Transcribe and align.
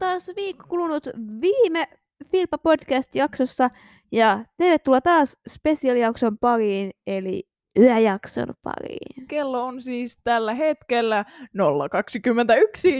taas 0.00 0.30
viikko 0.36 0.64
kulunut 0.68 1.08
viime 1.40 1.88
Filpa 2.32 2.58
Podcast-jaksossa 2.58 3.70
ja 4.12 4.44
tervetuloa 4.56 5.00
taas 5.00 5.36
spesiaalijakson 5.48 6.38
pariin, 6.38 6.90
eli 7.06 7.42
yöjakson 7.78 8.54
pariin. 8.64 9.26
Kello 9.28 9.64
on 9.64 9.82
siis 9.82 10.20
tällä 10.24 10.54
hetkellä 10.54 11.24
0.21 11.42 11.46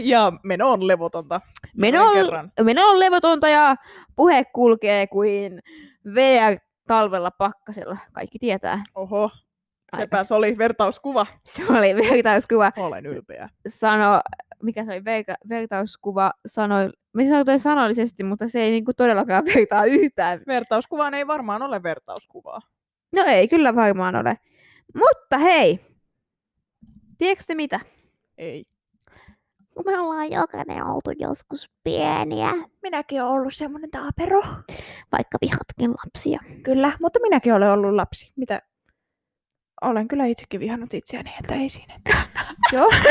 ja 0.03 0.33
meno 0.43 0.71
on 0.71 0.87
levotonta. 0.87 1.41
Meno 1.77 2.07
on, 2.07 2.13
kerran. 2.13 2.51
meno 2.63 2.87
on 2.87 2.99
levotonta 2.99 3.49
ja 3.49 3.75
puhe 4.15 4.45
kulkee 4.45 5.07
kuin 5.07 5.59
VR 6.13 6.59
talvella 6.87 7.31
pakkasella. 7.31 7.97
Kaikki 8.13 8.39
tietää. 8.39 8.83
Oho, 8.95 9.29
Aika. 9.91 10.03
sepäs 10.03 10.31
oli 10.31 10.57
vertauskuva. 10.57 11.27
Se 11.47 11.63
oli 11.69 11.95
vertauskuva. 11.95 12.71
Olen 12.77 13.05
ylpeä. 13.05 13.49
Sano, 13.67 14.21
mikä 14.63 14.85
se 14.85 14.91
oli 14.91 15.05
verka, 15.05 15.35
vertauskuva 15.49 16.31
sanoi, 16.45 16.89
mä 17.13 17.21
sanoin 17.23 17.59
sanollisesti, 17.59 18.23
mutta 18.23 18.47
se 18.47 18.61
ei 18.61 18.71
niinku 18.71 18.93
todellakaan 18.93 19.45
vertaa 19.55 19.85
yhtään 19.85 20.41
Vertauskuvaan 20.47 21.13
ei 21.13 21.27
varmaan 21.27 21.61
ole 21.61 21.83
vertauskuvaa. 21.83 22.61
No 23.15 23.23
ei 23.27 23.47
kyllä 23.47 23.75
varmaan 23.75 24.15
ole. 24.15 24.37
Mutta 24.95 25.37
hei, 25.37 25.79
tiedätkö 27.17 27.43
te 27.47 27.55
mitä? 27.55 27.79
Ei. 28.37 28.65
Kun 29.75 29.83
me 29.85 29.99
ollaan 29.99 30.31
jokainen 30.31 30.85
oltu 30.85 31.11
joskus 31.19 31.69
pieniä, 31.83 32.51
Minäkin 32.81 33.21
olen 33.21 33.33
ollut 33.33 33.53
semmoinen 33.53 33.91
taapero. 33.91 34.41
vaikka 35.11 35.37
vihatkin 35.41 35.91
lapsia. 35.91 36.39
Kyllä, 36.63 36.91
mutta 37.01 37.19
minäkin 37.21 37.53
olen 37.53 37.69
ollut 37.71 37.93
lapsi. 37.95 38.31
Mitä? 38.35 38.61
Olen 39.81 40.07
kyllä 40.07 40.25
itsekin 40.25 40.59
vihannut 40.59 40.93
itseäni, 40.93 41.33
että 41.39 41.55
ei 41.55 41.69
siinä. 41.69 41.99
Joo. 42.73 42.89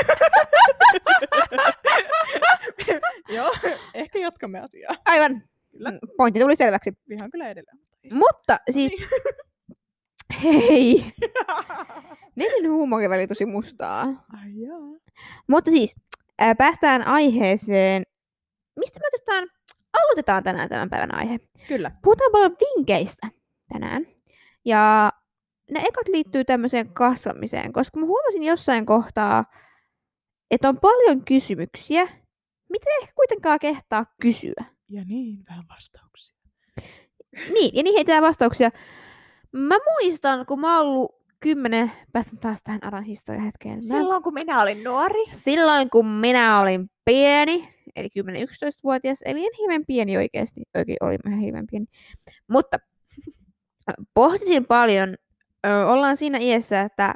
Joo, 3.37 3.53
ehkä 3.95 4.19
jatkamme 4.19 4.61
asiaa. 4.61 4.95
Aivan, 5.05 5.43
Kyllä. 5.71 5.93
pointti 6.17 6.41
tuli 6.41 6.57
selväksi. 6.57 6.93
Vihaan 7.09 7.31
kyllä 7.31 7.49
edelleen. 7.49 7.79
mutta 8.13 8.15
Mutta 8.15 8.59
siis, 8.71 8.91
Niin. 8.91 9.09
hei, 10.43 11.13
neljän 12.37 12.73
huumori 12.73 13.11
väli 13.11 13.27
tosi 13.27 13.47
mustaa. 13.47 14.03
Ai 14.43 14.61
jaa. 14.67 15.01
Mutta 15.49 15.71
siis, 15.71 15.97
ää, 16.39 16.55
päästään 16.55 17.07
aiheeseen. 17.07 18.03
Mistä 18.81 19.01
me 19.01 19.07
oikeastaan 19.07 19.49
aloitetaan 19.93 20.43
tänään 20.45 20.69
tämän 20.69 20.91
päivän 20.91 21.15
aihe? 21.15 21.39
Kyllä. 21.69 21.91
Puhutaan 22.03 22.33
paljon 22.33 22.57
vinkkeistä 22.61 23.29
tänään. 23.73 24.07
Ja 24.65 25.11
ne 25.71 25.81
ekat 25.81 26.09
liittyy 26.09 26.45
tämmöiseen 26.45 26.93
kasvamiseen, 26.93 27.73
koska 27.73 28.01
mä 28.01 28.07
huomasin 28.07 28.43
jossain 28.43 28.87
kohtaa, 28.87 29.45
että 30.51 30.69
on 30.69 30.79
paljon 30.79 31.25
kysymyksiä, 31.25 32.05
mitä 32.69 32.91
ei 32.91 33.03
ehkä 33.03 33.15
kuitenkaan 33.15 33.59
kehtaa 33.59 34.07
kysyä. 34.21 34.65
Ja 34.89 35.05
niin 35.05 35.45
vähän 35.49 35.65
vastauksia. 35.69 36.37
Niin, 37.53 37.71
ja 37.75 37.83
niihin 37.83 38.11
ei 38.11 38.23
vastauksia. 38.23 38.71
Mä 39.53 39.75
muistan, 39.93 40.47
kun 40.47 40.61
mä 40.61 40.79
oon 40.79 40.87
ollut 40.87 41.21
kymmenen, 41.41 41.93
päästän 42.13 42.39
taas 42.39 42.63
tähän 42.63 42.85
Aran 42.85 43.03
historian 43.03 43.45
hetkeen. 43.45 43.77
Mä, 43.77 43.83
Silloin 43.83 44.23
kun 44.23 44.35
minä 44.35 44.63
olin 44.63 44.85
nuori. 44.85 45.25
silloin 45.33 45.91
kun 45.91 46.07
minä 46.07 46.61
olin 46.61 46.91
pieni, 47.05 47.75
eli 47.97 48.09
10-11-vuotias, 48.19 49.23
eli 49.25 49.47
en 49.47 49.53
hirveän 49.59 49.87
pieni 49.87 50.17
oikeasti, 50.17 50.61
oikein 50.75 50.97
oli 51.01 51.17
ihan 51.27 51.41
hirveän 51.41 51.67
pieni. 51.71 51.87
Mutta 52.49 52.79
pohtisin 54.15 54.67
paljon, 54.67 55.17
ö, 55.67 55.87
ollaan 55.87 56.17
siinä 56.17 56.39
iässä, 56.39 56.81
että 56.81 57.15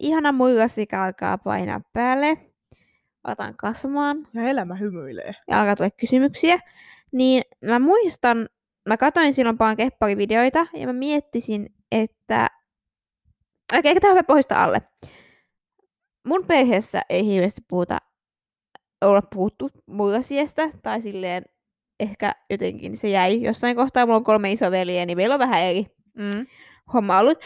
ihana 0.00 0.32
muilasika 0.32 1.04
alkaa 1.04 1.38
painaa 1.38 1.80
päälle, 1.92 2.36
aletaan 3.24 3.56
kasvamaan 3.56 4.28
Ja 4.34 4.42
elämä 4.42 4.74
hymyilee. 4.74 5.32
ja 5.48 5.60
alkaa 5.60 5.76
tulla 5.76 5.90
kysymyksiä, 5.90 6.58
niin 7.12 7.42
mä 7.64 7.78
muistan, 7.78 8.48
mä 8.88 8.96
katsoin 8.96 9.34
silloin 9.34 9.58
paljon 9.58 9.76
kepparivideoita 9.76 10.66
ja 10.74 10.86
mä 10.86 10.92
miettisin, 10.92 11.74
että... 11.92 12.50
Okei, 13.78 13.92
okay, 13.92 14.00
tämä 14.00 14.12
hyvä 14.12 14.22
pohjista 14.22 14.64
alle. 14.64 14.82
Mun 16.28 16.44
perheessä 16.46 17.02
ei 17.08 17.26
hirveästi 17.26 17.60
puhuta, 17.68 17.98
olla 19.00 19.22
puhuttu 19.22 19.70
muilasiasta, 19.86 20.62
tai 20.82 21.02
silleen 21.02 21.44
ehkä 22.00 22.32
jotenkin 22.50 22.96
se 22.96 23.08
jäi 23.08 23.42
jossain 23.42 23.76
kohtaa. 23.76 24.06
Mulla 24.06 24.16
on 24.16 24.24
kolme 24.24 24.52
isoveliä, 24.52 25.06
niin 25.06 25.18
meillä 25.18 25.34
on 25.34 25.38
vähän 25.38 25.62
eri 25.62 25.86
Mm. 26.14 26.46
homma 26.92 27.18
ollut. 27.18 27.38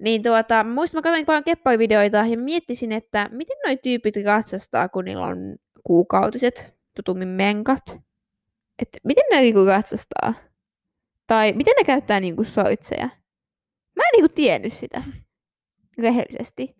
Niin 0.00 0.22
tuota, 0.22 0.64
muistan, 0.64 0.98
mä 0.98 1.02
katsoin 1.02 1.26
paljon 1.26 1.44
kepparivideoita 1.44 2.16
ja 2.16 2.38
miettisin, 2.38 2.92
että 2.92 3.28
miten 3.32 3.56
noi 3.66 3.76
tyypit 3.76 4.14
ratsastaa, 4.24 4.88
kun 4.88 5.04
niillä 5.04 5.26
on 5.26 5.56
kuukautiset, 5.84 6.74
tutummin 6.96 7.28
menkat. 7.28 7.82
Että 8.82 8.98
miten 9.04 9.24
ne 9.30 9.40
niinku 9.40 9.64
ratsastaa? 9.64 10.34
Tai 11.26 11.52
miten 11.52 11.74
ne 11.78 11.84
käyttää 11.84 12.20
niinku 12.20 12.44
soitseja? 12.44 13.08
Mä 13.96 14.02
en 14.02 14.10
niinku 14.12 14.32
tiennyt 14.34 14.72
sitä. 14.72 15.02
Rehellisesti. 16.02 16.76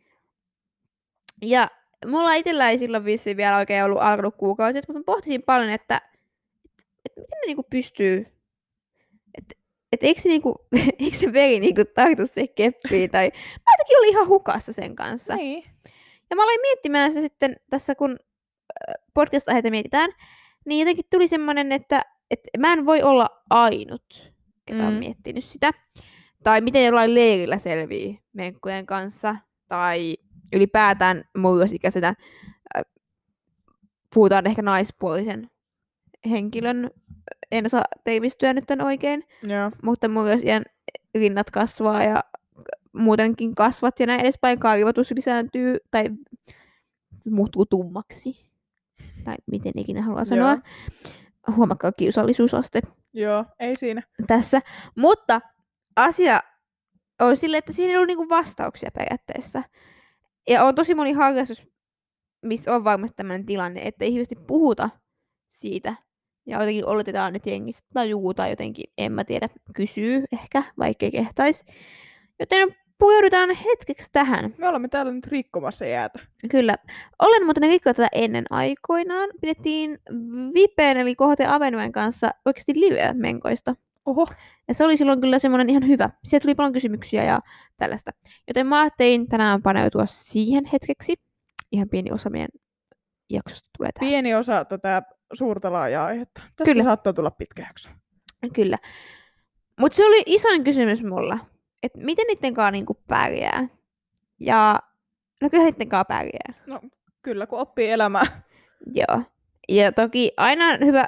Ja 1.42 1.68
mulla 2.06 2.34
itsellä 2.34 2.70
ei 2.70 2.78
silloin 2.78 3.04
vissiin 3.04 3.36
vielä 3.36 3.56
oikein 3.56 3.84
ollut 3.84 4.02
alkanut 4.02 4.36
kuukausit, 4.36 4.88
mutta 4.88 4.98
mä 4.98 5.04
pohtisin 5.06 5.42
paljon, 5.42 5.70
että, 5.70 6.00
että 7.04 7.20
miten 7.20 7.38
ne 7.40 7.46
niinku 7.46 7.66
pystyy 7.70 8.26
että 9.92 10.06
eikö 10.06 10.20
se, 10.20 10.28
niinku, 10.28 10.66
eikö 10.98 11.16
se 11.16 11.32
veri 11.32 11.60
niinku 11.60 11.82
tartu 11.94 12.26
se 12.26 12.46
keppiin, 12.46 13.10
tai 13.10 13.30
mä 13.34 13.72
jotenkin 13.72 13.98
olin 13.98 14.10
ihan 14.10 14.28
hukassa 14.28 14.72
sen 14.72 14.96
kanssa. 14.96 15.34
Niin. 15.36 15.64
Ja 16.30 16.36
mä 16.36 16.42
aloin 16.42 16.60
miettimään 16.60 17.12
se 17.12 17.20
sitten 17.20 17.56
tässä, 17.70 17.94
kun 17.94 18.10
äh, 18.10 18.94
podcast-aiheita 19.14 19.70
mietitään, 19.70 20.10
niin 20.66 20.80
jotenkin 20.80 21.04
tuli 21.10 21.28
semmoinen, 21.28 21.72
että, 21.72 22.02
että 22.30 22.48
mä 22.58 22.72
en 22.72 22.86
voi 22.86 23.02
olla 23.02 23.28
ainut, 23.50 24.32
ketä 24.66 24.86
on 24.86 24.92
Mm. 24.92 24.98
miettinyt 24.98 25.44
sitä. 25.44 25.72
Tai 26.42 26.60
miten 26.60 26.84
jollain 26.84 27.14
leirillä 27.14 27.58
selvii 27.58 28.20
menkkujen 28.32 28.86
kanssa, 28.86 29.36
tai 29.68 30.16
ylipäätään 30.52 31.24
murrosikäisenä 31.38 32.08
äh, 32.08 32.82
puhutaan 34.14 34.46
ehkä 34.46 34.62
naispuolisen 34.62 35.50
henkilön, 36.30 36.90
en 37.50 37.66
osaa 37.66 37.84
teivistyä 38.04 38.52
nyt 38.52 38.64
oikein, 38.84 39.24
Joo. 39.44 39.70
mutta 39.82 40.08
murrosien 40.08 40.62
rinnat 41.14 41.50
kasvaa 41.50 42.02
ja 42.04 42.24
muutenkin 42.92 43.54
kasvat 43.54 44.00
ja 44.00 44.06
näin 44.06 44.20
edespäin. 44.20 44.58
Kaarivatus 44.58 45.10
lisääntyy 45.10 45.78
tai 45.90 46.04
muuttuu 47.30 47.66
tummaksi. 47.66 48.50
Tai 49.24 49.34
miten 49.46 49.72
ikinä 49.76 50.02
haluaa 50.02 50.24
sanoa. 50.24 50.58
Huomakkaa 51.56 51.92
kiusallisuusaste 51.92 52.80
Joo, 53.12 53.44
ei 53.58 53.76
siinä. 53.76 54.02
tässä. 54.26 54.62
Mutta 54.96 55.40
asia 55.96 56.40
on 57.20 57.36
sille, 57.36 57.56
että 57.56 57.72
siinä 57.72 57.90
ei 57.90 57.96
ollut 57.96 58.06
niinku 58.06 58.28
vastauksia 58.28 58.90
periaatteessa. 58.94 59.62
Ja 60.48 60.64
on 60.64 60.74
tosi 60.74 60.94
moni 60.94 61.12
harrastus, 61.12 61.66
missä 62.42 62.74
on 62.74 62.84
varmasti 62.84 63.16
tämmöinen 63.16 63.46
tilanne, 63.46 63.80
että 63.82 64.04
ei 64.04 64.12
hirveästi 64.12 64.36
puhuta 64.46 64.90
siitä. 65.48 65.94
Ja 66.50 66.60
jotenkin 66.60 66.86
oletetaan, 66.86 67.36
että 67.36 67.50
jengistä 67.50 67.88
tajuu 67.94 68.34
tai 68.34 68.50
jotenkin, 68.50 68.84
en 68.98 69.12
mä 69.12 69.24
tiedä, 69.24 69.48
kysyy 69.74 70.24
ehkä, 70.32 70.62
vaikkei 70.78 71.10
kehtais. 71.10 71.64
Joten 72.40 72.76
pureudutaan 72.98 73.50
hetkeksi 73.50 74.08
tähän. 74.12 74.54
Me 74.58 74.68
olemme 74.68 74.88
täällä 74.88 75.12
nyt 75.12 75.26
rikkomassa 75.26 75.84
jäätä. 75.84 76.18
Kyllä. 76.50 76.74
Olen 77.18 77.44
muuten 77.44 77.62
rikkoa 77.62 77.94
tätä 77.94 78.08
ennen 78.12 78.44
aikoinaan. 78.50 79.30
Pidettiin 79.40 79.98
Vipen 80.54 80.96
eli 80.96 81.14
KHT 81.14 81.40
Avenuen 81.48 81.92
kanssa 81.92 82.30
oikeasti 82.46 82.72
live-menkoista. 82.74 83.74
Oho. 84.06 84.26
Ja 84.68 84.74
se 84.74 84.84
oli 84.84 84.96
silloin 84.96 85.20
kyllä 85.20 85.38
semmoinen 85.38 85.70
ihan 85.70 85.88
hyvä. 85.88 86.10
Sieltä 86.24 86.42
tuli 86.42 86.54
paljon 86.54 86.72
kysymyksiä 86.72 87.24
ja 87.24 87.40
tällaista. 87.76 88.10
Joten 88.48 88.66
mä 88.66 88.80
ajattelin 88.80 89.28
tänään 89.28 89.62
paneutua 89.62 90.06
siihen 90.06 90.64
hetkeksi. 90.64 91.14
Ihan 91.72 91.88
pieni 91.88 92.12
osa 92.12 92.30
meidän 92.30 92.48
jaksosta 93.30 93.70
tulee 93.78 93.90
tähän. 93.92 94.10
Pieni 94.10 94.34
osa 94.34 94.64
tätä 94.64 95.02
suurta 95.32 95.72
laajaa 95.72 96.06
aihetta. 96.06 96.42
Tässä 96.56 96.72
Kyllä. 96.72 96.84
saattaa 96.84 97.12
tulla 97.12 97.30
pitkä 97.30 97.62
jakso. 97.62 97.90
Kyllä. 98.54 98.78
Mutta 99.80 99.96
se 99.96 100.06
oli 100.06 100.22
isoin 100.26 100.64
kysymys 100.64 101.02
mulla. 101.02 101.38
Että 101.82 101.98
miten 101.98 102.26
niiden 102.26 102.54
kanssa 102.54 102.70
niinku 102.70 102.94
pärjää. 103.08 103.68
Ja 104.40 104.78
no 105.42 105.50
kyllä 105.50 105.64
niiden 105.64 105.88
kanssa 105.88 106.04
pärjää. 106.04 106.64
No, 106.66 106.80
kyllä, 107.22 107.46
kun 107.46 107.58
oppii 107.58 107.90
elämää. 107.90 108.42
Joo. 108.94 109.22
Ja 109.68 109.92
toki 109.92 110.32
aina 110.36 110.64
on 110.64 110.78
hyvä... 110.86 111.04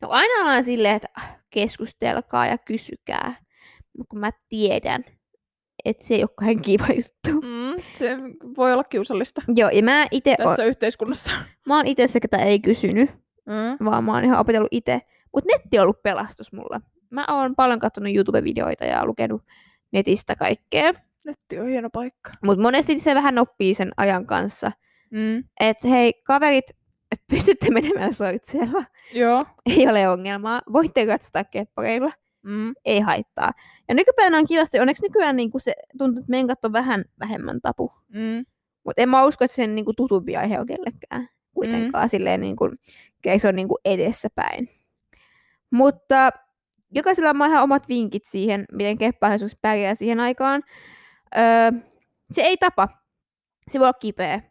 No 0.00 0.08
aina 0.08 0.40
ollaan 0.40 0.64
silleen, 0.64 0.96
että 0.96 1.08
ah, 1.16 1.36
keskustelkaa 1.50 2.46
ja 2.46 2.58
kysykää. 2.58 3.34
Mutta 3.98 4.10
kun 4.10 4.20
mä 4.20 4.30
tiedän, 4.48 5.04
että 5.84 6.04
se 6.04 6.14
ei 6.14 6.22
ole 6.22 6.30
kauhean 6.36 6.62
kiva 6.62 6.86
juttu. 6.96 7.40
Mm, 7.40 7.82
se 7.94 8.16
voi 8.56 8.72
olla 8.72 8.84
kiusallista 8.84 9.42
Joo, 9.56 9.70
ja 9.70 9.82
mä 9.82 10.06
itse 10.10 10.34
tässä 10.38 10.64
yhteiskunnassa. 10.64 11.32
mä 11.66 11.76
oon 11.76 11.86
itse 11.86 12.06
se, 12.06 12.20
ketä 12.20 12.36
ei 12.36 12.60
kysynyt, 12.60 13.10
Mm. 13.46 13.84
vaan 13.84 14.04
mä 14.04 14.14
oon 14.14 14.24
ihan 14.24 14.38
opetellut 14.38 14.68
itse. 14.70 15.00
Mutta 15.34 15.48
netti 15.52 15.78
on 15.78 15.82
ollut 15.82 16.02
pelastus 16.02 16.52
mulla. 16.52 16.80
Mä 17.10 17.26
oon 17.28 17.54
paljon 17.54 17.78
katsonut 17.78 18.14
YouTube-videoita 18.14 18.84
ja 18.84 19.06
lukenut 19.06 19.42
netistä 19.92 20.36
kaikkea. 20.36 20.92
Netti 21.24 21.58
on 21.58 21.68
hieno 21.68 21.90
paikka. 21.90 22.30
Mutta 22.44 22.62
monesti 22.62 22.98
se 22.98 23.14
vähän 23.14 23.38
oppii 23.38 23.74
sen 23.74 23.90
ajan 23.96 24.26
kanssa. 24.26 24.72
Mm. 25.10 25.44
Että 25.60 25.88
hei, 25.88 26.12
kaverit, 26.24 26.64
pystytte 27.30 27.70
menemään 27.70 28.14
soitseella. 28.14 28.84
Joo. 29.12 29.42
Ei 29.66 29.88
ole 29.88 30.08
ongelmaa. 30.08 30.62
Voitte 30.72 31.06
katsota 31.06 31.44
keppareilla. 31.44 32.12
Mm. 32.42 32.74
Ei 32.84 33.00
haittaa. 33.00 33.52
Ja 33.88 33.94
nykypäivänä 33.94 34.38
on 34.38 34.46
kivasti, 34.46 34.80
onneksi 34.80 35.02
nykyään 35.02 35.36
niin 35.36 35.50
se 35.58 35.74
tuntuu, 35.98 36.20
että 36.20 36.30
menkat 36.30 36.64
on 36.64 36.72
vähän 36.72 37.04
vähemmän 37.20 37.60
tapu. 37.60 37.92
Mm. 38.08 38.44
Mutta 38.84 39.02
en 39.02 39.08
mä 39.08 39.24
usko, 39.24 39.44
että 39.44 39.54
sen 39.54 39.74
niin 39.74 39.84
kuin, 39.84 39.96
tutumpi 39.96 40.36
aihe 40.36 40.60
on 40.60 40.66
kellekään 40.66 41.28
kuitenkaan 41.54 42.04
mm. 42.04 42.08
silleen 42.08 42.40
niin 42.40 42.56
kuin, 42.56 42.78
se 43.38 43.48
on 43.48 43.56
niin 43.56 43.68
kuin 43.68 43.78
edessäpäin. 43.84 44.68
Mutta 45.70 46.30
jokaisella 46.90 47.30
on 47.30 47.50
ihan 47.50 47.62
omat 47.62 47.88
vinkit 47.88 48.24
siihen, 48.24 48.64
miten 48.72 48.98
keppaisuus 48.98 49.56
pärjää 49.62 49.94
siihen 49.94 50.20
aikaan. 50.20 50.62
Öö, 51.36 51.80
se 52.30 52.42
ei 52.42 52.56
tapa. 52.56 52.88
Se 53.70 53.78
voi 53.78 53.84
olla 53.84 53.92
kipeä. 53.92 54.42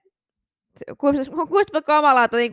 Kuulostaa 0.97 1.81
kamalaa, 1.81 2.23
että 2.23 2.37
niin 2.37 2.51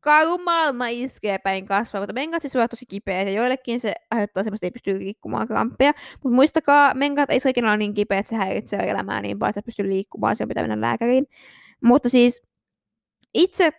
karu 0.00 0.38
maailma 0.38 0.88
iskee 0.88 1.38
päin 1.38 1.66
kasvaa, 1.66 2.00
mutta 2.02 2.12
menkat 2.12 2.42
siis 2.42 2.54
tosi 2.70 2.86
kipeä, 2.86 3.22
ja 3.22 3.30
joillekin 3.30 3.80
se 3.80 3.94
aiheuttaa 4.10 4.44
semmoista, 4.44 4.66
että 4.66 4.78
ei 4.78 4.82
pysty 4.82 4.98
liikkumaan 4.98 5.48
kramppeja. 5.48 5.92
Mutta 6.24 6.34
muistakaa, 6.34 6.94
menkat 6.94 7.30
ei 7.30 7.38
ikinä 7.48 7.68
ole 7.68 7.76
niin 7.76 7.94
kipeä, 7.94 8.18
että 8.18 8.30
se 8.30 8.36
häiritsee 8.36 8.90
elämää 8.90 9.20
niin 9.20 9.38
paljon, 9.38 9.50
että 9.50 9.62
pystyy 9.62 9.88
liikkumaan, 9.88 10.36
se 10.36 10.44
on 10.44 10.48
pitää 10.48 10.68
mennä 10.68 10.86
lääkäriin. 10.86 11.26
Mutta 11.84 12.08
siis 12.08 12.42
itse 13.34 13.72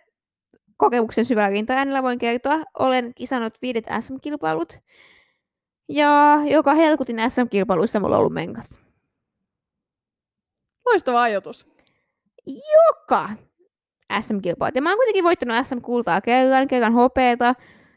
kokemuksen 0.76 1.24
syvällä 1.24 1.48
rintaäänellä 1.48 2.02
voin 2.02 2.18
kertoa, 2.18 2.62
olen 2.78 3.14
kisannut 3.14 3.54
viidet 3.62 3.84
SM-kilpailut, 4.00 4.78
ja 5.88 6.40
joka 6.46 6.74
helkutin 6.74 7.16
SM-kilpailuissa 7.28 8.00
mulla 8.00 8.16
on 8.16 8.20
ollut 8.20 8.32
menkat. 8.32 8.82
Loistava 10.86 11.22
ajatus. 11.22 11.66
Joka 12.46 13.30
SM-kilpailut. 14.20 14.74
Ja 14.74 14.82
mä 14.82 14.90
oon 14.90 14.98
kuitenkin 14.98 15.24
voittanut 15.24 15.66
SM-kultaa 15.66 16.20
kerran, 16.20 16.68
kerran 16.68 16.92
hopeeta, 16.92 17.54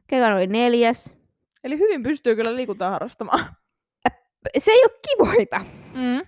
kerran 0.07 0.33
oli 0.33 0.47
neljäs. 0.47 1.15
Eli 1.63 1.79
hyvin 1.79 2.03
pystyy 2.03 2.35
kyllä 2.35 2.55
liikuntaa 2.55 2.91
harrastamaan. 2.91 3.45
Se 4.57 4.71
ei 4.71 4.81
ole 4.83 4.99
kivoita. 5.09 5.61
Mm. 5.93 6.25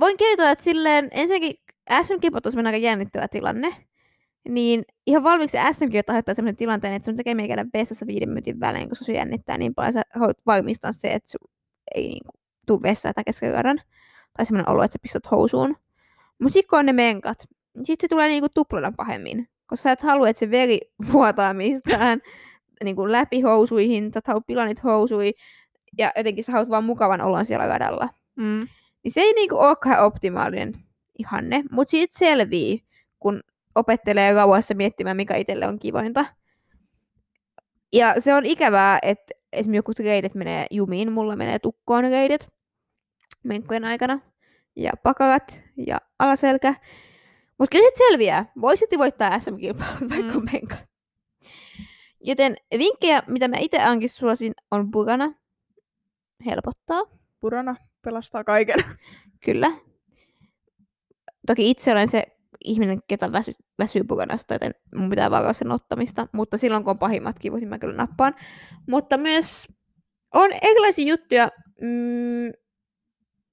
Voin 0.00 0.16
kertoa, 0.16 0.50
että 0.50 0.64
silleen 0.64 1.08
ensinnäkin 1.12 1.54
SM-kilpailut 2.02 2.54
on 2.58 2.66
aika 2.66 2.78
jännittävä 2.78 3.28
tilanne. 3.28 3.76
Niin 4.48 4.84
ihan 5.06 5.22
valmiiksi 5.22 5.56
SM-kilpailut 5.72 6.10
aiheuttaa 6.10 6.34
sellaisen 6.34 6.56
tilanteen, 6.56 6.94
että 6.94 7.06
sun 7.06 7.16
tekee 7.16 7.48
käydä 7.48 7.66
vessassa 7.74 8.06
viiden 8.06 8.28
minuutin 8.28 8.60
välein, 8.60 8.88
koska 8.88 9.04
se 9.04 9.12
jännittää 9.12 9.58
niin 9.58 9.74
paljon. 9.74 9.92
Sä 9.92 10.02
haluat 10.14 10.38
varmistaa 10.46 10.92
se, 10.92 11.12
että 11.12 11.30
sun 11.30 11.50
ei 11.94 12.06
niin 12.06 12.24
kuin, 12.24 12.40
tuu 12.66 12.82
vessaan 12.82 13.14
tai 13.14 13.24
kesken 13.24 13.52
Tai 14.36 14.46
semmoinen 14.46 14.68
olo, 14.68 14.82
että 14.82 14.92
sä 14.92 14.98
pistät 15.02 15.30
housuun. 15.30 15.76
Mutta 16.38 16.52
sitten 16.52 16.68
kun 16.68 16.78
on 16.78 16.86
ne 16.86 16.92
menkat, 16.92 17.38
sitten 17.84 17.96
se 18.00 18.08
tulee 18.08 18.28
niinku 18.28 18.48
tuplana 18.54 18.92
pahemmin. 18.96 19.48
Koska 19.66 19.82
sä 19.82 19.92
et 19.92 20.00
halua, 20.00 20.28
että 20.28 20.40
se 20.40 20.50
veri 20.50 20.80
vuotaa 21.12 21.54
mistään 21.54 22.20
niinku 22.84 23.12
läpi 23.12 23.40
housuihin, 23.40 24.12
sä 24.12 24.18
et 24.18 24.26
halua 24.26 24.42
pilanit 24.46 24.84
housui, 24.84 25.32
ja 25.98 26.12
jotenkin 26.16 26.44
sä 26.44 26.52
haluat 26.52 26.70
vaan 26.70 26.84
mukavan 26.84 27.20
olon 27.20 27.44
siellä 27.44 27.68
radalla. 27.68 28.08
Mm. 28.36 28.68
Niin 29.02 29.12
se 29.12 29.20
ei 29.20 29.32
niinku 29.32 29.58
olekaan 29.58 30.04
optimaalinen 30.04 30.72
ihanne, 31.18 31.64
mutta 31.70 31.90
siitä 31.90 32.18
selvii, 32.18 32.84
kun 33.20 33.40
opettelee 33.74 34.32
rauhassa 34.32 34.74
miettimään, 34.74 35.16
mikä 35.16 35.36
itselle 35.36 35.66
on 35.66 35.78
kivointa. 35.78 36.26
Ja 37.92 38.14
se 38.18 38.34
on 38.34 38.46
ikävää, 38.46 38.98
että 39.02 39.34
esimerkiksi 39.52 39.78
joku 39.78 39.92
reidet 39.98 40.34
menee 40.34 40.66
jumiin, 40.70 41.12
mulla 41.12 41.36
menee 41.36 41.58
tukkoon 41.58 42.04
reidet 42.04 42.48
menkkojen 43.42 43.84
aikana, 43.84 44.20
ja 44.76 44.92
pakarat 45.02 45.64
ja 45.76 45.98
alaselkä. 46.18 46.74
Mutta 47.58 47.76
kyllä 47.76 47.90
se 47.94 48.04
selviää. 48.08 48.52
Voisit 48.60 48.90
voittaa 48.98 49.40
SM-kilpailut 49.40 50.10
vaikka 50.10 50.38
mm. 50.38 50.44
menkat. 50.52 50.78
Joten 52.20 52.56
vinkkejä, 52.78 53.22
mitä 53.26 53.48
mä 53.48 53.56
itse 53.60 53.78
ainakin 53.78 54.08
suosin, 54.08 54.52
on 54.70 54.90
Burana. 54.90 55.34
Helpottaa. 56.46 57.02
Burana 57.40 57.76
pelastaa 58.02 58.44
kaiken. 58.44 58.84
Kyllä. 59.44 59.72
Toki 61.46 61.70
itse 61.70 61.92
olen 61.92 62.08
se 62.08 62.22
ihminen, 62.64 63.00
ketä 63.08 63.32
väsy, 63.32 63.52
väsyy 63.78 64.04
Buranasta, 64.04 64.54
joten 64.54 64.74
mun 64.94 65.10
pitää 65.10 65.30
varoa 65.30 65.52
sen 65.52 65.70
ottamista. 65.70 66.28
Mutta 66.32 66.58
silloin, 66.58 66.84
kun 66.84 66.90
on 66.90 66.98
pahimmat 66.98 67.38
kivut, 67.38 67.60
niin 67.60 67.68
mä 67.68 67.78
kyllä 67.78 67.96
nappaan. 67.96 68.34
Mutta 68.88 69.18
myös 69.18 69.68
on 70.34 70.50
erilaisia 70.62 71.08
juttuja, 71.08 71.48
mm, 71.80 72.52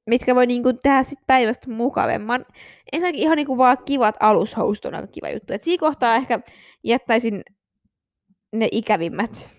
mitkä 0.08 0.36
voi 0.36 0.46
niinku 0.48 0.74
tehdä 0.74 1.04
sit 1.04 1.20
päivästä 1.28 1.72
mukavemman. 1.72 2.46
Ensinnäkin 2.92 3.22
ihan 3.22 3.38
niinku 3.38 3.58
vaan 3.58 3.78
kivat 3.86 4.16
alushousut 4.20 4.86
on 4.86 4.96
aika 4.96 5.08
kiva 5.08 5.30
juttu. 5.30 5.54
Et 5.54 5.64
siinä 5.64 5.80
kohtaa 5.80 6.16
ehkä 6.16 6.40
jättäisin 6.84 7.44
ne 8.52 8.68
ikävimmät 8.72 9.50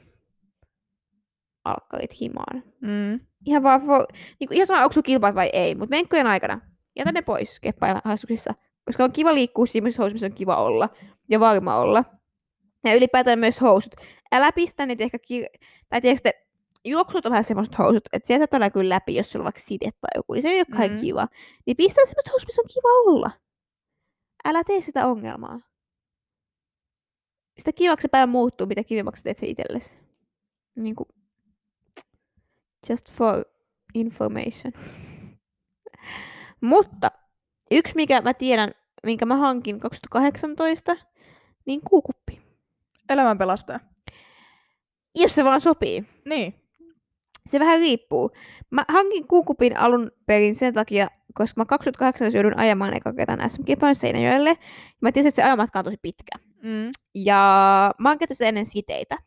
alkkarit 1.65 2.21
himaan. 2.21 2.63
Mm. 2.81 3.21
Ihan 3.47 3.63
vaan, 3.63 3.87
for, 3.87 4.07
niinku, 4.41 4.55
ihan 4.55 4.67
sama, 4.67 4.83
onko 4.83 5.03
kilpaat 5.03 5.35
vai 5.35 5.51
ei, 5.53 5.75
mutta 5.75 5.91
menkkojen 5.91 6.27
aikana 6.27 6.61
jätä 6.97 7.13
ne 7.13 7.23
pois 7.23 7.61
keppailuharrastuksissa. 7.61 8.55
Koska 8.85 9.05
on 9.05 9.13
kiva 9.13 9.35
liikkua 9.35 9.67
siinä 9.67 9.85
housuissa, 9.87 10.13
missä 10.13 10.27
on 10.27 10.33
kiva 10.33 10.57
olla 10.57 10.89
ja 11.29 11.41
varma 11.41 11.77
olla. 11.77 12.05
Ja 12.85 12.95
ylipäätään 12.95 13.39
myös 13.39 13.61
housut. 13.61 13.95
Älä 14.33 14.53
pistä 14.53 14.87
niitä 14.87 15.05
ehkä, 15.05 15.19
kir- 15.19 15.67
tai 15.89 16.01
tiedätkö, 16.01 16.31
juoksut 16.85 17.27
on 17.27 17.31
vähän 17.31 17.45
semmoiset 17.45 17.79
housut, 17.79 18.09
että 18.13 18.27
sieltä 18.27 18.47
tulee 18.47 18.71
kyllä 18.71 18.95
läpi, 18.95 19.15
jos 19.15 19.33
sulla 19.33 19.43
on 19.43 19.45
vaikka 19.45 19.61
side 19.61 19.91
tai 20.01 20.11
joku, 20.15 20.33
niin 20.33 20.43
se 20.43 20.49
ei 20.49 20.65
ole 20.69 20.89
mm. 20.89 21.01
kiva. 21.01 21.29
Niin 21.67 21.77
pistä 21.77 22.01
semmoiset 22.07 22.33
housut, 22.33 22.49
missä 22.49 22.63
on 22.63 22.69
kiva 22.75 22.89
olla. 22.89 23.31
Älä 24.45 24.65
tee 24.65 24.81
sitä 24.81 25.07
ongelmaa. 25.07 25.61
Sitä 27.59 27.73
kivaksi 27.73 28.09
päivä 28.09 28.27
muuttuu, 28.27 28.67
mitä 28.67 28.85
kivemmaksi 28.85 29.25
teet 29.25 29.39
se 29.39 29.47
itsellesi. 29.47 29.95
Niin 30.75 30.95
kuin, 30.95 31.09
just 32.91 33.13
for 33.13 33.45
information. 33.95 34.73
Mutta 36.61 37.11
yksi, 37.71 37.95
mikä 37.95 38.21
mä 38.21 38.35
tiedän, 38.35 38.75
minkä 39.07 39.27
mä 39.27 39.37
hankin 39.37 39.81
2018, 39.81 40.97
niin 41.67 41.81
kuukuppi. 41.81 42.43
Elämän 43.09 43.39
pelastaja. 43.39 43.81
Jos 45.15 45.35
se 45.35 45.45
vaan 45.45 45.61
sopii. 45.61 46.05
Niin. 46.25 46.64
Se 47.51 47.61
vähän 47.61 47.81
riippuu. 47.81 48.31
Mä 48.71 48.85
hankin 48.89 49.29
kuukupin 49.29 49.79
alun 49.79 50.11
perin 50.27 50.55
sen 50.55 50.75
takia, 50.75 51.09
koska 51.35 51.61
mä 51.61 51.65
2008 51.65 52.33
joudun 52.35 52.59
ajamaan 52.59 52.97
eka 52.97 53.13
kertaan 53.13 53.51
SM-kilpailun 53.51 53.95
Seinäjoelle. 53.95 54.59
Mä 55.01 55.13
tiesin, 55.13 55.29
että 55.29 55.37
se 55.43 55.47
ajamatka 55.47 55.79
on 55.79 55.85
tosi 55.85 55.97
pitkä. 56.03 56.39
Mm. 56.63 56.91
Ja 57.15 57.35
mä 58.01 58.09
oon 58.09 58.19
käyttänyt 58.19 58.41
ennen 58.41 58.67
siteitä. 58.67 59.19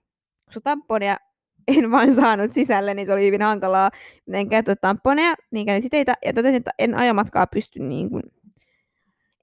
Koska 0.45 0.62
tamponeja 0.62 1.17
en 1.77 1.91
vain 1.91 2.13
saanut 2.13 2.51
sisälle, 2.51 2.93
niin 2.93 3.07
se 3.07 3.13
oli 3.13 3.25
hyvin 3.25 3.41
hankalaa. 3.41 3.91
En 4.33 4.50
käyttänyt 4.50 4.81
tamponeja, 4.81 5.36
niin 5.51 5.65
käytin 5.65 5.83
siteitä. 5.83 6.13
Ja 6.25 6.33
totesin, 6.33 6.55
että 6.55 6.71
en 6.79 6.95
ajamatkaa 6.95 7.47
pysty 7.47 7.79
niin 7.79 8.09
kuin... 8.09 8.24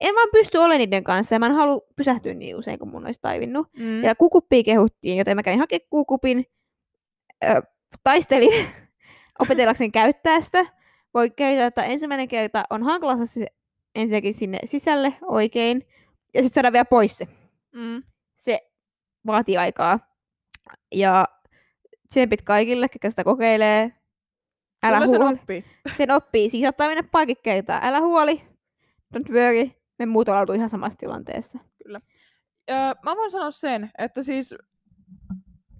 En 0.00 0.14
vaan 0.14 0.28
pysty 0.32 0.58
olemaan 0.58 0.78
niiden 0.78 1.04
kanssa 1.04 1.34
ja 1.34 1.38
mä 1.38 1.46
en 1.46 1.52
halua 1.52 1.80
pysähtyä 1.96 2.34
niin 2.34 2.56
usein, 2.56 2.78
kun 2.78 2.88
mun 2.88 3.06
olisi 3.06 3.20
taivinnut. 3.20 3.68
Mm. 3.78 4.04
Ja 4.04 4.14
kukuppia 4.14 4.62
kehuttiin, 4.62 5.18
joten 5.18 5.36
mä 5.36 5.42
kävin 5.42 5.58
hakemaan 5.58 5.86
kukupin 5.90 6.44
taistelin 8.02 8.68
opetellakseni 9.40 9.90
käyttää 9.90 10.40
sitä. 10.40 10.66
Voi 11.14 11.30
käyttää, 11.30 11.66
että 11.66 11.84
ensimmäinen 11.84 12.28
kerta 12.28 12.64
on 12.70 12.82
hankala 12.82 13.26
se 13.26 13.46
ensinnäkin 13.94 14.34
sinne 14.34 14.58
sisälle 14.64 15.14
oikein, 15.22 15.82
ja 16.34 16.42
sitten 16.42 16.54
saada 16.54 16.72
vielä 16.72 16.84
pois 16.84 17.18
se. 17.18 17.28
Mm. 17.72 18.02
Se 18.36 18.60
vaatii 19.26 19.56
aikaa. 19.56 19.98
Ja 20.94 21.24
tsempit 22.08 22.42
kaikille, 22.42 22.88
ketkä 22.88 23.10
sitä 23.10 23.24
kokeilee. 23.24 23.92
Älä 24.82 24.96
Kyllä 24.96 25.06
huoli. 25.06 25.34
sen 25.34 25.40
oppii. 25.40 25.64
Sen 25.96 26.10
oppii. 26.10 26.50
Siis 26.50 26.62
saattaa 26.62 26.88
mennä 26.88 27.02
parikin 27.02 27.36
kertaa. 27.42 27.80
Älä 27.82 28.00
huoli. 28.00 28.42
Don't 29.16 29.32
worry. 29.32 29.70
Me 29.98 30.06
muut 30.06 30.28
ollaan 30.28 30.56
ihan 30.56 30.70
samassa 30.70 30.98
tilanteessa. 30.98 31.58
Kyllä. 31.84 32.00
Öö, 32.70 32.76
mä 33.04 33.16
voin 33.16 33.30
sanoa 33.30 33.50
sen, 33.50 33.90
että 33.98 34.22
siis 34.22 34.54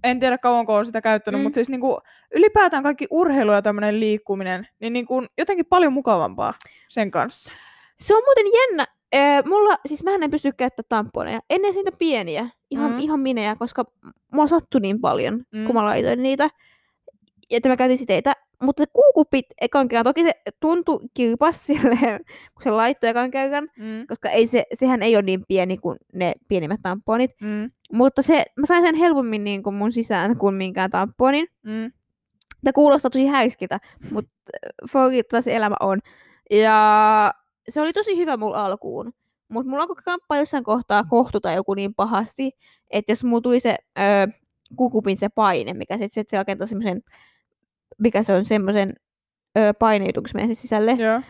en 0.05 0.19
tiedä 0.19 0.37
kauanko 0.37 0.73
olen 0.73 0.85
sitä 0.85 1.01
käyttänyt, 1.01 1.41
mm. 1.41 1.43
mutta 1.43 1.55
siis 1.55 1.69
niinku, 1.69 1.99
ylipäätään 2.35 2.83
kaikki 2.83 3.07
urheilu 3.09 3.51
ja 3.51 3.61
tämmöinen 3.61 3.99
liikkuminen, 3.99 4.67
niin 4.79 4.93
niinku, 4.93 5.23
jotenkin 5.37 5.65
paljon 5.65 5.93
mukavampaa 5.93 6.53
sen 6.87 7.11
kanssa. 7.11 7.51
Se 7.99 8.15
on 8.15 8.23
muuten 8.25 8.45
jännä. 8.53 8.85
Ee, 9.11 9.41
mulla, 9.41 9.77
siis 9.85 10.03
mä 10.03 10.11
en 10.15 10.31
pysty 10.31 10.51
käyttämään 10.51 10.87
tamponeja. 10.89 11.39
Ennen 11.49 11.73
siitä 11.73 11.91
pieniä, 11.91 12.49
ihan, 12.71 12.91
mm. 12.91 12.99
ihan 12.99 13.19
minejä, 13.19 13.55
koska 13.55 13.85
mua 14.33 14.47
sattui 14.47 14.81
niin 14.81 15.01
paljon, 15.01 15.45
mm. 15.51 15.65
kun 15.65 15.75
mä 15.75 15.85
laitoin 15.85 16.23
niitä. 16.23 16.49
Että 17.49 17.69
mä 17.69 17.77
käytin 17.77 17.97
siteitä. 17.97 18.33
Mutta 18.65 18.83
se 18.83 18.87
kuukupit 18.93 19.45
ekan 19.61 19.87
kerran, 19.87 20.03
toki 20.03 20.23
se 20.23 20.31
tuntui 20.59 20.99
kilpas 21.13 21.65
silleen, 21.65 22.19
kun 22.53 22.63
se 22.63 22.71
laittoi 22.71 23.09
ekan 23.09 23.31
kerran, 23.31 23.69
mm. 23.77 24.07
koska 24.07 24.29
ei 24.29 24.47
se, 24.47 24.63
sehän 24.73 25.03
ei 25.03 25.15
ole 25.15 25.23
niin 25.23 25.43
pieni 25.47 25.77
kuin 25.77 25.97
ne 26.13 26.33
pienimmät 26.47 26.79
tamponit. 26.83 27.31
Mm. 27.41 27.71
Mutta 27.93 28.21
se, 28.21 28.45
mä 28.59 28.65
sain 28.65 28.83
sen 28.83 28.95
helpommin 28.95 29.43
niin 29.43 29.63
kuin 29.63 29.75
mun 29.75 29.91
sisään 29.91 30.37
kuin 30.37 30.55
minkään 30.55 30.91
tamponin. 30.91 31.47
Mm. 31.63 31.91
Tämä 32.63 32.73
kuulostaa 32.73 33.11
tosi 33.11 33.25
häiskiltä, 33.25 33.79
mutta 34.11 34.31
for 34.91 35.11
se 35.41 35.55
elämä 35.55 35.75
on. 35.79 35.99
Ja 36.51 37.33
se 37.69 37.81
oli 37.81 37.93
tosi 37.93 38.17
hyvä 38.17 38.37
mulla 38.37 38.65
alkuun. 38.65 39.13
Mutta 39.47 39.69
mulla 39.69 39.83
on 39.83 39.95
kamppaa 40.05 40.37
jossain 40.37 40.63
kohtaa 40.63 41.03
kohtuta 41.03 41.51
joku 41.51 41.73
niin 41.73 41.95
pahasti, 41.95 42.51
että 42.89 43.11
jos 43.11 43.23
mulla 43.23 43.41
tuli 43.41 43.59
se 43.59 43.77
öö, 43.99 44.27
kukupin 44.75 45.17
se 45.17 45.29
paine, 45.29 45.73
mikä 45.73 45.97
sitten 45.97 46.13
sit 46.13 46.29
se 46.29 46.37
rakentaa 46.37 46.67
semmoisen, 46.67 47.01
mikä 47.99 48.23
se 48.23 48.33
on 48.33 48.45
semmoisen 48.45 48.93
paineutuksen 49.79 50.55
sisälle, 50.55 50.91
Joo. 50.91 51.21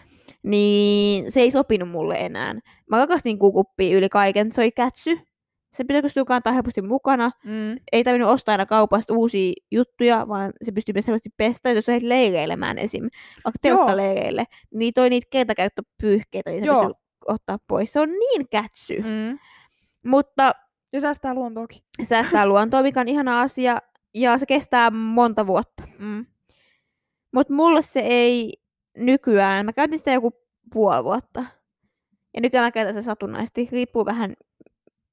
niin 0.44 1.32
se 1.32 1.42
ei 1.42 1.52
sopinut 1.52 1.90
mulle 1.90 2.16
enää. 2.16 2.54
Mä 2.90 2.98
rakastin 2.98 3.40
kukuppia 3.40 3.98
yli 3.98 4.10
kaiken, 4.10 4.52
se 4.54 4.62
oli 4.62 4.72
kätsy. 4.72 5.20
Se 5.74 5.84
pitää 5.84 6.02
pystyä 6.02 6.26
kantaa 6.26 6.54
helposti 6.54 6.82
mukana. 6.82 7.32
Mm. 7.46 7.76
Ei 7.92 8.04
tarvinnut 8.04 8.30
ostaa 8.32 8.54
aina 8.54 8.66
kaupasta 8.66 9.14
uusia 9.14 9.54
juttuja, 9.72 10.28
vaan 10.28 10.54
se 10.62 10.72
pystyy 10.72 10.94
myös 10.94 11.08
helposti 11.08 11.30
pestä. 11.38 11.72
Jos 11.72 11.88
lähdet 11.88 12.04
leireilemään 12.04 12.78
esim. 12.78 13.02
vaikka 13.46 13.68
Joo. 13.68 13.78
telttaleireille, 13.78 14.44
niin 14.74 14.94
toi 14.94 15.10
niitä 15.10 15.28
kertakäyttöpyyhkeitä, 15.30 16.50
niin 16.50 16.66
Joo. 16.66 16.76
pystyy 16.76 17.02
ottaa 17.28 17.58
pois. 17.68 17.94
Se 17.94 18.00
on 18.00 18.10
niin 18.10 18.50
kätsy. 18.50 19.02
Mm. 19.02 19.40
Mutta 20.06 20.52
Ja 20.94 21.02
säästää 21.02 21.34
luontoakin. 21.34 21.80
säästää 22.04 22.48
luontoa, 22.48 22.82
mikä 22.84 23.00
on 23.00 23.08
ihana 23.08 23.42
asia. 23.42 23.78
Ja 24.14 24.38
se 24.38 24.46
kestää 24.46 24.92
monta 24.92 25.48
vuotta. 25.48 25.84
Mm. 26.00 26.26
Mutta 27.36 27.54
mulle 27.54 27.82
se 27.82 28.00
ei 28.00 28.54
nykyään, 28.98 29.66
mä 29.66 29.74
käytin 29.74 29.98
sitä 29.98 30.12
joku 30.12 30.34
puoli 30.74 31.04
vuotta. 31.04 31.46
Ja 32.34 32.42
nykyään 32.42 32.66
mä 32.66 32.72
käytän 32.72 32.94
sitä 32.94 33.02
satunnaisesti. 33.06 33.70
Riippuu 33.72 34.06
vähän, 34.06 34.34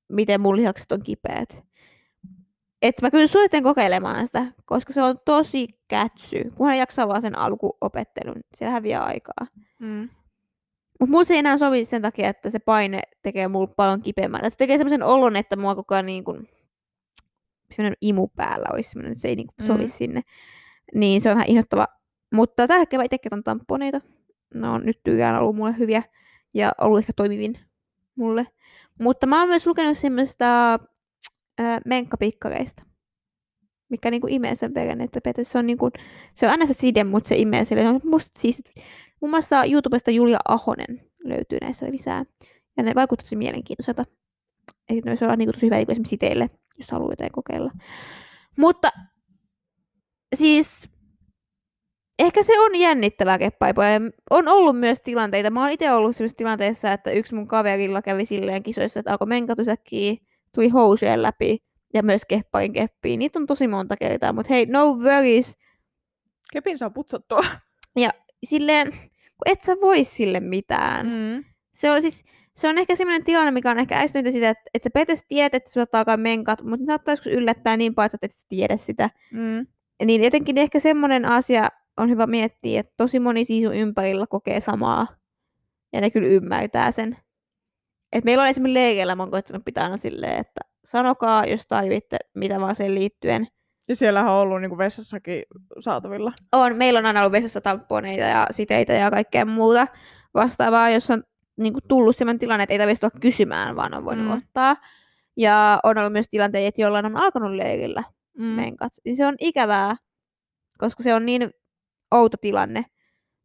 miten 0.09 0.41
mun 0.41 0.57
lihakset 0.57 0.93
on 0.93 1.03
kipeät. 1.03 1.65
Et 2.83 3.03
mä 3.03 3.11
kyllä 3.11 3.27
suosittelen 3.27 3.65
kokeilemaan 3.65 4.27
sitä, 4.27 4.47
koska 4.65 4.93
se 4.93 5.03
on 5.03 5.17
tosi 5.25 5.69
kätsy. 5.89 6.51
Kunhan 6.55 6.79
jaksaa 6.79 7.09
vaan 7.09 7.23
sen 7.23 7.39
alkuopettelun, 7.39 8.41
se 8.55 8.65
häviää 8.65 9.05
aikaa. 9.05 9.47
Mm. 9.79 10.09
Mutta 11.01 11.11
mulla 11.11 11.25
se 11.25 11.35
ei 11.35 11.39
enää 11.39 11.59
sovi 11.59 11.85
sen 11.85 12.03
takia, 12.03 12.29
että 12.29 12.51
se 12.51 12.59
paine 12.59 13.03
tekee 13.23 13.49
mulle 13.49 13.75
paljon 13.77 14.03
kipeämmältä. 14.03 14.51
Se 14.51 14.57
tekee 14.57 14.79
semmoisen 14.79 15.03
olon, 15.03 15.37
että 15.37 15.57
mua 15.57 15.75
koko 15.75 15.95
ajan 15.95 16.07
niin 16.07 16.25
semmoinen 17.71 17.97
imu 18.01 18.29
päällä 18.29 18.67
olisi 18.73 18.91
semmoinen, 18.91 19.13
että 19.13 19.23
se 19.23 19.29
ei 19.29 19.37
niin 19.37 19.47
kuin 19.57 19.67
sovi 19.67 19.83
Mm. 19.85 19.89
sinne. 19.89 20.23
Niin 20.95 21.21
se 21.21 21.31
on 21.31 21.35
vähän 21.37 21.49
inhottava. 21.49 21.89
Mutta 22.33 22.67
tällä 22.67 22.81
hetkellä 22.81 23.05
itsekin 23.05 23.35
otan 23.35 23.45
tamponeita. 23.45 24.01
Ne 24.55 24.69
on 24.69 24.87
nyt 24.87 25.01
tykkään 25.05 25.41
ollut 25.41 25.57
mulle 25.57 25.79
hyviä 25.79 26.03
ja 26.55 26.73
ollut 26.81 26.99
ehkä 26.99 27.13
toimivin 27.17 27.59
mulle. 28.15 28.47
Mutta 29.01 29.27
mä 29.27 29.39
oon 29.41 29.49
myös 29.49 29.67
lukenut 29.67 29.99
semmoista 29.99 30.75
äh, 31.61 31.81
menkkapikkareista, 31.85 32.83
mikä 33.89 34.11
niinku 34.11 34.27
imee 34.31 34.55
sen 34.55 34.75
veren, 34.75 35.01
että 35.01 35.21
se 35.43 35.59
on, 35.59 35.67
niinku, 35.67 35.91
se 36.35 36.47
on 36.47 36.53
aina 36.53 36.67
se 36.67 36.73
side, 36.73 37.05
mutta 37.05 37.29
se 37.29 37.37
imee 37.37 37.65
sille. 37.65 37.83
Se 37.83 37.89
on 37.89 38.01
musta 38.05 38.41
siis, 38.41 38.63
muun 39.21 39.31
muassa 39.31 39.65
YouTubesta 39.65 40.11
Julia 40.11 40.39
Ahonen 40.49 41.11
löytyy 41.25 41.59
näistä 41.61 41.91
lisää. 41.91 42.23
Ja 42.77 42.83
ne 42.83 42.95
vaikuttaa 42.95 43.25
tosi 43.25 43.37
mielenkiintoiselta. 43.37 44.05
Eli 44.89 45.01
ne 45.01 45.11
voisi 45.11 45.25
olla 45.25 45.37
niinku 45.37 45.53
tosi 45.53 45.67
hyvä 45.67 45.77
niinku 45.77 45.93
esimerkiksi 45.93 46.11
siteille, 46.11 46.51
jos 46.79 46.91
haluaa 46.91 47.13
jotain 47.13 47.33
kokeilla. 47.33 47.71
Mutta 48.57 48.91
siis 50.35 50.92
ehkä 52.27 52.43
se 52.43 52.61
on 52.61 52.77
jännittävää 52.77 53.39
keppaipoja. 53.39 54.01
On 54.31 54.49
ollut 54.49 54.79
myös 54.79 55.01
tilanteita. 55.01 55.51
Mä 55.51 55.61
oon 55.61 55.71
itse 55.71 55.93
ollut 55.93 56.17
sellaisessa 56.17 56.37
tilanteessa, 56.37 56.93
että 56.93 57.11
yksi 57.11 57.35
mun 57.35 57.49
kaverilla 57.49 58.03
kävi 58.03 58.25
silleen 58.25 58.63
kisoissa, 58.63 59.01
että 59.01 59.11
alkoi 59.11 59.27
menkatusäkkiä, 59.27 60.15
tuli 60.55 60.69
housujen 60.69 61.23
läpi 61.23 61.59
ja 61.95 62.03
myös 62.03 62.23
keppain 62.29 62.73
keppiin. 62.73 63.19
Niitä 63.19 63.39
on 63.39 63.47
tosi 63.47 63.69
monta 63.69 63.97
kertaa, 63.97 64.33
mutta 64.33 64.53
hei, 64.53 64.67
no 64.67 64.93
worries. 64.93 65.59
Kepin 66.53 66.79
saa 66.79 66.91
putsattua. 66.91 67.41
Silleen, 68.45 68.93
kun 68.93 69.47
et 69.47 69.61
sä 69.61 69.77
voi 69.83 70.05
sille 70.05 70.41
mitään. 70.41 71.07
Mm. 71.07 71.45
Se 71.75 71.91
on 71.91 72.03
siis, 72.03 72.25
se 72.55 72.69
on 72.69 72.79
ehkä 72.79 72.97
semmoinen 72.97 73.25
tilanne, 73.25 73.51
mikä 73.51 73.71
on 73.71 73.79
ehkä 73.79 73.99
äistynyt 73.99 74.33
sitä, 74.33 74.51
että, 74.51 74.63
että 74.75 74.87
sä 74.87 74.91
petes 74.95 75.25
tiedät, 75.29 75.55
että 75.55 75.71
sulla 75.71 75.87
alkaa 75.93 76.17
menkat, 76.17 76.63
mutta 76.63 76.81
ne 76.81 76.87
saattaa 76.87 77.13
joskus 77.13 77.33
yllättää 77.33 77.77
niin 77.77 77.95
paljon, 77.95 78.07
että 78.07 78.17
sä 78.17 78.19
et 78.23 78.31
edes 78.31 78.47
tiedä 78.49 78.77
sitä. 78.77 79.11
Mm. 79.33 79.67
Niin 80.05 80.25
jotenkin 80.25 80.59
ehkä 80.59 80.81
semmoinen 80.81 81.25
asia 81.25 81.69
on 82.03 82.11
hyvä 82.11 82.27
miettiä, 82.27 82.81
että 82.81 82.93
tosi 82.97 83.21
moni 83.21 83.45
siis 83.45 83.71
ympärillä 83.75 84.27
kokee 84.27 84.61
samaa. 84.61 85.07
Ja 85.93 86.01
ne 86.01 86.11
kyllä 86.11 86.29
ymmärtää 86.29 86.93
sen. 86.93 87.17
Et 88.13 88.25
meillä 88.25 88.43
on 88.43 88.49
esimerkiksi 88.49 88.75
leireillä, 88.75 89.15
mä 89.15 89.23
oon 89.23 89.31
koittanut 89.31 89.65
pitää 89.65 89.85
aina 89.85 89.97
silleen, 89.97 90.39
että 90.41 90.61
sanokaa, 90.85 91.47
jos 91.47 91.67
tarvitte 91.67 92.17
mitä 92.35 92.61
vaan 92.61 92.75
sen 92.77 92.95
liittyen. 92.95 93.47
Ja 93.89 93.97
siellähän 93.97 94.33
on 94.33 94.39
ollut 94.39 94.61
niinku 94.61 94.79
vessassakin 94.79 95.43
saatavilla. 95.81 96.33
On, 96.53 96.77
meillä 96.77 96.99
on 96.99 97.07
aina 97.07 97.21
ollut 97.21 97.33
vessassa 97.33 97.61
tamponeita 97.61 98.25
ja 98.25 98.47
siteitä 98.51 98.93
ja 98.93 99.11
kaikkea 99.11 99.45
muuta 99.45 99.87
vastaavaa, 100.35 100.91
jos 100.91 101.11
on 101.11 101.23
niin 101.57 101.73
kuin, 101.73 101.83
tullut 101.89 102.17
sellainen 102.17 102.39
tilanne, 102.39 102.63
että 102.63 102.73
ei 102.75 102.79
tarvitse 102.79 103.01
tulla 103.01 103.21
kysymään, 103.21 103.77
vaan 103.77 103.95
on 103.95 104.05
voinut 104.05 104.25
Mm. 104.27 104.31
mm. 104.33 104.39
ottaa. 104.39 104.77
Ja 105.37 105.81
on 105.83 105.99
ollut 105.99 106.13
myös 106.13 106.27
tilanteita, 106.31 106.69
että 106.69 106.83
jollain 106.83 107.07
on 107.07 107.17
alkanut 107.17 107.53
leirillä 107.53 108.05
Mm. 108.39 108.45
menkat. 108.45 108.93
Niin 109.05 109.17
se 109.17 109.27
on 109.27 109.35
ikävää, 109.41 109.97
koska 110.79 111.03
se 111.03 111.15
on 111.15 111.27
niin 111.27 111.51
outo 112.13 112.37
tilanne. 112.37 112.85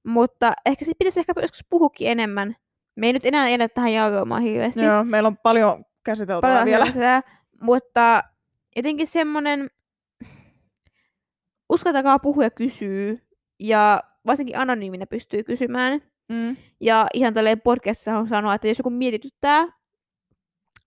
Mutta 0.08 0.54
ehkä 0.66 0.86
siis 0.86 0.98
pitäisi 1.00 1.20
ehkä 1.20 1.34
joskus 1.42 1.66
puhukin 1.70 2.12
enemmän. 2.12 2.56
Me 2.96 3.08
ei 3.08 3.14
nyt 3.14 3.26
enää 3.26 3.48
edä 3.48 3.68
tähän 3.70 3.94
jargomaan 3.94 4.42
hirveästi. 4.42 4.82
Joo, 4.82 5.04
meillä 5.04 5.28
on 5.28 5.38
paljon 5.38 5.86
käsiteltävää 6.04 6.52
Paljon 6.52 6.66
vielä. 6.66 6.86
vielä. 6.96 7.22
Mutta 7.62 8.24
jotenkin 8.76 9.08
semmoinen, 9.08 9.70
uskaltakaa 11.70 12.20
puhua 12.20 12.44
ja 12.44 12.50
kysyä. 12.50 13.16
Ja 13.60 14.04
varsinkin 14.26 14.58
anonyyminä 14.58 15.06
pystyy 15.06 15.44
kysymään. 15.44 16.02
Mm. 16.30 16.58
Ja 16.82 17.08
ihan 17.14 17.34
tälleen 17.34 17.62
podcastissa 17.62 18.18
on 18.18 18.28
sanoa, 18.28 18.54
että 18.54 18.68
jos 18.68 18.78
joku 18.78 18.90
mietityttää, 18.90 19.68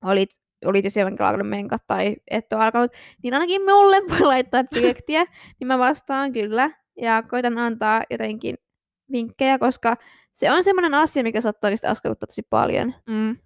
olit, 0.04 0.30
olit 0.64 0.84
jo 0.84 0.90
siellä 0.90 1.10
alkanut 1.10 1.48
menkat 1.48 1.82
tai 1.86 2.16
et 2.30 2.52
ole 2.52 2.64
alkanut, 2.64 2.92
niin 3.22 3.34
ainakin 3.34 3.62
mulle 3.62 3.96
voi 3.96 4.20
laittaa 4.20 4.64
direktiä, 4.74 5.24
niin 5.60 5.66
mä 5.68 5.78
vastaan 5.78 6.32
kyllä. 6.32 6.70
Ja 6.96 7.22
koitan 7.22 7.58
antaa 7.58 8.02
jotenkin 8.10 8.54
vinkkejä, 9.12 9.58
koska 9.58 9.96
se 10.32 10.50
on 10.52 10.64
semmoinen 10.64 10.94
asia, 10.94 11.22
mikä 11.22 11.40
saattaa 11.40 11.68
oikeasti 11.68 11.86
askarruttaa 11.86 12.26
tosi 12.26 12.42
paljon. 12.50 12.94
Mm. 13.06 13.36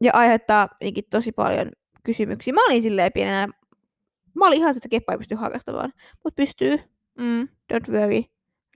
Ja 0.00 0.10
aiheuttaa 0.14 0.68
tosi 1.10 1.32
paljon 1.32 1.70
kysymyksiä. 2.04 2.54
Mä 2.54 2.64
olin 2.66 2.82
silleen 2.82 3.12
pienenä, 3.12 3.48
mä 4.34 4.46
olin 4.46 4.58
ihan 4.58 4.74
sitä 4.74 4.88
keppaa 4.88 5.12
ei 5.12 5.18
pysty 5.18 5.34
harrastamaan, 5.34 5.92
mutta 6.24 6.36
pystyy, 6.36 6.78
Mm. 7.18 7.48
don't 7.74 7.92
worry, 7.92 8.22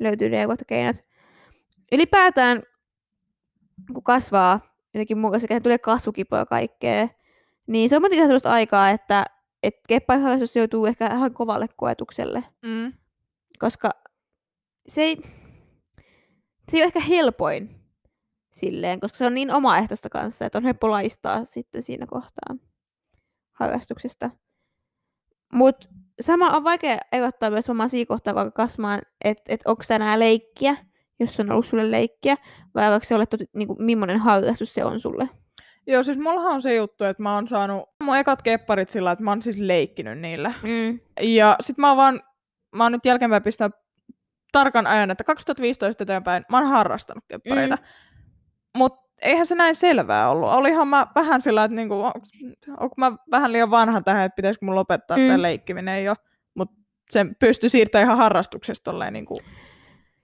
löytyy 0.00 0.28
neuvot 0.28 0.58
ja 0.60 0.64
keinot. 0.64 0.96
Ylipäätään, 1.92 2.62
kun 3.92 4.02
kasvaa, 4.02 4.60
jotenkin 4.94 5.18
mukaan 5.18 5.40
sekä 5.40 5.60
tulee 5.60 5.78
kasvukipoja 5.78 6.40
ja 6.42 6.46
kaikkea, 6.46 7.08
niin 7.66 7.88
se 7.88 7.96
on 7.96 8.02
muutenkin 8.02 8.26
sellaista 8.26 8.50
aikaa, 8.52 8.90
että 8.90 9.24
et 9.62 9.74
keppaharrastus 9.88 10.56
joutuu 10.56 10.86
ehkä 10.86 11.06
ihan 11.14 11.34
kovalle 11.34 11.66
koetukselle, 11.76 12.44
Mm. 12.62 12.92
koska 13.58 13.90
se 14.88 15.02
ei, 15.02 15.16
se 16.70 16.76
ei 16.76 16.80
ole 16.80 16.84
ehkä 16.84 17.00
helpoin 17.00 17.76
silleen, 18.50 19.00
koska 19.00 19.18
se 19.18 19.26
on 19.26 19.34
niin 19.34 19.54
omaehtoista 19.54 20.08
kanssa, 20.08 20.46
että 20.46 20.58
on 20.58 20.64
helppo 20.64 20.90
laistaa 20.90 21.44
sitten 21.44 21.82
siinä 21.82 22.06
kohtaa 22.06 22.56
harrastuksesta. 23.52 24.30
Mutta 25.52 25.88
sama 26.20 26.50
on 26.50 26.64
vaikea 26.64 26.98
erottaa 27.12 27.50
myös 27.50 27.70
omaa 27.70 27.88
siinä 27.88 28.06
kohtaa, 28.06 28.32
kun 28.32 28.42
alkaa 28.42 28.66
kasvamaan, 28.66 29.02
että 29.24 29.42
et 29.54 29.60
onko 29.64 29.82
tämä 29.88 30.18
leikkiä, 30.18 30.76
jos 31.20 31.36
se 31.36 31.42
on 31.42 31.52
ollut 31.52 31.66
sulle 31.66 31.90
leikkiä, 31.90 32.36
vai 32.74 32.94
onko 32.94 33.04
se 33.04 33.26
toti, 33.26 33.44
niinku, 33.52 33.76
millainen 33.78 34.18
harrastus 34.18 34.74
se 34.74 34.84
on 34.84 35.00
sulle. 35.00 35.28
Joo, 35.86 36.02
siis 36.02 36.18
mullahan 36.18 36.52
on 36.52 36.62
se 36.62 36.74
juttu, 36.74 37.04
että 37.04 37.22
mä 37.22 37.34
oon 37.34 37.46
saanut 37.46 37.88
mun 38.02 38.16
ekat 38.16 38.42
kepparit 38.42 38.88
sillä, 38.88 39.12
että 39.12 39.24
mä 39.24 39.30
oon 39.30 39.42
siis 39.42 39.58
leikkinyt 39.58 40.18
niillä. 40.18 40.54
Mm. 40.62 41.00
Ja 41.20 41.56
sit 41.60 41.78
mä 41.78 41.88
oon 41.88 41.96
vaan, 41.96 42.20
mä 42.76 42.82
oon 42.82 42.92
nyt 42.92 43.04
jälkeenpäin 43.04 43.42
pistää 43.42 43.70
tarkan 44.58 44.86
ajan, 44.86 45.10
että 45.10 45.24
2015 45.24 46.02
eteenpäin 46.02 46.44
mä 46.50 46.58
oon 46.58 46.66
harrastanut 46.66 47.24
keppareita. 47.28 47.76
Mm. 47.76 47.82
Mut 48.78 48.92
eihän 49.22 49.46
se 49.46 49.54
näin 49.54 49.74
selvää 49.74 50.30
ollut. 50.30 50.48
Olihan 50.48 50.88
mä 50.88 51.06
vähän 51.14 51.42
sillä, 51.42 51.64
että 51.64 51.74
niinku, 51.74 51.94
onko 52.80 52.94
mä 52.96 53.12
vähän 53.30 53.52
liian 53.52 53.70
vanha 53.70 54.02
tähän, 54.02 54.24
että 54.24 54.36
pitäisikö 54.36 54.66
mun 54.66 54.74
lopettaa 54.74 55.16
mm. 55.16 55.26
Tämä 55.26 55.42
leikkiminen 55.42 56.04
jo. 56.04 56.14
Mut 56.54 56.70
sen 57.10 57.36
pystyi 57.38 57.70
siirtämään 57.70 58.06
ihan 58.06 58.18
harrastuksesta 58.18 58.90
tolleen 58.90 59.12
niinku. 59.12 59.40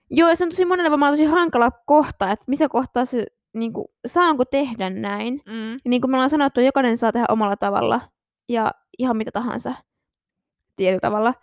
Joo, 0.09 0.29
ja 0.29 0.35
se 0.35 0.43
on 0.43 0.49
tosi 0.49 0.65
monelle 0.65 0.91
varmaan 0.91 1.13
tosi 1.13 1.25
hankala 1.25 1.71
kohta, 1.71 2.31
että 2.31 2.45
missä 2.47 2.69
kohtaa 2.69 3.05
se, 3.05 3.25
niinku, 3.53 3.93
saanko 4.05 4.45
tehdä 4.45 4.89
näin. 4.89 5.41
Mm. 5.45 5.71
Ja 5.71 5.77
niin 5.85 6.01
kuin 6.01 6.11
me 6.11 6.17
ollaan 6.17 6.29
sanottu, 6.29 6.61
jokainen 6.61 6.97
saa 6.97 7.11
tehdä 7.11 7.25
omalla 7.29 7.57
tavalla 7.57 8.01
ja 8.49 8.71
ihan 8.97 9.17
mitä 9.17 9.31
tahansa 9.31 9.73
tietyllä 10.75 10.99
tavalla. 10.99 11.33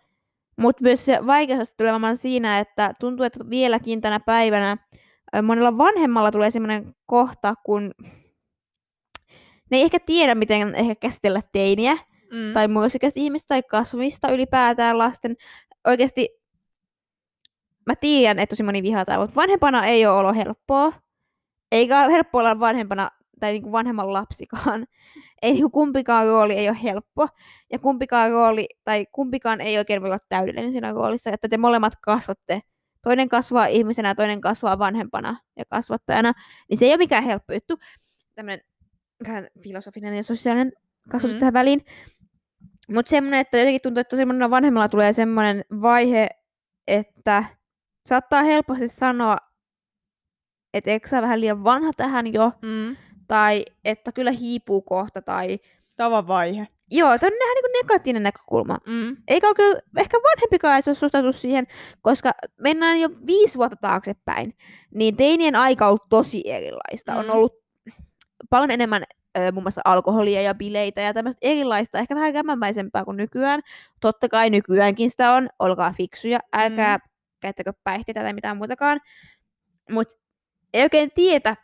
Mutta 0.59 0.83
myös 0.83 1.04
se 1.04 1.19
vaikeus 1.26 1.75
tulee 1.75 1.92
varmaan 1.92 2.16
siinä, 2.16 2.59
että 2.59 2.92
tuntuu, 3.00 3.26
että 3.26 3.50
vieläkin 3.50 4.00
tänä 4.00 4.21
päivänä 4.21 4.76
monella 5.42 5.78
vanhemmalla 5.78 6.30
tulee 6.33 6.50
sellainen 6.50 6.95
kohta, 7.07 7.54
kun 7.64 7.90
ne 9.71 9.76
ei 9.76 9.83
ehkä 9.83 9.99
tiedä, 10.00 10.35
miten 10.35 10.75
ehkä 10.75 10.95
käsitellä 10.95 11.42
teiniä 11.52 11.97
Mm. 12.33 12.52
tai 12.52 12.69
muusikäistä 12.69 13.21
ihmistä 13.21 13.49
tai 13.49 13.62
kasvamista 13.62 14.33
ylipäätään 14.33 14.99
lasten. 14.99 15.37
Oikeasti 15.87 16.28
mä 17.87 17.95
tiedän, 17.97 18.38
että 18.38 18.52
tosi 18.52 18.62
moni 18.62 18.83
vihataan, 18.83 19.21
mutta 19.21 19.35
vanhempana 19.35 19.87
ei 19.87 20.07
ole 20.07 20.16
olo 20.19 20.33
helppoa. 20.33 20.92
Eikä 21.73 22.04
ole 22.04 22.12
helppoa 22.12 22.40
olla 22.40 22.61
vanhempana 22.61 23.11
tai 23.40 23.52
niinku 23.52 23.73
vanhemman 23.73 24.12
lapsikaan. 24.12 24.87
Ei 25.42 25.52
niinku 25.52 25.70
kumpikaan 25.70 26.26
rooli 26.26 26.54
ei 26.54 26.68
ole 26.68 26.78
helppo. 26.82 27.28
Ja 27.73 27.78
kumpikaan 27.78 28.30
rooli, 28.30 28.68
tai 28.85 29.06
kumpikaan 29.12 29.61
ei 29.61 29.78
oikein 29.78 30.02
voi 30.02 30.11
olla 30.11 30.18
täydellinen 30.28 30.73
siinä 30.73 30.92
roolissa, 30.92 31.30
että 31.30 31.49
te 31.49 31.59
molemmat 31.59 31.92
kasvatte. 32.00 32.61
Toinen 33.02 33.28
kasvaa 33.28 33.66
ihmisenä 33.66 34.09
ja 34.09 34.14
toinen 34.14 34.40
kasvaa 34.40 34.78
vanhempana 34.78 35.37
ja 35.56 35.64
kasvattajana. 35.68 36.32
Niin 36.68 36.78
se 36.78 36.85
ei 36.85 36.90
ole 36.90 36.97
mikään 36.97 37.25
helppo 37.25 37.52
juttu. 37.52 37.78
Tämmöinen 38.35 38.61
vähän 39.28 39.49
filosofinen 39.62 40.16
ja 40.16 40.23
sosiaalinen 40.23 40.73
kasvatus 41.11 41.35
mm. 41.35 41.38
tähän 41.38 41.52
väliin. 41.52 41.85
Mutta 42.88 43.11
semmoinen, 43.11 43.40
että 43.40 43.59
jotenkin 43.59 43.80
tuntuu, 43.80 44.00
että 44.00 44.16
semmoinen 44.16 44.50
vanhemmalla 44.50 44.88
tulee 44.88 45.12
semmoinen 45.12 45.64
vaihe, 45.82 46.28
että 46.87 47.44
saattaa 48.06 48.42
helposti 48.42 48.88
sanoa, 48.88 49.37
että 50.75 50.90
eikö 50.90 51.09
sä 51.09 51.23
vähän 51.23 51.40
liian 51.40 51.64
vanha 51.64 51.92
tähän 51.97 52.32
jo, 52.32 52.52
Mm. 52.62 52.97
Tai 53.30 53.64
että 53.84 54.12
kyllä 54.12 54.30
hiipuu 54.30 54.82
kohta, 54.82 55.22
tai 55.22 55.58
Tavan 55.96 56.26
vaihe. 56.26 56.66
joo, 56.90 57.18
tämä 57.18 57.28
on 57.28 57.37
ihan 57.42 57.54
niin 57.54 57.82
negatiivinen 57.82 58.22
näkökulma. 58.22 58.78
Mm. 58.87 59.16
Eikä 59.28 59.46
ole 59.46 59.54
kyllä, 59.54 59.80
ehkä 59.99 60.16
vanhempikaan 60.16 60.76
ei 60.76 60.82
se 60.82 60.90
ole 60.90 60.94
suhtautunut 60.94 61.37
siihen, 61.37 61.66
koska 62.02 62.32
mennään 62.60 63.00
jo 63.00 63.08
viisi 63.26 63.58
vuotta 63.58 63.76
taaksepäin, 63.76 64.54
niin 64.94 65.16
teinien 65.16 65.56
aika 65.56 65.84
on 65.84 65.88
ollut 65.88 66.08
tosi 66.08 66.42
erilaista. 66.50 67.14
On 67.16 67.25
Mm. 67.25 67.30
ollut 67.30 67.54
paljon 68.50 68.70
enemmän 68.70 69.02
muun 69.52 69.64
muassa 69.64 69.80
alkoholia 69.84 70.42
ja 70.42 70.54
bileitä 70.54 71.00
ja 71.00 71.14
tämmöistä 71.14 71.38
erilaista, 71.42 71.99
ehkä 71.99 72.14
vähän 72.14 72.32
kämmämäisempää 72.32 73.04
kuin 73.04 73.16
nykyään. 73.16 73.60
Totta 74.00 74.28
kai 74.28 74.50
nykyäänkin 74.50 75.10
sitä 75.10 75.32
on, 75.32 75.49
olkaa 75.58 75.92
fiksuja, 75.96 76.38
älkää 76.52 76.96
mm. 76.99 77.02
käyttäkö 77.40 77.72
päihteitä 77.84 78.20
tai 78.20 78.32
mitään 78.32 78.56
muutakaan. 78.56 79.00
Mutta 79.90 80.16
ei 80.75 80.82
oikein 80.82 81.10
tietä, 81.14 81.56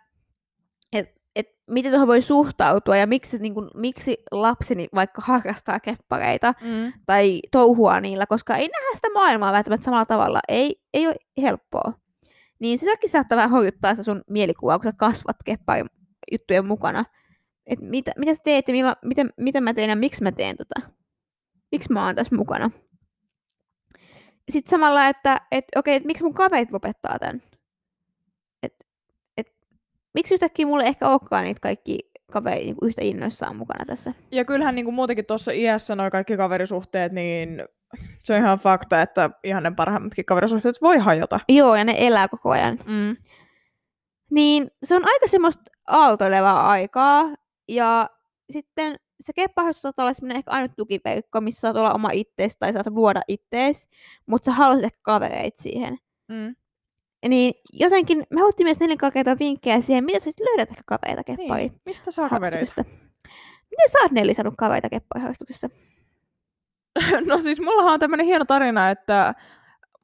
että 1.36 1.52
et 1.52 1.56
miten 1.70 1.92
tuohon 1.92 2.08
voi 2.08 2.22
suhtautua 2.22 2.96
ja 2.96 3.06
miksi, 3.06 3.38
niin 3.38 3.54
kun, 3.54 3.70
miksi 3.74 4.18
lapseni 4.32 4.88
vaikka 4.94 5.22
harrastaa 5.24 5.80
keppareita 5.80 6.54
Mm. 6.60 6.92
tai 7.06 7.40
touhua 7.52 8.00
niillä, 8.00 8.26
koska 8.26 8.56
ei 8.56 8.68
nähdä 8.68 8.94
sitä 8.94 9.08
maailmaa 9.14 9.52
välttämättä 9.52 9.84
samalla 9.84 10.06
tavalla. 10.06 10.40
Ei, 10.48 10.80
ei 10.94 11.06
ole 11.06 11.16
helppoa. 11.42 11.92
Niin 12.58 12.78
se 12.78 12.86
säkin 12.86 13.10
saattaa 13.10 13.36
vähän 13.36 13.50
horjuttaa 13.50 13.94
sitä 13.94 14.02
sun 14.02 14.22
mielikuvaa, 14.30 14.78
kun 14.78 14.84
sä 14.84 14.92
kasvat 14.92 15.36
kepparin 15.44 15.86
juttujen 16.32 16.66
mukana. 16.66 17.04
Et 17.66 17.80
mitä, 17.80 18.12
mitä 18.16 18.34
sä 18.34 18.40
teet 18.44 18.68
ja 18.68 18.74
milla, 18.74 18.96
miten, 19.04 19.30
miten 19.36 19.62
mä 19.62 19.74
teen 19.74 19.90
ja 19.90 19.96
miksi 19.96 20.22
mä 20.22 20.32
teen 20.32 20.56
tota? 20.56 20.90
Miksi 21.72 21.92
mä 21.92 22.06
oon 22.06 22.14
tässä 22.14 22.36
mukana? 22.36 22.70
Sitten 24.50 24.70
samalla, 24.70 25.08
että 25.08 25.40
et, 25.52 25.64
okei, 25.76 25.96
et 25.96 26.04
miksi 26.04 26.24
mun 26.24 26.34
kaverit 26.34 26.72
lopettaa 26.72 27.18
tämän? 27.18 27.42
Miksi 30.16 30.34
yhtäkkiä 30.34 30.66
mulle 30.66 30.84
ehkä 30.84 31.08
olekaan 31.08 31.44
niitä 31.44 31.60
kaikki 31.60 32.10
kaverit 32.32 32.64
niin 32.64 32.76
yhtä 32.82 33.02
innoissaan 33.04 33.56
mukana 33.56 33.84
tässä? 33.84 34.12
Ja 34.32 34.44
kyllähän 34.44 34.74
niin 34.74 34.84
kuin 34.84 34.94
muutenkin 34.94 35.26
tuossa 35.26 35.52
iässä 35.52 35.96
noi 35.96 36.10
kaikki 36.10 36.36
kaverisuhteet, 36.36 37.12
niin 37.12 37.64
se 38.22 38.34
on 38.34 38.40
ihan 38.40 38.58
fakta, 38.58 39.02
että 39.02 39.30
ihan 39.44 39.62
ne 39.62 39.72
parhaimmatkin 39.76 40.24
kaverisuhteet 40.24 40.82
voi 40.82 40.98
hajota. 40.98 41.40
Joo, 41.48 41.76
ja 41.76 41.84
ne 41.84 41.94
elää 41.98 42.28
koko 42.28 42.50
ajan. 42.50 42.78
Mm. 42.86 43.16
Niin 44.30 44.70
se 44.82 44.96
on 44.96 45.02
aika 45.06 45.26
semmoista 45.26 45.62
aaltoilevaa 45.86 46.68
aikaa. 46.68 47.24
Ja 47.68 48.10
sitten 48.50 48.96
se 49.20 49.32
keppaharrastus 49.32 49.82
saattaa 49.82 50.04
olla 50.04 50.12
semmoinen 50.12 50.36
ehkä 50.38 50.50
ainut 50.50 50.72
tukipeikko, 50.76 51.40
missä 51.40 51.60
saat 51.60 51.76
olla 51.76 51.94
oma 51.94 52.10
ittees 52.10 52.56
tai 52.56 52.72
saat 52.72 52.86
luoda 52.86 53.20
ittees, 53.28 53.88
mutta 54.26 54.44
sä 54.46 54.52
haluaisit 54.52 54.84
ehkä 54.84 55.00
kavereita 55.02 55.62
siihen. 55.62 55.98
Mm. 56.28 56.56
Niin 57.28 57.54
jotenkin 57.72 58.18
me 58.34 58.40
haluttiin 58.40 58.66
myös 58.66 58.80
neljän 58.80 58.98
kakeita 58.98 59.36
vinkkejä 59.38 59.80
siihen, 59.80 60.04
miten 60.04 60.20
sä 60.20 60.24
sit 60.30 60.40
löydät 60.40 60.70
ehkä 60.70 60.82
kavereita 60.86 61.24
keppari 61.24 61.60
Niin. 61.60 61.80
Mistä 61.86 62.10
saa 62.10 62.28
kavereita? 62.28 62.84
Miten 63.70 63.88
sä 63.92 63.98
oot 64.02 64.12
Nelli 64.12 64.34
saanut 64.34 64.54
kavereita 64.58 64.88
keppariharrastuksessa? 64.88 65.68
No 67.26 67.38
siis 67.38 67.60
mullahan 67.60 67.92
on 67.92 68.00
tämmönen 68.00 68.26
hieno 68.26 68.44
tarina, 68.44 68.90
että 68.90 69.34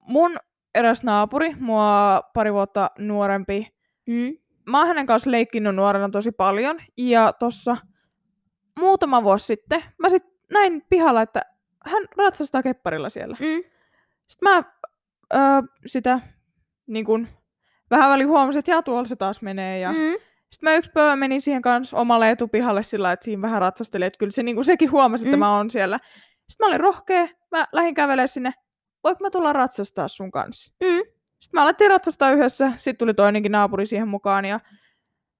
mun 0.00 0.36
eräs 0.74 1.02
naapuri, 1.02 1.54
mua 1.60 2.22
pari 2.34 2.52
vuotta 2.52 2.90
nuorempi, 2.98 3.66
Mm? 4.06 4.36
mä 4.66 4.78
oon 4.78 4.86
hänen 4.88 5.06
kanssa 5.06 5.30
leikkinyt 5.30 5.74
nuorena 5.74 6.08
tosi 6.08 6.32
paljon, 6.32 6.80
ja 6.96 7.32
tossa 7.32 7.76
muutama 8.78 9.22
vuosi 9.22 9.46
sitten 9.46 9.84
mä 9.98 10.08
sit 10.08 10.24
näin 10.50 10.82
pihalla, 10.88 11.22
että 11.22 11.42
hän 11.86 12.04
ratsastaa 12.16 12.62
kepparilla 12.62 13.08
siellä. 13.08 13.36
Mm? 13.40 13.62
Sitten 14.28 14.48
mä 14.50 14.62
öö, 15.34 15.62
sitä 15.86 16.20
niin 16.86 17.04
kun, 17.04 17.28
vähän 17.90 18.10
väliin 18.10 18.28
huomasin, 18.28 18.58
että 18.58 18.70
jaa, 18.70 18.82
tuolla 18.82 19.04
se 19.08 19.16
taas 19.16 19.42
menee. 19.42 19.78
Ja 19.78 19.92
Mm? 19.92 19.98
Sitten 20.50 20.70
mä 20.70 20.74
yksi 20.76 20.90
päivä 20.94 21.16
menin 21.16 21.40
siihen 21.40 21.62
kanssa 21.62 21.96
omalle 21.96 22.30
etupihalle 22.30 22.82
sillä 22.82 23.12
että 23.12 23.24
siinä 23.24 23.42
vähän 23.42 23.60
ratsastelin, 23.60 24.06
että 24.06 24.18
kyllä 24.18 24.32
se 24.32 24.42
niin 24.42 24.64
sekin 24.64 24.90
huomasi, 24.90 25.24
että 25.24 25.36
Mm. 25.36 25.40
mä 25.40 25.56
oon 25.56 25.70
siellä. 25.70 25.98
Sitten 26.48 26.64
mä 26.64 26.68
olin 26.68 26.80
rohkea, 26.80 27.28
mä 27.50 27.66
lähdin 27.72 27.94
kävelemään 27.94 28.28
sinne, 28.28 28.52
voiko 29.04 29.24
mä 29.24 29.30
tulla 29.30 29.52
ratsastaa 29.52 30.08
sun 30.08 30.30
kanssa? 30.30 30.72
Mm? 30.84 30.96
Sitten 31.40 31.58
mä 31.58 31.62
alettiin 31.62 31.90
ratsastaa 31.90 32.30
yhdessä, 32.30 32.72
sitten 32.76 32.98
tuli 32.98 33.14
toinenkin 33.14 33.52
naapuri 33.52 33.86
siihen 33.86 34.08
mukaan 34.08 34.44
ja 34.44 34.60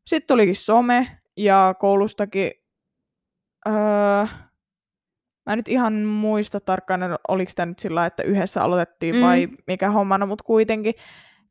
sitten 0.07 0.26
tulikin 0.28 0.57
some 0.57 1.18
ja 1.37 1.74
koulustakin. 1.78 2.52
Öö, 3.68 3.72
mä 5.46 5.52
en 5.52 5.57
nyt 5.59 5.68
ihan 5.68 5.92
muista 5.94 6.61
tarkkaan, 6.61 7.00
oliko 7.28 7.52
tämä 7.57 7.66
nyt 7.66 7.78
sillä 7.78 8.07
että 8.07 8.22
yhdessä 8.22 8.62
aloitettiin 8.62 9.14
Mm. 9.16 9.22
vai 9.22 9.48
mikä 9.66 9.90
hommana, 9.90 10.26
mutta 10.26 10.44
kuitenkin. 10.44 10.94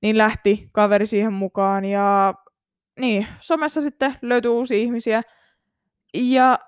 Niin 0.02 0.18
lähti 0.18 0.70
kaveri 0.72 1.06
siihen 1.06 1.34
mukaan 1.34 1.86
ja 1.86 2.34
niin, 3.00 3.28
somessa 3.40 3.82
sitten 3.82 4.16
löytyi 4.22 4.52
uusia 4.52 4.78
ihmisiä. 4.78 5.22
Ja 6.14 6.60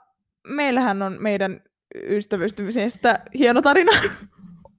meillähän 0.48 1.02
on 1.02 1.18
meidän 1.20 1.62
ystävystymisestä 1.96 3.20
hieno 3.38 3.62
tarina. 3.62 3.92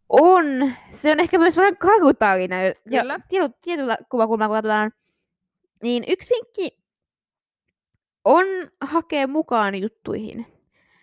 On. 0.08 0.44
Se 0.90 1.12
on 1.12 1.20
ehkä 1.20 1.38
myös 1.38 1.56
vähän 1.56 1.76
karutarina. 1.76 2.62
Ja 2.62 2.74
Kyllä. 2.74 3.20
tietyllä, 3.28 3.50
tietyllä 3.62 3.98
kuvakulmalla, 4.10 4.48
kun 4.48 4.56
katsotaan, 4.56 4.92
niin 5.82 6.04
yksi 6.08 6.30
vinkki 6.34 6.84
on 8.24 8.46
hakea 8.80 9.26
mukaan 9.26 9.74
juttuihin. 9.74 10.53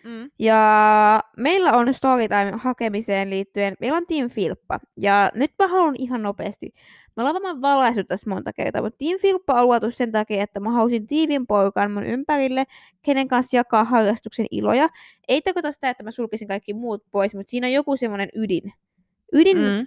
Mm. 0.04 0.30
Ja 0.38 1.22
meillä 1.36 1.72
on 1.72 1.94
Storytime 1.94 2.52
hakemiseen 2.56 3.30
liittyen, 3.30 3.74
meillä 3.80 3.96
on 3.96 4.06
Team 4.06 4.30
Filppa. 4.30 4.78
Ja 4.96 5.30
nyt 5.34 5.50
mä 5.58 5.68
haluan 5.68 5.94
ihan 5.98 6.22
nopeasti, 6.22 6.74
me 7.16 7.20
ollaan 7.22 7.34
varmaan 7.34 7.62
valaistu 7.62 8.04
tässä 8.04 8.30
monta 8.30 8.52
kertaa, 8.52 8.82
mutta 8.82 8.98
Team 8.98 9.20
Filppa 9.20 9.60
on 9.60 9.66
luotu 9.66 9.90
sen 9.90 10.12
takia, 10.12 10.42
että 10.42 10.60
mä 10.60 10.70
halusin 10.70 11.06
tiivin 11.06 11.46
porukan 11.46 11.90
mun 11.90 12.04
ympärille, 12.04 12.64
kenen 13.02 13.28
kanssa 13.28 13.56
jakaa 13.56 13.84
harrastuksen 13.84 14.46
iloja. 14.50 14.88
Ei 15.28 15.42
tarkoita 15.42 15.72
sitä, 15.72 15.90
että 15.90 16.04
mä 16.04 16.10
sulkisin 16.10 16.48
kaikki 16.48 16.74
muut 16.74 17.04
pois, 17.10 17.34
mutta 17.34 17.50
siinä 17.50 17.66
on 17.66 17.72
joku 17.72 17.96
semmoinen 17.96 18.28
ydin. 18.34 18.72
Ydin 19.32 19.58
Mm. 19.58 19.84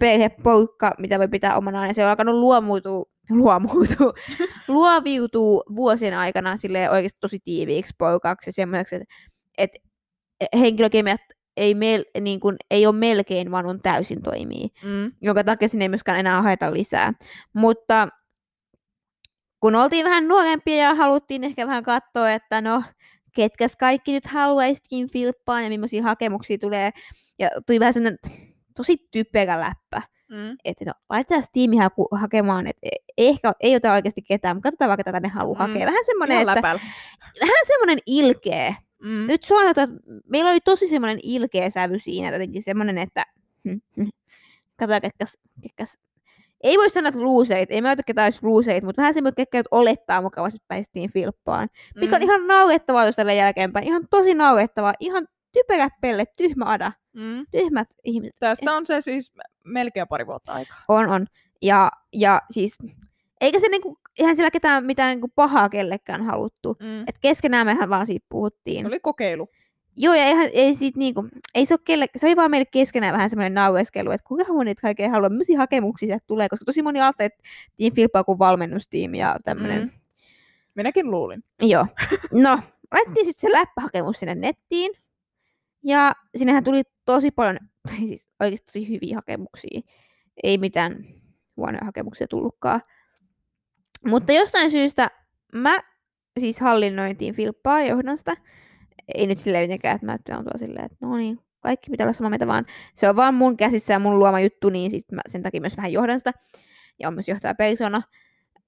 mitä 0.98 1.18
voi 1.18 1.28
pitää 1.28 1.56
omanaan, 1.56 1.88
ja 1.88 1.94
se 1.94 2.04
on 2.04 2.10
alkanut 2.10 2.34
luomuutua, 2.34 3.04
luomuutua, 3.30 4.12
luoviutuu 4.68 5.62
vuosien 5.76 6.14
aikana 6.14 6.56
sille 6.56 6.90
oikeasti 6.90 7.20
tosi 7.20 7.38
tiiviiksi 7.44 7.94
porukaksi 7.98 8.48
ja 8.48 8.52
semmoiseksi, 8.52 8.94
että 8.94 9.06
et 9.58 9.70
henkilökemiat 10.58 11.20
ei, 11.56 11.74
mel, 11.74 12.04
niin 12.20 12.40
kuin, 12.40 12.56
ei 12.70 12.86
ole 12.86 12.94
melkein, 12.96 13.50
vaan 13.50 13.66
on 13.66 13.80
täysin 13.82 14.22
toimii, 14.22 14.68
Mm. 14.82 15.12
jonka 15.20 15.44
takia 15.44 15.68
sinne 15.68 15.84
ei 15.84 15.88
myöskään 15.88 16.18
enää 16.20 16.42
haeta 16.42 16.72
lisää. 16.72 17.12
Mutta 17.52 18.08
kun 19.60 19.74
oltiin 19.76 20.04
vähän 20.04 20.28
nuorempia 20.28 20.76
ja 20.76 20.94
haluttiin 20.94 21.44
ehkä 21.44 21.66
vähän 21.66 21.82
katsoa, 21.84 22.30
että 22.32 22.60
no, 22.60 22.82
ketkäs 23.34 23.76
kaikki 23.76 24.12
nyt 24.12 24.26
haluaisikin 24.26 25.10
filppaan 25.10 25.62
ja 25.64 25.68
millaisia 25.68 26.02
hakemuksia 26.02 26.58
tulee, 26.58 26.90
ja 27.38 27.48
tuli 27.66 27.80
vähän 27.80 27.94
semmoinen 27.94 28.18
tosi 28.76 28.96
typerä 29.10 29.60
läppä, 29.60 30.02
Mm. 30.30 30.56
että 30.64 30.84
no, 30.84 30.92
laitetaan 31.10 31.42
haku, 31.82 32.08
hakemaan, 32.12 32.66
että 32.66 32.80
ei 33.16 33.28
ehkä 33.28 33.52
ei 33.60 33.76
ota 33.76 33.92
oikeasti 33.92 34.22
ketään, 34.22 34.56
mutta 34.56 34.66
katsotaan 34.66 34.88
vaikka 34.88 35.04
tätä 35.04 35.20
ne 35.20 35.28
haluaa 35.28 35.66
Mm. 35.66 35.72
hakea. 35.72 35.86
Vähän 35.86 36.04
semmoinen, 36.04 36.38
että 36.38 36.62
vähän 37.40 37.66
semmoinen 37.66 37.98
ilkeä, 38.06 38.74
Mm. 39.02 39.26
nyt 39.26 39.44
suoraan, 39.44 39.70
että 39.70 39.88
meillä 40.28 40.50
oli 40.50 40.60
tosi 40.60 40.88
semmoinen 40.88 41.18
ilkeä 41.22 41.70
sävy 41.70 41.98
siinä, 41.98 42.32
jotenkin 42.32 42.62
semmoinen, 42.62 42.98
että 42.98 43.26
katsotaan 44.76 45.00
ketkäs, 45.02 45.38
ketkäs, 45.62 45.98
ei 46.62 46.78
voi 46.78 46.90
sanoa, 46.90 47.08
että 47.08 47.20
luuseit, 47.20 47.70
ei 47.70 47.80
me 47.82 47.90
ota 47.90 48.02
ketään 48.06 48.26
olisi 48.26 48.38
luuseit, 48.42 48.84
mutta 48.84 49.02
vähän 49.02 49.14
semmoinen, 49.14 49.34
ketkä 49.36 49.58
nyt 49.58 49.66
olettaa 49.70 50.22
mukavasti 50.22 50.58
päästiin 50.68 51.12
filppaan. 51.12 51.68
Mikä 51.96 52.16
on 52.16 52.22
Mm. 52.22 52.24
ihan 52.24 52.46
naurettavaa 52.46 53.12
tällä 53.12 53.32
jälkeenpäin, 53.32 53.86
ihan 53.86 54.06
tosi 54.10 54.34
naurettavaa, 54.34 54.94
ihan 55.00 55.28
typerä 55.52 55.88
pelle, 56.00 56.24
tyhmä 56.36 56.64
ada, 56.64 56.92
Mm. 57.12 57.46
tyhmät 57.50 57.88
ihmiset. 58.04 58.36
Tästä 58.40 58.72
on 58.72 58.86
se 58.86 59.00
siis 59.00 59.32
melkein 59.64 60.08
pari 60.08 60.26
vuotta 60.26 60.52
aikaa. 60.52 60.84
On, 60.88 61.08
on. 61.08 61.26
Ja, 61.62 61.90
ja 62.12 62.42
siis, 62.50 62.78
eikä 63.40 63.60
se 63.60 63.68
niinku, 63.68 63.98
eihän 64.18 64.36
siellä 64.36 64.50
ketään 64.50 64.86
mitään 64.86 65.10
niinku 65.16 65.28
pahaa 65.34 65.68
kellekään 65.68 66.22
haluttu. 66.22 66.76
Mm. 66.80 67.00
Et 67.00 67.18
keskenään 67.20 67.66
mehän 67.66 67.90
vaan 67.90 68.06
siitä 68.06 68.26
puhuttiin. 68.28 68.80
Se 68.82 68.88
oli 68.88 69.00
kokeilu. 69.00 69.48
Joo, 69.96 70.14
ja 70.14 70.24
eihän, 70.24 70.50
ei 70.52 70.74
siitä 70.74 70.98
niinku, 70.98 71.28
ei 71.54 71.66
se 71.66 71.74
ole 71.74 71.80
kelle, 71.84 72.06
se 72.16 72.26
oli 72.26 72.36
vaan 72.36 72.50
meille 72.50 72.66
keskenään 72.70 73.14
vähän 73.14 73.30
semmoinen 73.30 73.54
naueskelu, 73.54 74.10
että 74.10 74.26
kuinka 74.26 74.52
moni 74.52 74.68
niitä 74.68 74.82
kaikkea 74.82 75.10
haluaa, 75.10 75.30
millaisia 75.30 75.58
hakemuksia 75.58 76.06
sieltä 76.06 76.24
tulee, 76.26 76.48
koska 76.48 76.64
tosi 76.64 76.82
moni 76.82 77.00
ajattelee, 77.00 77.26
että 77.26 77.42
Team 77.76 77.92
Filppa 77.92 78.24
kuin 78.24 78.38
valmennustiimi 78.38 79.18
ja 79.18 79.36
tämmöinen. 79.44 79.82
Mm. 79.82 79.84
Mm. 79.84 80.00
Minäkin 80.74 81.10
luulin. 81.10 81.44
Joo. 81.62 81.86
No, 82.32 82.58
laitettiin 82.92 83.26
sitten 83.26 83.50
se 83.50 83.58
läppähakemus 83.58 84.20
sinne 84.20 84.34
nettiin. 84.34 84.92
Ja 85.82 86.12
sinnehän 86.36 86.64
tuli 86.64 86.82
tosi 87.04 87.30
paljon, 87.30 87.58
tai 87.88 87.96
siis 88.08 88.28
oikeasti 88.40 88.66
tosi 88.66 88.88
hyviä 88.88 89.16
hakemuksia. 89.16 89.80
Ei 90.42 90.58
mitään 90.58 91.04
huonoja 91.56 91.84
hakemuksia 91.84 92.28
tullutkaan. 92.28 92.80
Mutta 94.06 94.32
jostain 94.32 94.70
syystä 94.70 95.10
mä 95.54 95.78
siis 96.40 96.60
hallinnointiin 96.60 97.34
Filppaa 97.34 97.82
johdasta. 97.82 98.36
Ei 99.14 99.26
nyt 99.26 99.38
silleen 99.38 99.64
mitenkään, 99.64 99.94
että 99.94 100.06
mä 100.06 100.18
tuon 100.26 100.44
tuo 100.44 100.58
silleen, 100.58 100.84
että 100.84 100.96
no 101.00 101.16
niin, 101.16 101.38
kaikki 101.60 101.90
pitää 101.90 102.04
olla 102.04 102.12
samaa 102.12 102.30
mieltä, 102.30 102.46
vaan 102.46 102.66
se 102.94 103.08
on 103.08 103.16
vaan 103.16 103.34
mun 103.34 103.56
käsissä 103.56 103.92
ja 103.92 103.98
mun 103.98 104.18
luoma 104.18 104.40
juttu, 104.40 104.70
niin 104.70 104.90
sit 104.90 105.12
mä 105.12 105.20
sen 105.28 105.42
takia 105.42 105.60
myös 105.60 105.76
vähän 105.76 105.92
johdan 105.92 106.20
sitä. 106.20 106.32
Ja 106.98 107.08
on 107.08 107.14
myös 107.14 107.28
johtaja 107.28 107.54
persona. 107.54 108.02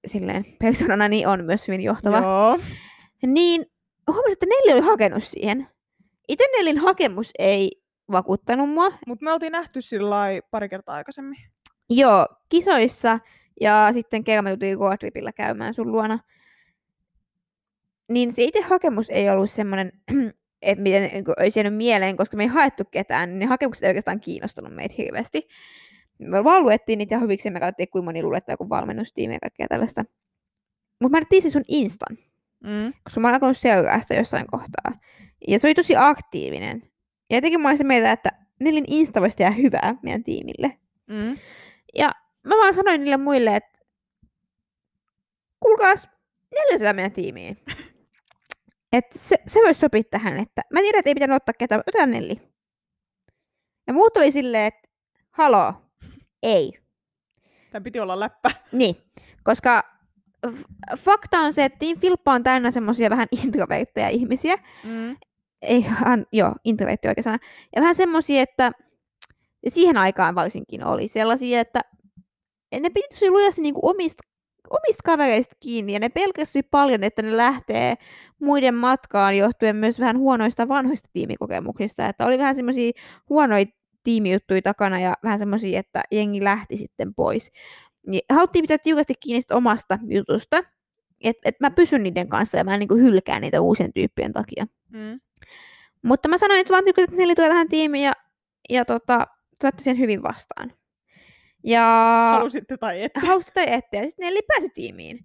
Silleen 0.07 0.45
persoonana 0.59 1.09
niin 1.09 1.29
on 1.29 1.45
myös 1.45 1.69
hyvin 1.69 1.81
johtava. 1.81 2.19
Joo. 2.19 2.61
Niin 3.27 3.67
huomasin, 4.07 4.33
että 4.33 4.47
Nelli 4.47 4.73
oli 4.73 4.87
hakenut 4.87 5.25
siihen. 5.25 5.69
Itse 6.29 6.45
Nellin 6.57 6.79
hakemus 6.79 7.31
ei 7.39 7.83
vakuuttanut 8.13 8.71
mua. 8.71 8.91
Mutta 9.07 9.25
me 9.25 9.33
oltiin 9.33 9.53
nähty 9.53 9.81
sillä 9.81 10.27
pari 10.51 10.69
kertaa 10.69 10.95
aikaisemmin. 10.95 11.39
Joo, 11.91 12.27
kisoissa 12.49 13.19
ja 13.61 13.89
sitten 13.93 14.25
kerran 14.25 14.45
me 14.45 14.51
tultiin 14.51 14.79
roadtripillä 14.79 15.33
käymään 15.33 15.75
sun 15.75 15.93
luona. 15.93 16.19
Niin 18.09 18.33
se 18.33 18.43
itse 18.43 18.61
hakemus 18.61 19.11
ei 19.11 19.31
ollut 19.31 19.51
semmoinen, 19.51 19.93
että 20.63 20.83
miten 20.83 21.11
niin 21.13 21.25
olisi 21.39 21.61
jäänyt 21.61 21.77
mieleen, 21.77 22.17
koska 22.17 22.37
me 22.37 22.43
ei 22.43 22.49
haettu 22.49 22.85
ketään, 22.91 23.29
niin 23.29 23.39
ne 23.39 23.47
hakemukset 23.47 23.85
ei 23.85 23.89
oikeastaan 23.89 24.21
kiinnostanut 24.21 24.75
meitä 24.75 24.95
hirveästi. 24.99 25.49
Me 26.19 26.45
vaan 26.45 26.63
luettiin 26.63 26.99
niitä 26.99 27.15
ja 27.15 27.19
hyviksi 27.19 27.51
me 27.51 27.61
katsottiin, 27.61 27.89
kuinka 27.89 28.05
moni 28.05 28.23
luulee, 28.23 28.39
että 28.39 28.53
joku 28.53 28.69
valmennustiimi 28.69 29.35
ja 29.35 29.41
kaikkea 29.41 29.67
tällaista. 29.69 30.05
Mutta 31.01 31.17
mä 31.17 31.21
näytin 31.33 31.51
sun 31.51 31.65
Instan, 31.69 32.19
Mm. 32.65 32.93
koska 33.05 33.21
mä 33.21 33.29
oon 33.29 33.35
alkanut 33.35 33.57
seuraa 33.57 34.01
sitä 34.01 34.15
jossain 34.15 34.47
kohtaa. 34.47 35.01
Ja 35.49 35.59
se 35.59 35.67
oli 35.67 35.75
tosi 35.75 35.97
aktiivinen. 35.97 36.83
Ja 37.31 37.37
jotenkin 37.37 37.61
mä 37.61 37.69
olisin 37.69 37.87
mieltä, 37.87 38.13
että 38.13 38.29
Nelin 38.61 38.85
Insta 38.87 39.21
voisi 39.21 39.37
tehdä 39.37 39.51
hyvää 39.51 39.95
meidän 40.03 40.25
tiimille. 40.25 40.79
Mm. 41.07 41.39
Ja 41.95 42.13
mä 42.49 42.55
vaan 42.57 42.75
sanoin 42.75 43.01
niille 43.01 43.17
muille, 43.17 43.57
että 43.57 43.79
kuulkaas, 45.61 46.09
neljä 46.55 46.93
meidän 46.93 47.13
tiimiin. 47.13 47.59
että 48.93 49.19
se, 49.19 49.37
se 49.47 49.61
voisi 49.61 49.81
sopia 49.81 50.03
tähän, 50.11 50.39
että 50.39 50.63
mä 50.73 50.81
tiedän, 50.81 50.99
että 50.99 51.11
ei 51.11 51.15
pitänyt 51.15 51.37
ottaa 51.37 51.53
ketään, 51.59 51.79
mutta 51.79 51.91
otetaan 51.91 52.11
Nelli. 52.11 52.41
Ja 53.87 53.93
muut 53.93 54.17
oli 54.17 54.33
silleen, 54.33 54.67
että 54.67 54.89
haloo, 55.31 55.75
ei. 56.43 56.73
Tämä 57.71 57.83
piti 57.83 58.01
olla 58.01 58.21
läppä. 58.21 58.51
Niin, 58.73 58.97
koska 59.45 59.83
f- 60.47 60.97
fakta 60.97 61.39
on 61.39 61.53
se, 61.53 61.65
että 61.65 61.79
Team 61.79 62.01
Filppa 62.01 62.33
on 62.33 62.43
täynnä 62.43 62.71
semmoisia 62.71 63.11
vähän 63.11 63.29
introvertteja 63.45 64.09
ihmisiä. 64.09 64.57
Mm. 64.85 65.17
Ei, 65.63 65.87
an, 66.05 66.27
joo, 66.33 66.55
introvertti 66.65 67.09
oikein 67.09 67.25
sana. 67.25 67.39
Ja 67.77 67.81
vähän 67.81 67.95
semmoisia, 67.95 68.43
että 68.43 68.73
siihen 69.69 69.97
aikaan 69.97 70.35
varsinkin 70.35 70.85
oli 70.85 71.09
sellaisia, 71.09 71.61
että 71.61 71.81
ne 72.73 72.91
piti 72.91 73.09
tosi 73.09 73.31
lujasti 73.31 73.63
niin 73.63 73.75
omista, 73.83 74.23
omista 74.71 75.03
kavereista 75.05 75.55
kiinni 75.63 75.93
ja 75.93 75.99
ne 75.99 76.09
pelkäsi 76.09 76.63
paljon, 76.63 77.05
että 77.05 77.23
ne 77.23 77.37
lähtee 77.37 77.95
muiden 78.41 78.75
matkaan 78.75 79.37
johtuen 79.37 79.77
myös 79.77 80.01
vähän 80.01 80.19
huonoista 80.19 80.69
vanhoista 80.69 81.09
tiimikokemuksista. 81.13 82.07
Että 82.07 82.27
oli 82.27 82.39
vähän 82.39 82.55
semmoisia 82.55 82.93
huonoja 83.29 83.67
tiimijuttuja 84.05 84.63
takana 84.63 85.01
ja 85.01 85.15
vähän 85.23 85.39
semmoisia, 85.39 85.81
että 85.81 86.03
jengi 86.13 86.45
lähti 86.45 86.77
sitten 86.77 87.15
pois. 87.15 87.53
Niin 88.07 88.23
haluttiin 88.31 88.63
pitää 88.63 88.79
tiukasti 88.79 89.15
kiinni 89.21 89.43
omasta 89.51 89.99
jutusta, 90.09 90.63
että 91.21 91.49
et 91.49 91.61
mä 91.61 91.71
pysyn 91.71 92.03
niiden 92.03 92.29
kanssa 92.29 92.59
ja 92.59 92.65
mä 92.65 92.75
en 92.75 92.81
niin 92.81 93.03
hylkää 93.03 93.41
niitä 93.41 93.61
uusien 93.61 93.93
tyyppien 93.93 94.33
takia. 94.33 94.67
Mm. 94.93 95.21
Mutta 96.03 96.29
mä 96.29 96.39
sanoin, 96.39 96.61
että 96.61 96.73
vaan 96.73 96.85
tykkäsin, 96.85 97.11
että 97.11 97.35
tulee 97.35 97.49
tähän 97.49 97.69
tiimiin 97.69 98.05
ja, 98.05 98.13
ja 98.71 98.85
tota, 98.85 99.27
hyvin 99.99 100.23
vastaan. 100.23 100.73
Ja 101.65 101.83
Halusitte 102.35 102.77
tai 102.77 103.03
ette. 103.03 103.21
hausta 103.27 103.53
tai 103.55 103.73
ette. 103.73 103.97
Ja 103.97 104.03
sitten 104.05 104.25
Nelli 104.27 104.41
pääsi 104.49 104.69
tiimiin. 104.75 105.19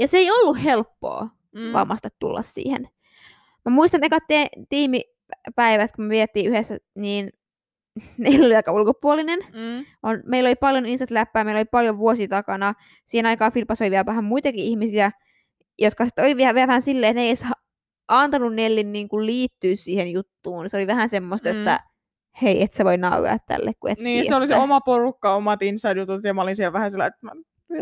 Ja 0.00 0.08
se 0.08 0.18
ei 0.18 0.30
ollut 0.30 0.64
helppoa 0.64 1.28
Mm. 1.54 1.72
vammasta 1.72 2.08
tulla 2.18 2.42
siihen. 2.42 2.88
Mä 3.64 3.70
muistan 3.74 4.04
ekat 4.04 4.22
te- 4.28 4.46
tiimipäivät, 4.68 5.92
kun 5.96 6.04
me 6.04 6.08
viettiin 6.10 6.46
yhdessä, 6.46 6.78
niin 6.94 7.30
Nelli 8.18 8.46
oli 8.46 8.56
aika 8.56 8.72
ulkopuolinen. 8.72 9.38
Mm. 9.38 9.84
On, 10.02 10.22
meillä 10.26 10.48
oli 10.48 10.54
paljon 10.56 10.86
insat 10.86 11.10
läppää, 11.10 11.44
meillä 11.44 11.58
oli 11.58 11.64
paljon 11.64 11.98
vuosia 11.98 12.28
takana. 12.28 12.74
Siihen 13.04 13.26
aikaan 13.26 13.52
Filpas 13.52 13.80
oli 13.80 13.90
vielä 13.90 14.06
vähän 14.06 14.24
muitakin 14.24 14.64
ihmisiä, 14.64 15.10
jotka 15.78 16.04
sitten 16.04 16.24
oli 16.24 16.36
vielä, 16.36 16.54
vielä 16.54 16.66
vähän 16.68 16.82
silleen, 16.82 17.10
että 17.10 17.18
ne 17.18 17.22
ei 17.22 17.28
edes 17.28 17.42
ha- 17.42 17.54
antanut 18.08 18.54
Nellin 18.54 18.92
niin 18.92 19.08
kuin 19.08 19.26
liittyä 19.26 19.76
siihen 19.76 20.12
juttuun. 20.12 20.70
Se 20.70 20.76
oli 20.76 20.86
vähän 20.86 21.08
semmoista, 21.08 21.48
Mm. 21.48 21.54
mm. 21.54 21.60
että 21.60 21.80
hei, 22.42 22.62
et 22.62 22.72
sä 22.72 22.84
voi 22.84 22.96
nauraa 22.96 23.36
tälle, 23.46 23.72
kun 23.80 23.90
et 23.90 23.98
Niin, 23.98 24.26
se 24.28 24.34
oli 24.34 24.46
se 24.46 24.56
oma 24.56 24.80
porukka, 24.80 25.34
omat 25.34 25.62
inside-jutut, 25.62 26.24
ja 26.24 26.34
mä 26.34 26.42
olin 26.42 26.56
siellä 26.56 26.72
vähän 26.72 26.90
sillä, 26.90 27.06
että 27.06 27.18
mä, 27.22 27.32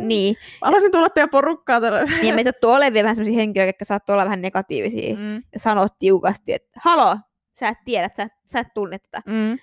Niin, 0.01 0.37
mä 0.61 0.67
haluaisin 0.67 0.93
tulla 0.93 1.09
teidän 1.11 1.31
porukkaa 1.31 1.81
tällä. 1.81 2.01
ja 2.23 2.35
me 2.35 2.43
sattuu 2.43 2.71
olemaan 2.71 2.93
vielä 2.93 3.05
vähän 3.05 3.17
semmoisia 3.17 3.41
henkilöitä, 3.41 3.69
jotka 3.69 3.85
saattoi 3.85 4.15
olla 4.15 4.25
vähän 4.25 4.43
negatiivisia 4.43 5.17
Mm. 5.17 5.35
ja 5.53 5.59
sanoa 5.59 5.89
tiukasti, 5.99 6.53
että 6.53 6.81
halo, 6.85 7.17
sä 7.61 7.69
et 7.69 7.79
tiedä, 7.85 8.11
sä, 8.17 8.23
et- 8.23 8.33
sä 8.45 8.61
et 8.61 8.69
tunne 8.75 8.99
tätä. 8.99 9.23
Mm. 9.27 9.59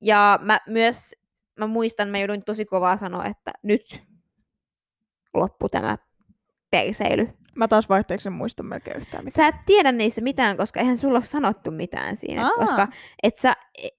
Ja 0.00 0.38
mä 0.42 0.60
myös, 0.68 1.14
mä 1.58 1.66
muistan, 1.66 2.08
mä 2.08 2.18
jouduin 2.18 2.44
tosi 2.44 2.64
kovaa 2.64 2.96
sanoa, 2.96 3.24
että 3.24 3.52
nyt 3.62 4.00
loppu 5.34 5.68
tämä 5.68 5.98
perseily. 6.70 7.28
Mä 7.58 7.68
taas 7.68 7.88
vaihteeksi 7.88 8.28
en 8.28 8.32
muista 8.32 8.62
melkein 8.62 8.96
yhtään 8.96 9.24
mitään. 9.24 9.52
Sä 9.52 9.56
et 9.56 9.64
tiedä 9.66 9.92
niissä 9.92 10.20
mitään, 10.20 10.56
koska 10.56 10.80
eihän 10.80 10.98
sulla 10.98 11.18
ole 11.18 11.24
sanottu 11.24 11.70
mitään 11.70 12.16
siinä. 12.16 12.44
Aa. 12.44 12.50
Koska 12.50 12.88
et 13.22 13.36
sä, 13.36 13.56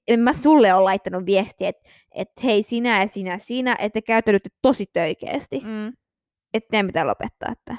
en 0.08 0.20
mä 0.20 0.34
sulle 0.34 0.74
ole 0.74 0.84
laittanut 0.84 1.26
viestiä, 1.26 1.70
että 1.70 1.90
et 2.16 2.30
hei 2.44 2.64
sinä 2.64 3.02
ja 3.02 3.08
sinä, 3.08 3.38
sinä, 3.38 3.76
että 3.80 3.90
te 3.94 4.02
käyttäydytte 4.02 4.50
tosi 4.62 4.86
töykeästi. 4.94 5.60
Mm. 5.66 5.88
Että 6.54 6.68
teidän 6.72 6.88
pitää 6.88 7.08
lopettaa 7.08 7.54
tämä. 7.66 7.78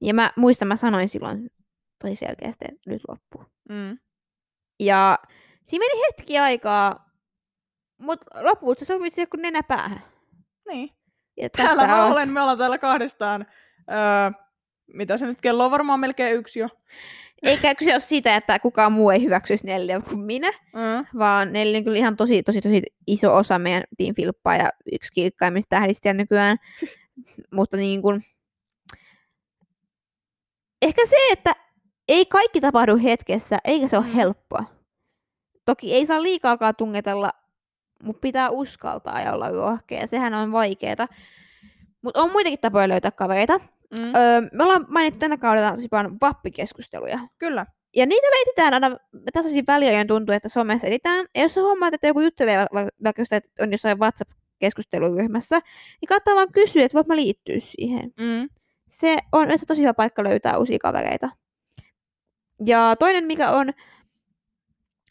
Ja 0.00 0.14
mä 0.14 0.32
muistan, 0.36 0.68
mä 0.68 0.76
sanoin 0.76 1.08
silloin 1.08 1.50
tosi 2.02 2.14
selkeästi, 2.14 2.64
että 2.68 2.90
nyt 2.90 3.02
loppuu. 3.08 3.44
Mm. 3.68 3.98
Ja 4.80 5.18
siinä 5.62 5.84
meni 5.84 6.02
hetki 6.06 6.38
aikaa, 6.38 7.10
mutta 8.00 8.44
lopulta 8.44 8.84
siihen 8.84 9.28
kun 9.30 9.42
nenä 9.42 9.62
päähän. 9.62 10.02
Niin. 10.68 10.90
Ja 11.36 11.50
Täällä 11.50 11.74
tässä 11.74 11.86
mä 11.86 12.04
olisi- 12.04 12.12
olen, 12.12 12.32
me 12.32 12.40
ollaan 12.40 12.58
täällä 12.58 12.78
kahdestaan. 12.78 13.46
Öö, 13.90 14.40
mitä 14.94 15.16
se 15.16 15.26
nyt, 15.26 15.40
kello 15.40 15.64
on 15.64 15.70
varmaan 15.70 16.00
melkein 16.00 16.36
yksi 16.36 16.58
jo. 16.60 16.68
Eikä 17.42 17.74
kyse 17.74 17.92
ole 17.92 18.00
siitä, 18.00 18.36
että 18.36 18.58
kukaan 18.58 18.92
muu 18.92 19.10
ei 19.10 19.22
hyväksyisi 19.24 19.66
Nelliä 19.66 20.00
kuin 20.00 20.18
minä, 20.18 20.48
Mm. 20.52 21.18
vaan 21.18 21.52
Nelli 21.52 21.76
on 21.76 21.84
kyllä 21.84 21.98
ihan 21.98 22.16
tosi, 22.16 22.42
tosi, 22.42 22.60
tosi 22.60 22.82
iso 23.06 23.36
osa 23.36 23.58
meidän 23.58 23.82
Team 23.98 24.14
Filppaa 24.14 24.56
ja 24.56 24.70
yksi 24.92 25.12
kirkkaimmista 25.12 25.68
tähdistä 25.70 26.12
nykyään. 26.12 26.56
Mutta 27.56 27.76
niin 27.76 28.02
kuin... 28.02 28.24
Ehkä 30.82 31.06
se, 31.06 31.16
että 31.32 31.52
ei 32.08 32.26
kaikki 32.26 32.60
tapahdu 32.60 32.98
hetkessä, 33.02 33.58
eikä 33.64 33.88
se 33.88 33.96
ole 33.98 34.06
Mm. 34.06 34.12
helppoa. 34.12 34.64
Toki 35.64 35.94
ei 35.94 36.06
saa 36.06 36.22
liikaakaan 36.22 36.76
tungetella, 36.76 37.32
mutta 38.02 38.20
pitää 38.20 38.50
uskaltaa 38.50 39.20
ja 39.20 39.32
olla 39.32 39.50
rohkea. 39.50 40.06
Sehän 40.06 40.34
on 40.34 40.52
vaikeeta. 40.52 41.08
Mutta 42.02 42.22
on 42.22 42.32
muitakin 42.32 42.58
tapoja 42.58 42.88
löytää 42.88 43.10
kavereita. 43.10 43.60
Mm. 43.98 44.04
Öö, 44.14 44.40
me 44.52 44.64
ollaan 44.64 44.86
mainittu 44.88 45.18
tänä 45.18 45.36
kaudella 45.36 45.74
tosi 45.74 45.88
paljon 45.88 46.16
vappikeskusteluja. 46.20 47.18
Kyllä. 47.38 47.66
Ja 47.96 48.06
niitä 48.06 48.26
etsitään 48.42 48.74
aina 48.74 48.96
tasaisin 49.32 49.64
väliajoin 49.66 50.06
tuntuu, 50.06 50.34
että 50.34 50.48
somessa 50.48 50.86
etsitään. 50.86 51.26
Ja 51.34 51.42
jos 51.42 51.56
huomaat, 51.56 51.94
että 51.94 52.06
joku 52.06 52.20
juttelee 52.20 52.58
va- 52.58 52.80
va- 52.80 52.88
vaikka 53.04 53.22
just, 53.22 53.32
että 53.32 53.64
on 53.64 53.72
jossain 53.72 53.98
WhatsApp-keskusteluryhmässä, 53.98 55.60
niin 56.00 56.06
kannattaa 56.08 56.34
vaan 56.34 56.52
kysyä, 56.52 56.84
että 56.84 56.94
voit 56.96 57.06
mä 57.06 57.16
liittyä 57.16 57.56
siihen. 57.58 58.12
Mm. 58.20 58.48
Se 58.88 59.16
on 59.32 59.48
tosi 59.66 59.82
hyvä 59.82 59.94
paikka 59.94 60.24
löytää 60.24 60.58
uusia 60.58 60.78
kavereita. 60.78 61.30
Ja 62.66 62.96
toinen, 62.98 63.24
mikä 63.24 63.50
on, 63.50 63.72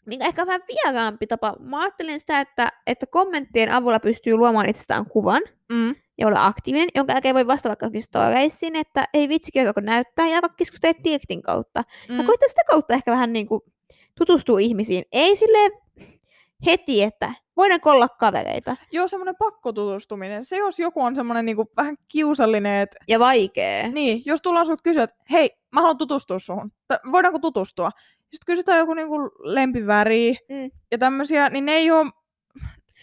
mikä 0.06 0.26
ehkä 0.26 0.42
on 0.42 0.46
vähän 0.46 0.62
vieraampi 0.68 1.26
tapa, 1.26 1.56
mä 1.60 1.80
ajattelin 1.80 2.20
sitä, 2.20 2.40
että, 2.40 2.72
että 2.86 3.06
kommenttien 3.06 3.72
avulla 3.72 4.00
pystyy 4.00 4.36
luomaan 4.36 4.68
itsestään 4.68 5.06
kuvan 5.06 5.42
Mm. 5.72 5.94
ja 6.18 6.26
olla 6.26 6.46
aktiivinen, 6.46 6.88
jonka 6.94 7.12
jälkeen 7.12 7.34
voi 7.34 7.46
vastata 7.46 7.68
vaikka 7.82 8.00
storeisiin, 8.00 8.76
että 8.76 9.04
ei 9.14 9.28
vitsi, 9.28 9.52
kertoko 9.52 9.80
näyttää, 9.80 10.28
ja 10.28 10.34
alkaa 10.36 10.54
keskustella 10.56 11.00
direktin 11.04 11.42
kautta. 11.42 11.84
Mm. 12.08 12.18
Ja 12.18 12.24
koittaa 12.24 12.48
sitä 12.48 12.62
kautta 12.70 12.94
ehkä 12.94 13.10
vähän 13.12 13.32
niin 13.32 13.46
kuin 13.46 13.60
tutustua 14.18 14.58
ihmisiin. 14.58 15.04
Ei 15.12 15.36
sille 15.36 15.70
heti, 16.66 17.02
että 17.02 17.34
voidaanko 17.56 17.90
olla 17.90 18.08
kavereita. 18.08 18.76
Joo, 18.92 19.08
semmoinen 19.08 19.36
pakkotutustuminen. 19.38 20.44
Se, 20.44 20.56
jos 20.56 20.78
joku 20.78 21.02
on 21.02 21.16
semmoinen 21.16 21.44
niinku 21.44 21.70
vähän 21.76 21.96
kiusallinen, 22.08 22.80
että 22.82 22.98
Ja 23.08 23.18
vaikee. 23.18 23.88
niin, 23.88 24.22
jos 24.24 24.42
tullaan 24.42 24.66
sut 24.66 24.82
kysyä, 24.82 25.02
että 25.02 25.16
hei, 25.30 25.50
mä 25.70 25.80
haluan 25.80 25.98
tutustua 25.98 26.38
suhun. 26.38 26.72
Tai 26.88 26.98
voidaanko 27.12 27.38
tutustua? 27.38 27.90
Sitten 28.32 28.46
kysytään 28.46 28.78
joku 28.78 28.94
niinku 28.94 29.16
lempiväri 29.38 30.36
Mm. 30.50 30.70
ja 30.90 30.98
tämmöisiä, 30.98 31.48
niin 31.48 31.64
ne 31.64 31.72
ei 31.72 31.90
ole, 31.90 32.10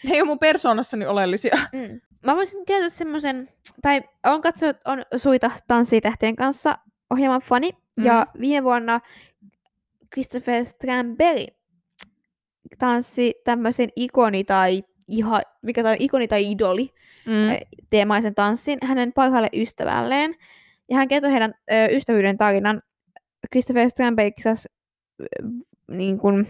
ne 0.04 0.12
ei 0.12 0.20
ole 0.20 0.26
mun 0.26 0.38
persoonassani 0.38 1.06
oleellisia. 1.06 1.56
Mm. 1.72 2.00
Mä 2.26 2.36
voisin 2.36 2.64
kertoa 2.66 2.88
semmoisen, 2.90 3.48
tai 3.82 4.02
on 4.24 4.40
katsonut 4.40 4.76
on 4.84 5.02
Suita 5.16 5.50
tanssitähtien 5.68 6.36
kanssa 6.36 6.78
ohjelman 7.10 7.40
fani. 7.40 7.70
Mm. 7.96 8.04
Ja 8.04 8.26
viime 8.40 8.64
vuonna 8.64 9.00
Christopher 10.14 10.64
Stramberi 10.64 11.46
tanssi 12.78 13.34
tämmöisen 13.44 13.88
ikoni 13.96 14.44
tai 14.44 14.82
iha, 15.08 15.40
mikä 15.62 15.80
on, 15.90 15.96
ikoni 15.98 16.28
tai 16.28 16.50
idoli 16.50 16.90
Mm. 17.26 17.66
teemaisen 17.90 18.34
tanssin 18.34 18.78
hänen 18.82 19.12
parhaalle 19.12 19.48
ystävälleen. 19.52 20.34
Ja 20.90 20.96
hän 20.96 21.08
kertoi 21.08 21.32
heidän 21.32 21.54
ö, 21.72 21.86
ystävyyden 21.96 22.38
tarinan. 22.38 22.82
Christopher 23.52 23.90
Strandberg 23.90 24.34
kisasi 24.36 24.68
niin 25.90 26.18
kuin 26.18 26.46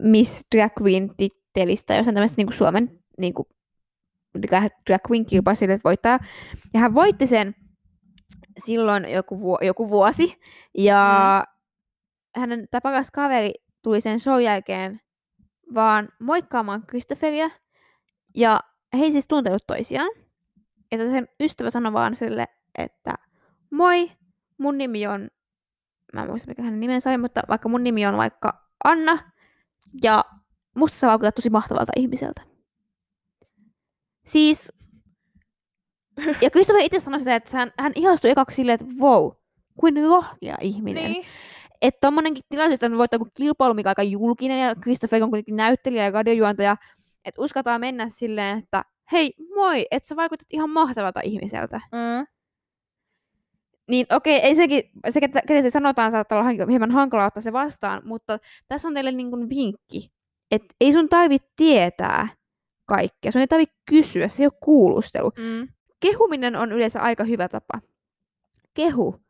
Miss 0.00 0.46
Drag 0.56 0.72
Queen 0.82 1.10
tittelistä, 1.16 1.94
jos 1.94 2.08
on 2.08 2.14
tämmöistä 2.14 2.36
niin 2.36 2.46
kuin 2.46 2.56
Suomen 2.56 3.00
niin 3.18 3.34
kuin, 3.34 3.48
Drag 4.86 5.00
Queen 5.10 5.26
kilpaisille 5.26 5.80
voittaa. 5.84 6.18
Ja 6.74 6.80
hän 6.80 6.94
voitti 6.94 7.26
sen 7.26 7.54
silloin 8.64 9.12
joku, 9.12 9.40
vuo, 9.40 9.58
joku 9.62 9.90
vuosi. 9.90 10.40
Ja 10.78 11.44
mm. 12.36 12.40
hänen 12.40 12.68
tämä 12.70 12.80
paras 12.80 13.10
kaveri 13.10 13.52
tuli 13.82 14.00
sen 14.00 14.20
show 14.20 14.42
jälkeen 14.42 15.00
vaan 15.74 16.08
moikkaamaan 16.20 16.86
Christopheria. 16.86 17.50
Ja 18.36 18.60
he 18.98 19.04
ei 19.04 19.12
siis 19.12 19.26
tuntenut 19.28 19.66
toisiaan. 19.66 20.10
Että 20.92 21.10
sen 21.10 21.28
ystävä 21.40 21.70
sanoi 21.70 21.92
vaan 21.92 22.16
sille, 22.16 22.46
että 22.78 23.14
moi, 23.70 24.10
mun 24.58 24.78
nimi 24.78 25.06
on, 25.06 25.30
mä 26.14 26.22
en 26.22 26.30
muista 26.30 26.48
mikä 26.48 26.62
hänen 26.62 26.80
nimensä 26.80 27.10
on, 27.10 27.20
mutta 27.20 27.42
vaikka 27.48 27.68
mun 27.68 27.84
nimi 27.84 28.06
on 28.06 28.16
vaikka 28.16 28.68
Anna, 28.84 29.18
ja 30.02 30.24
musta 30.76 30.98
sä 30.98 31.06
vaikutat 31.06 31.34
tosi 31.34 31.50
mahtavalta 31.50 31.92
ihmiseltä. 31.96 32.42
Siis, 34.24 34.72
ja 36.42 36.50
Christopher 36.50 36.84
itse 36.84 37.00
sanoi 37.00 37.18
sitä, 37.18 37.36
että 37.36 37.56
hän, 37.56 37.72
hän 37.78 37.92
ihastui 37.94 38.30
ekaksi 38.30 38.56
silleen, 38.56 38.74
että 38.80 38.94
wow, 39.00 39.30
kuin 39.80 39.96
rohkea 40.08 40.56
ihminen. 40.60 41.12
Niin. 41.12 41.24
Että 41.82 41.98
tommonenkin 42.00 42.44
tilaisuus 42.48 42.82
on 42.82 42.98
voittaa 42.98 43.16
joku 43.16 43.30
kilpailu, 43.34 43.74
mikä 43.74 43.88
on 43.88 43.90
aika 43.90 44.02
julkinen, 44.02 44.60
ja 44.60 44.74
Christopher 44.74 45.22
on 45.22 45.30
kuitenkin 45.30 45.56
näyttelijä 45.56 46.04
ja 46.04 46.10
radiojuontaja, 46.10 46.76
että 47.24 47.42
uskataan 47.42 47.80
mennä 47.80 48.08
silleen, 48.08 48.58
että 48.58 48.84
hei, 49.12 49.32
moi, 49.54 49.86
että 49.90 50.08
sä 50.08 50.16
vaikutat 50.16 50.46
ihan 50.50 50.70
mahtavalta 50.70 51.20
ihmiseltä. 51.24 51.80
Mm. 51.92 52.26
Niin 53.88 54.06
okei, 54.12 54.38
ei 54.38 54.54
sekin, 54.54 54.90
se, 55.08 55.20
ketä 55.20 55.62
se 55.62 55.70
sanotaan, 55.70 56.12
saattaa 56.12 56.38
olla 56.40 56.66
hieman 56.70 56.90
hankalaa 56.90 57.26
ottaa 57.26 57.40
se 57.40 57.52
vastaan, 57.52 58.02
mutta 58.04 58.38
tässä 58.68 58.88
on 58.88 58.94
teille 58.94 59.12
niin 59.12 59.30
kuin 59.30 59.48
vinkki, 59.48 60.10
että 60.50 60.74
ei 60.80 60.92
sun 60.92 61.08
tarvitse 61.08 61.48
tietää 61.56 62.28
kaikkea, 62.86 63.32
sun 63.32 63.40
ei 63.40 63.46
tarvitse 63.46 63.76
kysyä, 63.88 64.28
se 64.28 64.42
ei 64.42 64.46
ole 64.46 64.58
kuulustelu. 64.62 65.32
Mm. 65.38 65.68
Kehuminen 66.00 66.56
on 66.56 66.72
yleensä 66.72 67.02
aika 67.02 67.24
hyvä 67.24 67.48
tapa. 67.48 67.80
Kehu. 68.74 69.24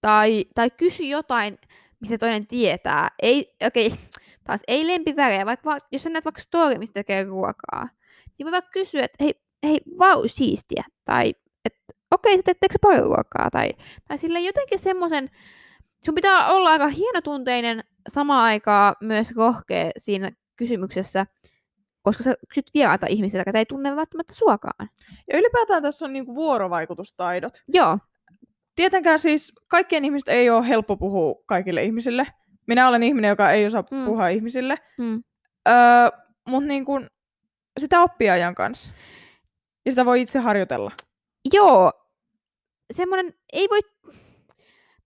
Tai, 0.00 0.44
tai 0.54 0.70
kysy 0.70 1.02
jotain, 1.02 1.58
missä 2.00 2.18
toinen 2.18 2.46
tietää. 2.46 3.08
Ei, 3.22 3.54
okei, 3.66 3.86
okay, 3.86 3.98
taas 4.46 4.60
ei 4.68 4.86
lempivärejä, 4.86 5.46
vaikka 5.46 5.70
va- 5.70 5.78
jos 5.92 6.02
sä 6.02 6.10
näet 6.10 6.24
vaikka 6.24 6.40
story, 6.40 6.78
mistä 6.78 6.94
tekee 6.94 7.24
ruokaa, 7.24 7.88
niin 8.38 8.44
voi 8.44 8.52
vaikka 8.52 8.70
kysyä, 8.70 9.04
että 9.04 9.24
hei, 9.24 9.34
hei, 9.62 9.80
vau, 9.98 10.22
siistiä. 10.26 10.84
Tai, 11.04 11.34
okei, 12.10 12.34
okay, 12.34 12.42
teettekö 12.42 12.72
sä 12.72 12.78
paljon 12.82 13.04
ruokaa? 13.04 13.50
Tai, 13.52 13.70
tai 14.08 14.18
sille 14.18 14.40
jotenkin 14.40 14.78
semmoisen, 14.78 15.30
sun 16.04 16.14
pitää 16.14 16.48
olla 16.52 16.70
aika 16.70 16.88
hienotunteinen, 16.88 17.84
samaan 18.08 18.44
aikaan 18.44 18.94
myös 19.00 19.32
rohkea 19.36 19.90
siinä 19.96 20.30
kysymyksessä, 20.56 21.26
koska 22.02 22.22
sä 22.24 22.34
kysyt 22.48 22.70
vieraita 22.74 23.06
ihmisiltä, 23.10 23.42
jotka 23.46 23.58
ei 23.58 23.66
tunne 23.66 23.96
välttämättä 23.96 24.34
suokaan. 24.34 24.88
Ja 25.32 25.38
ylipäätään 25.38 25.82
tässä 25.82 26.04
on 26.06 26.12
niinku 26.12 26.34
vuorovaikutustaidot. 26.34 27.52
Joo, 27.68 27.98
Tietenkään 28.76 29.18
siis 29.18 29.52
kaikkien 29.68 30.04
ihmisten 30.04 30.34
ei 30.34 30.50
ole 30.50 30.68
helppo 30.68 30.96
puhua 30.96 31.34
kaikille 31.46 31.82
ihmisille. 31.82 32.26
Minä 32.66 32.88
olen 32.88 33.02
ihminen, 33.02 33.28
joka 33.28 33.50
ei 33.50 33.66
osaa 33.66 33.84
Mm. 33.90 34.04
puhua 34.04 34.28
ihmisille. 34.28 34.76
mm. 34.98 35.22
Öö, 35.68 35.74
Mutta 36.48 36.68
niinku, 36.68 37.00
sitä 37.80 38.00
oppii 38.02 38.30
ajan 38.30 38.54
kanssa. 38.54 38.92
Ja 39.86 39.92
sitä 39.92 40.04
voi 40.04 40.20
itse 40.20 40.38
harjoitella. 40.38 40.90
Joo, 41.52 41.92
semmoinen, 42.94 43.34
ei 43.52 43.68
voi, 43.70 43.80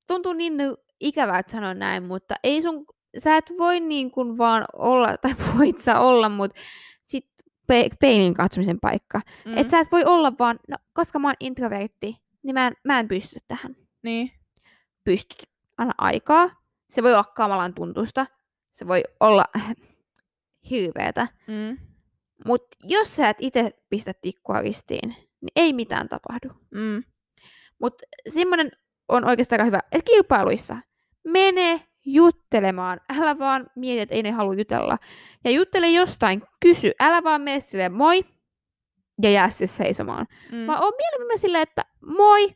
tuntuu 0.06 0.32
niin 0.32 0.54
ikävää, 1.00 1.38
että 1.38 1.52
sanon 1.52 1.78
näin, 1.78 2.02
mutta 2.02 2.34
ei 2.42 2.62
sun, 2.62 2.86
sä 3.18 3.36
et 3.36 3.52
voi 3.58 3.80
niin 3.80 4.10
kuin 4.10 4.38
vaan 4.38 4.64
olla, 4.72 5.16
tai 5.22 5.34
voit 5.56 5.78
sä 5.78 6.00
olla, 6.00 6.28
mutta 6.28 6.60
sit 7.04 7.26
pe- 7.66 7.90
peilin 8.00 8.34
katsomisen 8.34 8.80
paikka. 8.80 9.20
Mm. 9.44 9.50
Mm. 9.50 9.58
Et 9.58 9.68
sä 9.68 9.78
et 9.78 9.92
voi 9.92 10.04
olla 10.04 10.32
vaan, 10.38 10.58
no 10.68 10.76
koska 10.92 11.18
mä 11.18 11.28
oon 11.28 11.34
introvertti, 11.40 12.16
niin 12.42 12.54
mä 12.54 12.66
en, 12.66 12.72
mä 12.84 13.00
en 13.00 13.08
pysty 13.08 13.36
tähän. 13.48 13.76
Niin. 14.02 14.30
Pystyt. 15.04 15.42
Anna 15.78 15.94
aikaa. 15.98 16.50
Se 16.88 17.02
voi 17.02 17.12
olla 17.12 17.24
kamalan 17.24 17.74
tuntusta. 17.74 18.26
Se 18.70 18.86
voi 18.86 19.02
olla 19.20 19.44
hirveetä. 20.70 21.28
Mm. 21.46 21.78
Mutta 22.46 22.76
jos 22.84 23.16
sä 23.16 23.28
et 23.28 23.36
itse 23.40 23.70
pistä 23.90 24.12
tikkua 24.20 24.60
ristiin, 24.60 25.16
niin 25.42 25.52
ei 25.56 25.72
mitään 25.72 26.08
tapahdu. 26.08 26.48
Mm. 26.70 27.02
Mutta 27.80 28.04
semmoinen 28.34 28.70
on 29.08 29.24
oikeastaan 29.24 29.60
aika 29.60 29.64
hyvä. 29.66 29.80
Et 29.92 30.02
kilpailuissa 30.04 30.76
mene 31.28 31.86
juttelemaan. 32.06 33.00
Älä 33.20 33.38
vaan 33.38 33.70
mieti, 33.76 34.00
että 34.00 34.14
ei 34.14 34.22
ne 34.22 34.30
halua 34.30 34.54
jutella. 34.54 34.98
Ja 35.44 35.50
juttele 35.50 35.88
jostain, 35.90 36.42
kysy. 36.60 36.92
Älä 37.00 37.24
vaan 37.24 37.40
mene 37.42 37.60
silleen 37.60 37.92
moi 37.92 38.24
ja 39.22 39.30
jää 39.30 39.50
siis 39.50 39.76
seisomaan. 39.76 40.26
Mm. 40.52 40.66
Vaan 40.66 40.82
on 40.84 40.92
mieluummin 40.98 41.38
silleen, 41.38 41.62
että 41.62 41.82
moi. 42.06 42.48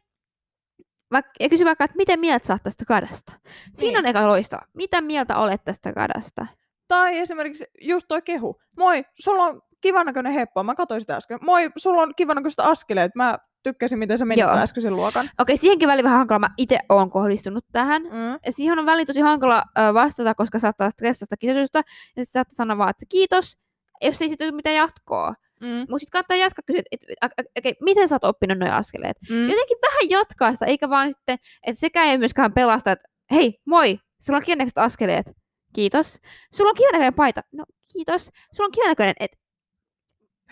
Vaik- 1.14 1.36
ja 1.40 1.48
kysy 1.48 1.64
vaikka, 1.64 1.84
että 1.84 1.96
miten 1.96 2.20
mieltä 2.20 2.52
oot 2.52 2.62
tästä 2.62 2.84
kadasta. 2.84 3.32
Siinä 3.74 3.98
Niin. 3.98 3.98
on 3.98 4.06
eka 4.06 4.28
loistava. 4.28 4.62
Mitä 4.74 5.00
mieltä 5.00 5.36
olet 5.36 5.64
tästä 5.64 5.92
kadasta? 5.92 6.46
Tai 6.88 7.18
esimerkiksi 7.18 7.64
just 7.80 8.08
toi 8.08 8.22
kehu. 8.22 8.56
Moi, 8.76 9.04
sulla 9.20 9.42
on 9.44 9.62
kivan 9.80 10.06
näköinen 10.06 10.32
heppo. 10.32 10.62
Mä 10.62 10.74
katsoin 10.74 11.00
sitä 11.00 11.16
äsken. 11.16 11.38
Moi, 11.42 11.70
sulla 11.76 12.02
on 12.02 12.12
kivan 12.16 12.36
näköiset 12.36 12.60
askeleet. 12.60 13.14
Mä 13.14 13.38
tykkäsin, 13.62 13.98
miten 13.98 14.18
sä 14.18 14.24
menit 14.24 14.42
Joo. 14.42 14.50
äskeisen 14.50 14.96
luokan. 14.96 15.30
Okei, 15.38 15.56
siihenkin 15.56 15.88
väliin 15.88 16.04
vähän 16.04 16.18
hankala. 16.18 16.38
Mä 16.38 16.50
itse 16.56 16.78
oon 16.88 17.10
kohdistunut 17.10 17.64
tähän. 17.72 18.02
Mm. 18.02 18.38
Siihen 18.50 18.78
on 18.78 18.86
väliin 18.86 19.06
tosi 19.06 19.20
hankala 19.20 19.62
vastata, 19.94 20.34
koska 20.34 20.58
saattaa 20.58 20.90
stressasta 20.90 21.36
kisoitusta. 21.36 21.78
Ja 21.78 21.84
sitten 22.24 22.26
saattaa 22.26 22.56
sanoa 22.56 22.78
vaan, 22.78 22.90
että 22.90 23.06
kiitos, 23.08 23.58
jos 24.02 24.22
ei 24.22 24.28
sitten 24.28 24.54
mitään 24.54 24.76
jatkoa. 24.76 25.34
Mm. 25.60 25.68
Mutta 25.68 25.98
sitten 25.98 26.12
kannattaa 26.12 26.36
jatkaa 26.36 26.62
kysyä, 26.66 26.82
että 26.92 27.06
et, 27.22 27.30
et, 27.38 27.46
okay, 27.58 27.72
miten 27.80 28.08
sä 28.08 28.14
oot 28.14 28.24
oppinut 28.24 28.58
nuo 28.58 28.70
askeleet. 28.70 29.16
Mm. 29.30 29.48
Jotenkin 29.48 29.78
vähän 29.82 30.10
jatkaa 30.10 30.52
sitä, 30.52 30.66
eikä 30.66 30.90
vaan 30.90 31.10
sitten, 31.10 31.38
että 31.66 31.80
sekään 31.80 32.08
ei 32.08 32.18
myöskään 32.18 32.52
pelasta, 32.52 32.92
että 32.92 33.08
hei, 33.30 33.60
moi, 33.64 33.98
sulla 34.22 34.36
on 34.36 34.44
kiennäköiset 34.44 34.78
askeleet. 34.78 35.32
Kiitos. 35.72 36.18
Sulla 36.54 36.70
on 36.70 36.76
kiennäköinen 36.76 37.14
paita. 37.14 37.40
No, 37.52 37.64
kiitos. 37.92 38.30
Sulla 38.52 38.66
on 38.66 38.72
kiennäköinen, 38.72 39.14
että 39.20 39.38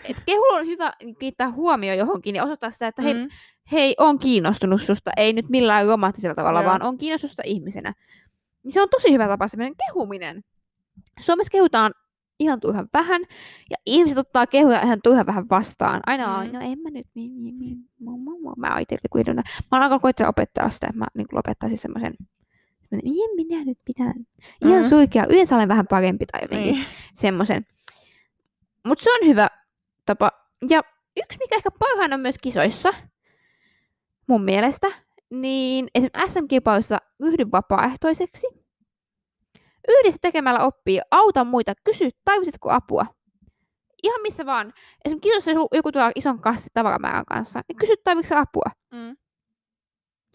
et 0.03 0.17
kehulla 0.25 0.57
on 0.57 0.65
hyvä 0.65 0.93
kiittää 1.19 1.51
huomio 1.51 1.93
johonkin 1.93 2.35
ja 2.35 2.43
osoittaa 2.43 2.71
sitä, 2.71 2.87
että 2.87 3.01
hei, 3.01 3.13
Mm. 3.13 3.29
hei, 3.71 3.95
on 3.99 4.19
kiinnostunut 4.19 4.83
susta, 4.83 5.11
ei 5.17 5.33
nyt 5.33 5.49
millään 5.49 5.85
romanttisella 5.87 6.35
tavalla, 6.35 6.61
Joo. 6.61 6.69
vaan 6.69 6.81
on 6.81 6.97
kiinnostunut 6.97 7.31
susta 7.31 7.43
ihmisenä. 7.45 7.93
Niin 8.63 8.71
se 8.71 8.81
on 8.81 8.89
tosi 8.89 9.11
hyvä 9.13 9.27
tapa 9.27 9.47
semmoinen 9.47 9.75
kehuminen. 9.87 10.43
Suomessa 11.19 11.51
kehutaan 11.51 11.91
ihan 12.39 12.59
turhan 12.59 12.87
vähän, 12.93 13.21
ja 13.69 13.77
ihmiset 13.85 14.17
ottaa 14.17 14.47
kehuja 14.47 14.81
ihan 14.81 14.99
turhan 15.03 15.25
vähän 15.25 15.49
vastaan. 15.49 16.01
Aina 16.05 16.27
mm. 16.27 16.33
on, 16.35 16.47
Mm. 16.47 16.53
no 16.53 16.59
en 16.59 16.79
mä 16.79 16.89
nyt, 16.89 17.07
mi, 17.15 17.29
mi, 17.29 17.51
mi, 17.51 17.75
mo, 17.99 18.17
mo, 18.17 18.31
mo. 18.39 18.53
mä 18.57 18.71
oon 18.71 18.81
itse 18.81 18.97
kuiduna. 19.09 19.41
Mä 19.71 19.77
oon 19.77 19.83
alkanut 19.83 20.01
koittaa 20.01 20.29
opettaa 20.29 20.69
sitä, 20.69 20.87
että 20.87 20.99
mä 20.99 21.05
niin 21.13 21.27
lopettaisin 21.31 21.77
semmoisen, 21.77 22.13
en 22.91 23.01
minä 23.35 23.65
nyt 23.65 23.77
mitään. 23.87 24.13
Ihan 24.65 24.81
mm. 24.83 24.89
suikea, 24.89 25.25
yleensä 25.29 25.55
olen 25.55 25.67
vähän 25.67 25.87
parempi 25.87 26.25
tai 26.25 26.41
jotenkin 26.41 26.73
Niin. 26.73 26.85
semmoisen. 27.15 27.65
Mutta 28.87 29.03
se 29.03 29.09
on 29.11 29.27
hyvä 29.27 29.47
tapa. 30.05 30.31
Ja 30.69 30.81
yksi, 31.17 31.39
mikä 31.39 31.55
ehkä 31.55 31.69
parhain 31.79 32.13
on 32.13 32.19
myös 32.19 32.35
kisoissa, 32.41 32.93
mun 34.27 34.43
mielestä, 34.43 34.87
niin 35.31 35.87
esimerkiksi 35.95 36.33
SM-kilpailussa 36.33 36.97
ryhdy 37.23 37.51
vapaaehtoiseksi. 37.51 38.47
Yhdessä 39.87 40.19
tekemällä 40.21 40.59
oppii, 40.59 41.01
auta 41.11 41.43
muita, 41.43 41.73
kysy, 41.83 42.09
tarvitsitko 42.25 42.71
apua. 42.71 43.05
Ihan 44.03 44.21
missä 44.21 44.45
vaan. 44.45 44.73
Esimerkiksi 45.05 45.29
kisossa 45.29 45.51
jos 45.51 45.67
joku 45.71 45.91
tuo 45.91 46.11
ison 46.15 46.39
kassi 46.41 46.69
tavaramäärän 46.73 47.25
kanssa, 47.25 47.61
niin 47.67 47.77
kysy, 47.77 47.93
tarvitsetko 48.03 48.41
apua. 48.41 48.71
Mm. 48.91 49.17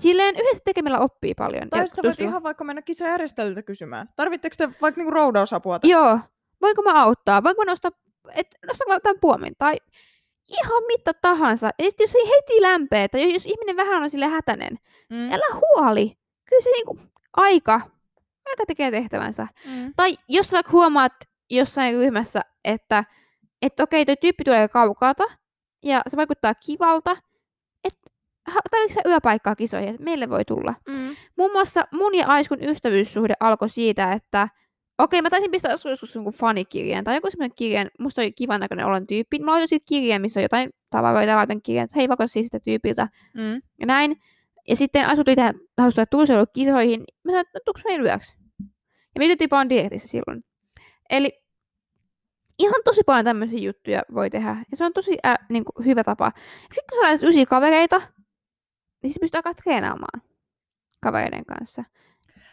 Silleen 0.03 0.35
yhdessä 0.35 0.63
tekemällä 0.65 0.99
oppii 0.99 1.35
paljon. 1.35 1.71
Tai 1.71 1.89
sitten 1.89 2.05
voit 2.05 2.21
ihan 2.21 2.43
vaikka 2.43 2.65
mennä 2.65 2.83
kisajärjestäjiltä 2.83 3.63
kysymään. 3.63 4.09
Tarvitteko 4.17 4.55
te 4.59 4.69
vaikka 4.81 4.99
niinku 4.99 5.11
roudausapua 5.11 5.79
tässä? 5.79 5.93
Joo. 5.93 6.19
Voinko 6.63 6.83
mä 6.83 7.03
auttaa? 7.03 7.43
Voinko 7.43 7.65
mä 7.65 7.71
nostaa, 7.71 7.91
et, 8.35 8.47
nostaa 8.67 9.01
tämän 9.01 9.21
puomin? 9.21 9.53
Tai 9.59 9.77
ihan 10.49 10.83
mitä 10.87 11.13
tahansa. 11.15 11.71
Et 11.79 11.95
jos 12.01 12.15
ei 12.15 12.29
heti 12.29 12.63
lämpee, 12.63 13.09
tai 13.09 13.33
jos 13.33 13.47
ihminen 13.47 13.77
vähän 13.77 14.03
on 14.03 14.11
sille 14.11 14.27
hätäinen, 14.27 14.79
Mm. 15.11 15.33
älä 15.33 15.55
huoli. 15.61 16.17
Kyllä 16.49 16.63
se 16.63 16.71
niinku 16.71 16.99
aika, 17.37 17.81
aika 18.47 18.67
tekee 18.67 18.91
tehtävänsä. 18.91 19.47
Mm. 19.67 19.93
Tai 19.97 20.15
jos 20.29 20.53
vaikka 20.53 20.73
huomaat 20.73 21.13
jossain 21.51 21.95
ryhmässä, 21.95 22.41
että 22.65 23.05
et 23.63 23.81
okei, 23.81 24.05
toi 24.07 24.17
tyyppi 24.17 24.45
tulee 24.45 24.69
kaukaalta, 24.69 25.25
ja 25.83 26.03
se 26.09 26.17
vaikuttaa 26.17 26.55
kivalta, 26.55 27.17
että 27.85 28.11
ha- 28.47 28.61
tarvitsetko 28.71 29.09
sä 29.09 29.13
yöpaikkaa 29.13 29.57
kisoihin, 29.57 29.89
että 29.89 30.03
meille 30.03 30.31
voi 30.31 30.45
tulla. 30.45 30.75
Mm. 30.89 31.17
Muun 31.39 31.53
muassa 31.53 31.85
mun 31.93 32.15
ja 32.15 32.27
Aiskun 32.27 32.65
ystävyyssuhde 32.65 33.35
alkoi 33.41 33.69
siitä, 33.69 34.13
että 34.13 34.49
okei, 35.03 35.23
mä 35.23 35.31
taisin 35.31 35.51
pistää 35.51 35.73
joskus 35.73 36.15
jonkun 36.15 36.33
fanikirjeen 36.33 37.05
tai 37.05 37.15
joku 37.15 37.31
semmoinen 37.31 37.55
kirjeen, 37.57 37.91
musta 37.99 38.23
oli 38.23 38.33
kivan 38.33 38.61
näköinen 38.61 38.87
olan 38.87 39.07
tyyppi. 39.07 39.39
Mä 39.39 39.51
laitan 39.51 39.69
siitä 39.69 39.85
kirjeen, 39.89 40.23
missä 40.23 40.41
on 40.41 40.43
jotain 40.43 40.71
tavaroita, 40.91 41.37
laitan 41.37 41.63
kirjeen, 41.63 41.85
että 41.85 41.99
hei, 41.99 42.09
vaikka 42.09 42.27
siis 42.27 42.47
sitä 42.47 42.61
tyypiltä. 42.61 43.09
Mm. 43.35 43.63
Ja 43.81 43.87
näin. 43.87 44.17
Ja 44.69 44.77
sitten 44.77 45.09
Aisu 45.09 45.25
tuli 45.25 45.37
tähän 45.37 45.55
haustaa 45.79 46.05
kisoihin. 46.53 47.01
Mä 47.01 47.33
sanoin, 47.33 47.47
että 47.47 47.59
tuuks 47.65 47.83
meidän 47.85 48.07
yöksi? 48.07 48.37
Ja 49.15 49.19
me 49.19 49.27
tyttiin 49.27 49.51
vaan 49.51 49.69
direktissä 49.69 50.09
silloin. 50.09 50.45
Eli 51.11 51.43
ihan 52.59 52.81
tosi 52.85 53.03
paljon 53.07 53.25
tämmöisiä 53.25 53.59
juttuja 53.59 54.03
voi 54.15 54.31
tehdä. 54.31 54.57
Ja 54.71 54.77
se 54.77 54.85
on 54.85 54.93
tosi 54.93 55.19
ä, 55.27 55.35
niin 55.51 55.65
kuin, 55.65 55.87
hyvä 55.87 56.05
tapa. 56.05 56.33
Sitten 56.61 56.85
kun 56.91 56.99
sä 56.99 57.03
laitat 57.03 57.23
uusia 57.23 57.47
kavereita, 57.47 58.03
niin 59.03 59.13
se 59.13 59.21
pystyy 59.21 59.39
alkaa 59.39 59.55
treenaamaan 59.55 60.23
kavereiden 61.03 61.45
kanssa. 61.45 61.85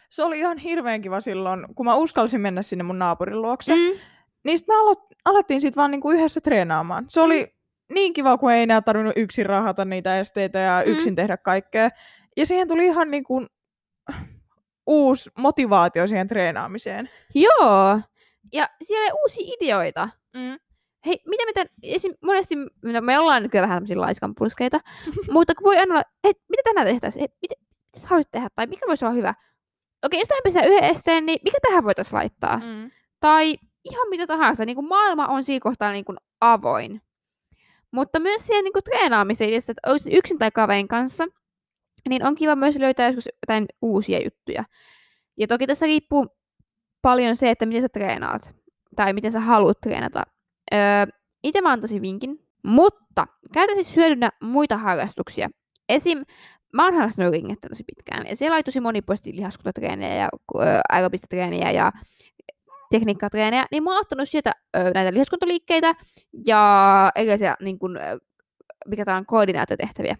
Se 0.08 0.22
oli 0.22 0.38
ihan 0.38 0.58
hirveän 0.58 1.02
kiva 1.02 1.20
silloin, 1.20 1.66
kun 1.74 1.86
mä 1.86 1.94
uskalsin 1.94 2.40
mennä 2.40 2.62
sinne 2.62 2.84
mun 2.84 2.98
naapurin 2.98 3.42
luokse. 3.42 3.74
Mm. 3.74 3.98
Niin 4.44 4.58
me 4.68 4.74
alo- 4.74 5.08
alettiin 5.24 5.60
sit 5.60 5.76
vaan 5.76 5.90
niinku 5.90 6.10
yhdessä 6.10 6.40
treenaamaan. 6.40 7.04
Se 7.08 7.20
oli 7.20 7.54
niin 7.92 8.12
kiva, 8.12 8.38
kun 8.38 8.52
ei 8.52 8.62
enää 8.62 8.80
tarvinnut 8.82 9.12
yksin 9.16 9.46
rahata 9.46 9.84
niitä 9.84 10.18
esteitä 10.20 10.58
ja 10.58 10.82
Mm. 10.86 10.92
yksin 10.92 11.14
tehdä 11.14 11.36
kaikkea. 11.36 11.90
Ja 12.36 12.46
siihen 12.46 12.68
tuli 12.68 12.86
ihan 12.86 13.10
niinku 13.10 13.46
uusi 14.86 15.30
motivaatio 15.38 16.06
siihen 16.06 16.28
treenaamiseen. 16.28 17.10
Joo. 17.34 18.00
Ja 18.52 18.68
siellä 18.82 19.04
oli 19.04 19.20
uusia 19.22 19.54
ideoita. 19.60 20.08
Mm. 20.34 20.58
Hei, 21.06 21.20
mitä 21.28 21.44
mitä, 21.46 21.64
esim, 21.82 22.14
monesti, 22.24 22.54
me 23.00 23.18
ollaan 23.18 23.42
nykyään 23.42 23.62
vähän 23.68 23.76
tämmöisiä 23.76 24.00
laiskanpulskeita, 24.00 24.80
mutta 25.32 25.54
kun 25.54 25.64
voi 25.64 25.76
aina 25.78 25.94
olla, 25.94 26.02
että 26.24 26.42
mitä 26.48 26.62
tänään 26.64 26.86
tehtäisiin, 26.86 27.20
hei, 27.20 27.28
mitä, 27.42 27.54
mitä 27.86 28.00
sä 28.00 28.08
haluaisit 28.08 28.30
tehdä, 28.32 28.48
tai 28.54 28.66
mikä 28.66 28.86
voisi 28.88 29.04
olla 29.04 29.14
hyvä. 29.14 29.34
Okei, 30.04 30.20
jos 30.20 30.28
tähän 30.28 30.42
pistää 30.44 30.66
yhden 30.66 30.84
esteen, 30.84 31.26
niin 31.26 31.38
mikä 31.44 31.58
tähän 31.62 31.84
voitaisiin 31.84 32.18
laittaa? 32.18 32.56
Mm. 32.56 32.90
Tai 33.20 33.56
ihan 33.84 34.08
mitä 34.08 34.26
tahansa, 34.26 34.64
niin 34.64 34.76
kuin 34.76 34.88
maailma 34.88 35.26
on 35.26 35.44
siinä 35.44 35.60
kohtaa 35.62 35.92
niin 35.92 36.04
kuin 36.04 36.18
avoin. 36.40 37.02
Mutta 37.90 38.20
myös 38.20 38.46
siihen 38.46 38.64
niin 38.64 38.72
kuin 38.72 38.84
treenaamiseen, 38.84 39.54
jos 39.54 39.70
et 39.70 39.76
olisi 39.86 40.10
yksin 40.12 40.38
tai 40.38 40.50
kaverin 40.50 40.88
kanssa, 40.88 41.24
niin 42.08 42.26
on 42.26 42.34
kiva 42.34 42.56
myös 42.56 42.76
löytää 42.76 43.06
joskus 43.06 43.28
jotain 43.42 43.66
uusia 43.82 44.18
juttuja. 44.24 44.64
Ja 45.36 45.46
toki 45.46 45.66
tässä 45.66 45.86
riippuu 45.86 46.26
paljon 47.02 47.36
se, 47.36 47.50
että 47.50 47.66
miten 47.66 47.82
sä 47.82 47.88
treenaat, 47.88 48.54
tai 48.96 49.12
miten 49.12 49.32
sä 49.32 49.40
haluat 49.40 49.80
treenata. 49.80 50.22
Öö, 50.74 50.78
itse 51.42 51.60
mä 51.60 51.72
antaisin 51.72 52.02
vinkin, 52.02 52.48
mutta 52.62 53.26
käytä 53.52 53.74
siis 53.74 53.96
hyödynnä 53.96 54.30
muita 54.42 54.76
harrastuksia. 54.76 55.50
Esim. 55.88 56.24
Mä 56.72 56.84
oon 56.84 56.94
harrastanut 56.94 57.32
ringettä 57.32 57.68
tosi 57.68 57.84
pitkään, 57.86 58.26
ja 58.26 58.36
siellä 58.36 58.54
oli 58.54 58.62
tosi 58.62 58.80
monipuolisesti 58.80 59.36
lihaskuntatreeniä 59.36 60.14
ja 60.14 60.28
öö, 60.60 60.80
aerobista 60.88 61.36
ja 61.36 61.92
tekniikkatreenejä, 62.90 63.66
niin 63.70 63.82
mä 63.82 63.90
oon 63.90 64.00
ottanut 64.00 64.28
sieltä 64.28 64.52
öö, 64.76 64.90
näitä 64.94 65.14
lihaskuntaliikkeitä 65.14 65.94
ja 66.46 67.12
erilaisia, 67.16 67.56
niin 67.60 67.78
kun, 67.78 67.98
mikä 68.86 69.04
tää 69.04 69.16
on, 69.16 69.26
koordinaatiotehtäviä. 69.26 70.16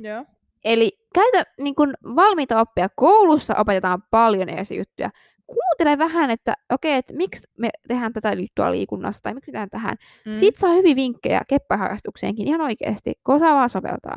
Joo. 0.00 0.24
Eli 0.64 0.90
käytä 1.14 1.50
niin 1.60 1.74
kun, 1.74 1.94
valmiita 2.16 2.60
oppia. 2.60 2.88
Koulussa 2.96 3.54
opetetaan 3.58 4.02
paljon 4.10 4.48
erilaisia 4.48 4.78
juttuja. 4.78 5.10
Kuuntele 5.46 5.98
vähän, 5.98 6.30
että 6.30 6.54
okei, 6.72 6.94
että 6.94 7.12
miksi 7.12 7.46
me 7.58 7.70
tehdään 7.88 8.12
tätä 8.12 8.36
liittyä 8.36 8.72
liikunnassa 8.72 9.22
tai 9.22 9.34
miksi 9.34 9.50
me 9.50 9.52
tehdään 9.52 9.70
tähän. 9.70 9.96
Mm. 10.26 10.32
Mm. 10.32 10.36
Siitä 10.36 10.60
saa 10.60 10.72
hyvin 10.72 10.96
vinkkejä 10.96 11.40
keppäharrastukseenkin 11.48 12.48
ihan 12.48 12.60
oikeasti, 12.60 13.12
kun 13.26 13.34
osaa 13.34 13.54
vaan 13.54 13.70
soveltaa. 13.70 14.16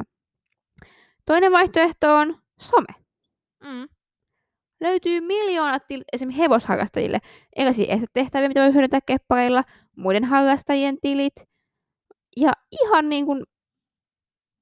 Toinen 1.26 1.52
vaihtoehto 1.52 2.16
on 2.16 2.38
some. 2.60 2.88
Mm. 3.64 3.88
Löytyy 4.82 5.22
miljoonat 5.22 5.88
til- 5.88 6.04
esimerkiksi 6.14 6.42
hevosharrastajille 6.42 7.20
erilaisia 7.56 7.94
estetehtäviä, 7.94 8.48
mitä 8.48 8.62
voi 8.62 8.74
hyödyntää 8.74 9.02
keppareilla, 9.02 9.64
muiden 9.98 10.24
harrastajien 10.24 10.98
tilit. 11.02 11.36
Ja 12.38 12.52
ihan 12.72 13.10
niin 13.10 13.26
kuin 13.26 13.44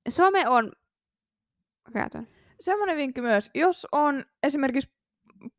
some 0.09 0.49
on 0.49 0.71
rajaton. 1.95 2.27
Semmoinen 2.59 2.97
vinkki 2.97 3.21
myös, 3.21 3.49
jos 3.53 3.87
on 3.91 4.25
esimerkiksi 4.43 4.91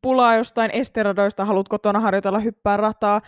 pulaa 0.03 0.37
jostain 0.37 0.71
esteradoista, 0.71 1.45
haluat 1.45 1.69
kotona 1.69 2.01
harjoitella 2.01 2.38
hyppää 2.38 2.77
rataa, 2.77 3.21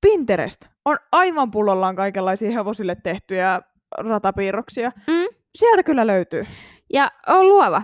Pinterest 0.00 0.66
on 0.84 0.98
aivan 1.12 1.50
pullollaan 1.50 1.96
kaikenlaisia 1.96 2.50
hevosille 2.50 2.96
tehtyjä 3.02 3.60
ratapiirroksia. 3.98 4.92
Mm. 5.06 5.36
Sieltä 5.54 5.82
kyllä 5.82 6.06
löytyy. 6.06 6.46
Ja 6.92 7.08
on 7.26 7.48
luova. 7.48 7.82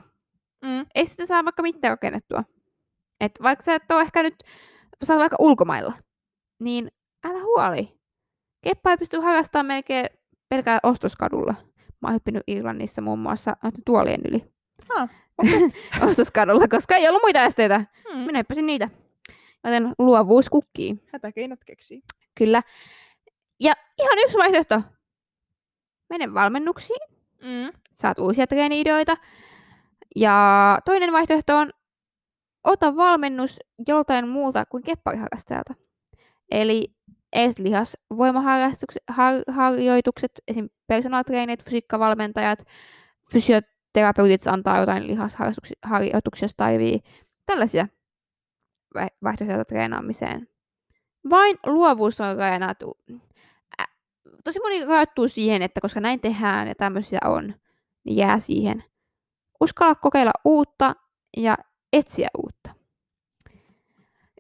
Mm. 0.65 0.87
Ei 0.95 1.07
sitä 1.07 1.27
saa 1.27 1.45
vaikka 1.45 1.63
mitään 1.63 1.93
rakennettua. 1.93 2.45
Et 3.21 3.33
vaikka 3.43 3.63
sä 3.63 3.75
et 3.75 3.91
ole 3.93 4.01
ehkä 4.03 4.23
nyt, 4.23 4.35
sä 5.05 5.17
vaikka 5.19 5.37
ulkomailla, 5.39 5.93
niin 6.61 6.91
älä 7.25 7.43
huoli. 7.43 7.99
Keppaa 8.65 8.97
pystyy 8.97 9.21
harrastamaan 9.21 9.67
melkein 9.67 10.07
pelkällä 10.49 10.81
ostoskadulla. 10.83 11.55
Mä 12.01 12.09
oon 12.09 12.15
hyppinyt 12.15 12.43
Irlannissa 12.47 13.03
muun 13.03 13.19
muassa 13.19 13.57
tuolien 13.87 14.21
yli 14.29 14.45
Ah, 14.97 15.11
ostoskadulla, 16.09 16.69
koska 16.69 16.97
ei 16.97 17.09
ollut 17.09 17.23
muita 17.23 17.43
esteitä. 17.45 17.85
mm. 18.15 18.19
Minä 18.19 18.39
hyppäsin 18.39 18.67
niitä. 18.67 18.89
Joten 19.65 19.95
luovuus 19.99 20.49
kukkii. 20.49 21.03
Hätäkeinot 21.13 21.65
keksii. 21.65 22.03
Kyllä. 22.39 22.63
Ja 23.61 23.73
ihan 23.99 24.19
yksi 24.19 24.39
vaihtoehto. 24.39 24.83
Mene 26.11 26.35
valmennuksiin, 26.35 27.10
Mm. 27.43 27.71
saat 27.93 28.19
uusia 28.19 28.47
treeni-ideoita. 28.47 29.17
Ja 30.17 30.79
toinen 30.85 31.13
vaihtoehto 31.13 31.57
on, 31.57 31.71
ota 32.65 32.97
valmennus 32.97 33.59
joltain 33.89 34.29
muulta 34.29 34.67
kuin 34.67 34.83
keppariharrastajalta. 34.83 35.75
Eli 36.51 36.95
ees 37.33 37.59
lihasvoimaharjoitukset, 37.59 40.33
esim. 40.49 40.69
personal 40.87 41.23
trainerit, 41.23 41.65
fysiikkavalmentajat, 41.65 42.65
fysioterapeutit 43.33 44.47
antaa 44.47 44.81
jotain 44.81 45.07
lihasharjoituksia, 45.07 46.49
tarvii. 46.57 47.01
Tällaisia 47.47 47.89
vai- 48.95 49.09
vaihtoehtoja 49.23 49.65
treenaamiseen. 49.65 50.49
Vain 51.31 51.59
luovuus 51.67 52.21
on 52.21 52.37
rajattu. 52.37 52.99
Tosi 54.45 54.61
moni 54.61 54.85
rajoittuu 54.85 55.29
siihen, 55.29 55.63
että 55.63 55.81
koska 55.81 56.01
näin 56.01 56.21
tehdään 56.21 56.69
ja 56.69 56.75
tämmöisiä 56.75 57.19
on, 57.25 57.55
niin 58.05 58.17
jää 58.17 58.39
siihen. 58.39 58.85
Uskalla 59.61 59.95
kokeilla 59.95 60.33
uutta 60.45 60.95
ja 61.37 61.57
etsiä 61.93 62.29
uutta. 62.39 62.71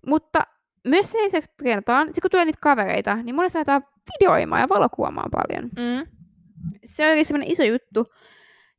Mutta 0.06 0.42
myös 0.84 1.10
sen 1.10 1.24
lisäksi 1.24 1.50
treenataan, 1.56 2.06
sit 2.14 2.22
kun 2.22 2.30
tulee 2.30 2.44
niitä 2.44 2.58
kavereita, 2.62 3.16
niin 3.16 3.34
monesti 3.34 3.58
aletaan 3.58 3.84
videoimaan 4.12 4.60
ja 4.60 4.68
valokuvaamaan 4.68 5.30
paljon. 5.30 5.64
Mm. 5.64 6.06
Se 6.84 7.04
on 7.04 7.08
oikein 7.08 7.26
semmoinen 7.26 7.52
iso 7.52 7.62
juttu. 7.62 8.06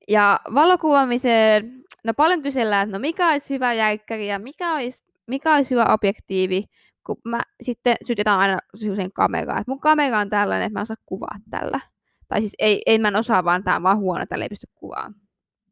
Ja 0.07 0.39
valokuvaamiseen, 0.53 1.83
no 2.03 2.13
paljon 2.13 2.41
kysellään, 2.41 2.83
että 2.83 2.97
no 2.97 3.01
mikä 3.01 3.29
olisi 3.31 3.53
hyvä 3.53 3.73
jäikkäri 3.73 4.27
ja 4.27 4.39
mikä 4.39 4.73
olisi, 4.73 5.01
mikä 5.27 5.55
olisi 5.55 5.71
hyvä 5.71 5.85
objektiivi, 5.85 6.63
kun 7.05 7.17
mä 7.25 7.41
sitten 7.61 7.95
sytytään 8.05 8.39
aina 8.39 8.57
sen 8.95 9.11
kameraa, 9.11 9.59
että 9.59 9.71
mun 9.71 9.79
kamera 9.79 10.19
on 10.19 10.29
tällainen, 10.29 10.65
että 10.65 10.79
mä 10.79 10.81
osaan 10.81 10.97
kuvaa 11.05 11.35
tällä. 11.49 11.79
Tai 12.27 12.41
siis 12.41 12.55
ei, 12.59 12.81
ei 12.85 12.99
mä 12.99 13.07
en 13.07 13.15
osaa, 13.15 13.43
vaan 13.43 13.63
tää 13.63 13.75
on 13.75 13.83
vaan 13.83 13.97
huono, 13.97 14.25
tällä 14.25 14.45
ei 14.45 14.49
pysty 14.49 14.67
kuvaamaan. 14.75 15.15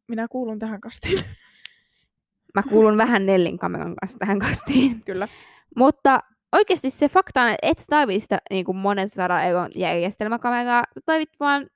Minä 0.08 0.28
kuulun 0.28 0.58
tähän 0.58 0.80
kastiin. 0.80 1.24
Mä 2.54 2.62
kuulun 2.62 2.96
vähän 2.96 3.26
Nellin 3.26 3.58
kameran 3.58 3.96
kanssa 3.96 4.18
tähän 4.18 4.38
kastiin. 4.38 5.02
Kyllä. 5.04 5.28
Mutta 5.76 6.20
oikeasti 6.52 6.90
se 6.90 7.08
fakta 7.08 7.42
on, 7.42 7.48
että 7.48 7.66
et 7.66 7.78
sä 7.78 7.84
tarvitse 7.88 8.22
sitä 8.22 8.38
niin 8.50 8.64
kuin 8.64 8.76
monen 8.76 9.08
sadan 9.08 9.44
euron 9.44 9.70
järjestelmäkameraa, 9.74 10.82
sä 10.94 11.00
tarvitset 11.04 11.40
vaan 11.40 11.66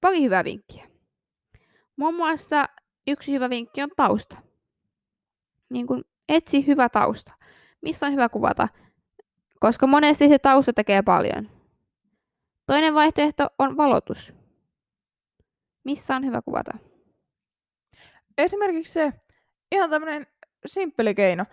pari 0.00 0.22
hyvää 0.22 0.44
vinkkiä. 0.44 0.86
Muun 1.96 2.14
muassa 2.14 2.64
yksi 3.06 3.32
hyvä 3.32 3.50
vinkki 3.50 3.82
on 3.82 3.90
tausta. 3.96 4.36
Niin 5.72 5.86
kuin 5.86 6.04
etsi 6.28 6.66
hyvä 6.66 6.88
tausta. 6.88 7.32
Missä 7.82 8.06
on 8.06 8.12
hyvä 8.12 8.28
kuvata? 8.28 8.68
Koska 9.60 9.86
monesti 9.86 10.28
se 10.28 10.38
tausta 10.38 10.72
tekee 10.72 11.02
paljon. 11.02 11.50
Toinen 12.66 12.94
vaihtoehto 12.94 13.46
on 13.58 13.76
valotus. 13.76 14.32
Missä 15.84 16.16
on 16.16 16.26
hyvä 16.26 16.42
kuvata? 16.42 16.78
Esimerkiksi 18.38 18.92
se 18.92 19.12
ihan 19.72 19.90
tämmöinen 19.90 20.26
simppeli 20.66 21.14
keino. 21.14 21.44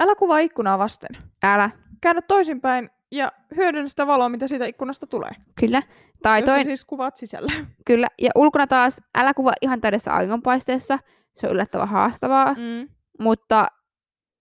Älä 0.00 0.14
kuvaa 0.14 0.38
ikkunaa 0.38 0.78
vasten. 0.78 1.10
Älä. 1.42 1.70
Käännä 2.00 2.22
toisinpäin 2.22 2.90
ja 3.10 3.32
hyödynnä 3.56 3.88
sitä 3.88 4.06
valoa, 4.06 4.28
mitä 4.28 4.48
siitä 4.48 4.66
ikkunasta 4.66 5.06
tulee. 5.06 5.30
Kyllä. 5.60 5.82
Tai 6.22 6.42
toinen, 6.42 6.66
siis 6.66 6.84
kuvaat 6.84 7.16
sisällä. 7.16 7.52
Kyllä, 7.86 8.06
ja 8.20 8.30
ulkona 8.34 8.66
taas 8.66 9.00
älä 9.14 9.34
kuvaa 9.34 9.54
ihan 9.60 9.80
täydessä 9.80 10.12
auringonpaisteessa. 10.12 10.98
Se 11.32 11.46
on 11.46 11.52
yllättävän 11.52 11.88
haastavaa. 11.88 12.54
Mm. 12.54 12.88
mutta 13.18 13.66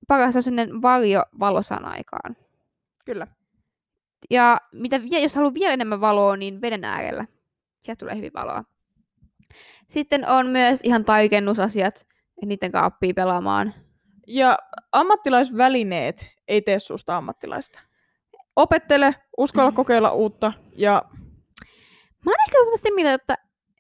paras 0.08 0.36
on 0.36 0.44
sellainen 0.44 0.82
varjo 0.82 1.24
valosan 1.40 1.86
aikaan. 1.86 2.38
Kyllä. 3.06 3.28
Ja 4.30 4.58
mitä, 4.72 5.00
jos 5.22 5.36
haluaa 5.36 5.54
vielä 5.54 5.74
enemmän 5.74 6.02
valoa, 6.02 6.38
niin 6.38 6.62
veden 6.62 6.84
äärellä. 6.84 7.26
Sieltä 7.82 8.00
tulee 8.00 8.16
hyvin 8.16 8.34
valoa. 8.34 8.64
Sitten 9.88 10.28
on 10.30 10.48
myös 10.48 10.80
ihan 10.84 11.06
taikennusasiat, 11.06 11.96
että 11.98 12.46
niiden 12.46 12.72
kanssa 12.72 12.86
oppii 12.86 13.14
pelaamaan. 13.14 13.74
Ja 14.28 14.58
ammattilaisvälineet 14.92 16.26
ei 16.48 16.62
tee 16.62 16.80
susta 16.80 17.18
ammattilaista. 17.18 17.80
Opettele, 18.56 19.16
uskalla 19.38 19.72
kokeilla 19.72 20.12
uutta 20.12 20.54
ja 20.76 21.02
Mä 22.26 22.32
oon 22.32 22.38
ehkä 22.48 22.78
sitä 22.78 22.96
mieltä, 22.96 23.14
että 23.14 23.38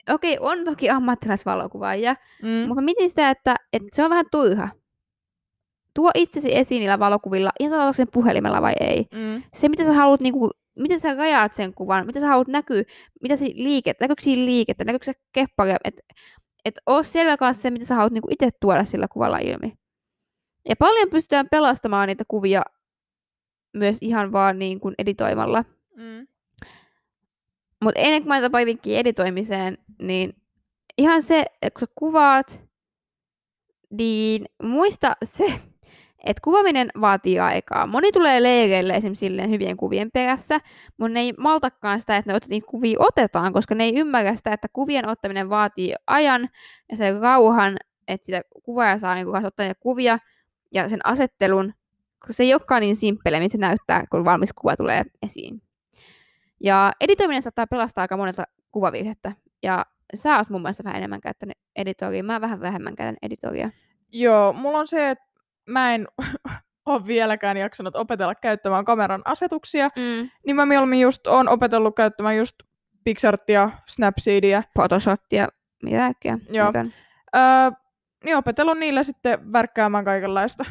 okei, 0.10 0.38
on 0.40 0.66
toki 0.66 0.90
ammattilaisvalokuvaajia, 0.90 2.16
mm, 2.42 2.68
mutta 2.68 2.82
mietin 2.82 3.10
sitä, 3.10 3.30
että, 3.30 3.56
että 3.74 3.90
se 3.94 4.04
on 4.04 4.10
vähän 4.10 4.26
turha. 4.32 4.70
Tuo 5.94 6.12
itsesi 6.16 6.56
esiin 6.58 6.80
niillä 6.80 7.00
valokuvilla, 7.00 7.52
ihan 7.60 7.70
sama 7.80 7.94
sen 7.94 8.08
puhelimella 8.14 8.62
vai 8.62 8.74
ei. 8.80 9.08
mm, 9.14 9.44
Se, 9.54 9.70
mitä 9.70 9.84
sä 9.84 9.94
haluat, 9.94 10.22
niin 10.22 10.34
kuin, 10.34 10.52
miten 10.80 11.00
sä 11.00 11.14
rajaat 11.14 11.54
sen 11.54 11.74
kuvan, 11.74 12.06
mitä 12.06 12.20
sä 12.20 12.28
haluat 12.28 12.48
näkyä, 12.48 12.84
mitä 13.24 13.36
si 13.36 13.54
liikettä, 13.56 14.04
näkyykö 14.04 14.22
siinä 14.24 14.46
liikettä, 14.46 14.84
näkyykö 14.84 15.06
se 15.06 15.14
kepparia, 15.32 15.78
että 15.84 16.02
et 16.66 16.76
oo 16.86 17.04
selvä 17.04 17.38
kanssa 17.38 17.62
se, 17.62 17.72
mitä 17.72 17.86
sä 17.86 17.96
haluat 17.96 18.14
niin 18.14 18.24
itse 18.32 18.50
tuoda 18.62 18.84
sillä 18.84 19.08
kuvalla 19.08 19.38
ilmi. 19.38 19.74
Ja 20.70 20.76
paljon 20.76 21.10
pystytään 21.10 21.48
pelastamaan 21.52 22.08
niitä 22.08 22.24
kuvia 22.28 22.62
myös 23.74 23.98
ihan 24.02 24.32
vaan 24.32 24.60
niin 24.60 24.80
kuin 24.80 24.96
editoimalla. 24.98 25.66
mm, 25.96 26.28
Mutta 27.84 28.00
ennen 28.00 28.22
kuin 28.22 28.28
mä 28.28 28.42
tapaan 28.42 28.66
vinkkiä 28.66 29.00
editoimiseen, 29.00 29.78
niin 30.02 30.34
ihan 30.98 31.22
se, 31.22 31.46
että 31.62 31.80
kun 31.80 31.88
sä 31.88 31.94
kuvaat, 31.96 32.62
niin 33.92 34.46
muista 34.64 35.16
se, 35.24 35.62
että 36.26 36.42
kuvaaminen 36.44 36.90
vaatii 37.02 37.40
aikaa. 37.40 37.88
Moni 37.88 38.12
tulee 38.12 38.44
leireille 38.44 38.94
esimerkiksi 38.94 39.26
silleen 39.26 39.50
hyvien 39.50 39.78
kuvien 39.78 40.12
perässä, 40.12 40.60
mutta 40.98 41.14
ne 41.14 41.20
ei 41.20 41.34
maltakaan 41.38 42.00
sitä, 42.00 42.18
että 42.18 42.34
ne 42.34 42.38
ot- 42.38 42.66
kuvia 42.66 42.98
otetaan, 43.00 43.54
koska 43.54 43.76
ne 43.76 43.84
ei 43.84 43.96
ymmärrä 43.96 44.36
sitä, 44.36 44.54
että 44.54 44.68
kuvien 44.74 45.08
ottaminen 45.08 45.50
vaatii 45.50 45.94
ajan 46.08 46.50
ja 46.92 46.98
sen 46.98 47.22
rauhan, 47.22 47.78
että 48.08 48.26
sitä 48.26 48.42
kuvaaja 48.64 48.98
saa 48.98 49.16
niin 49.16 49.28
ottaa 49.28 49.66
niitä 49.66 49.80
kuvia 49.80 50.18
ja 50.72 50.90
sen 50.90 51.00
asettelun, 51.04 51.74
koska 52.20 52.34
se 52.34 52.44
ei 52.44 52.54
olekaan 52.54 52.82
niin 52.82 52.96
simppele, 52.96 53.40
mitä 53.40 53.52
se 53.52 53.58
näyttää, 53.58 54.06
kun 54.12 54.26
valmis 54.26 54.54
kuva 54.54 54.78
tulee 54.78 55.04
esiin. 55.22 55.62
Ja 56.60 56.92
editoiminen 57.02 57.42
saattaa 57.42 57.68
pelastaa 57.68 58.02
aika 58.02 58.18
monelta 58.18 58.44
kuvavirhettä. 58.72 59.32
Ja 59.64 59.86
sä 60.16 60.38
oot 60.38 60.50
mun 60.50 60.62
mielestä 60.62 60.84
vähän 60.84 60.98
enemmän 60.98 61.22
käyttänyt 61.22 61.58
editoria. 61.76 62.24
Mä 62.24 62.42
vähän 62.42 62.62
vähemmän 62.62 62.96
käytän 62.96 63.18
editoria. 63.22 63.70
Joo, 64.12 64.54
mulla 64.54 64.80
on 64.80 64.88
se, 64.88 65.10
että 65.10 65.31
mä 65.66 65.94
en 65.96 66.08
ole 66.86 67.06
vieläkään 67.08 67.58
jaksanut 67.58 67.96
opetella 67.96 68.36
käyttämään 68.36 68.86
kameran 68.86 69.22
asetuksia, 69.26 69.90
Mm. 69.96 70.30
niin 70.46 70.56
mä 70.56 70.66
mieluummin 70.66 71.00
just 71.02 71.28
oon 71.28 71.50
opetellut 71.50 71.96
käyttämään 71.96 72.38
just 72.38 72.56
Pixartia, 73.04 73.70
Snapseedia, 73.88 74.64
Photoshopia, 74.74 75.48
mitä 75.84 75.98
kaikkea. 75.98 76.38
Joo. 76.50 76.72
käytän. 76.74 76.94
öö, 77.36 77.72
niin 78.24 78.38
opetellut 78.38 78.78
niillä 78.78 79.04
sitten 79.04 79.54
värkkäämään 79.54 80.06
kaikenlaista. 80.06 80.66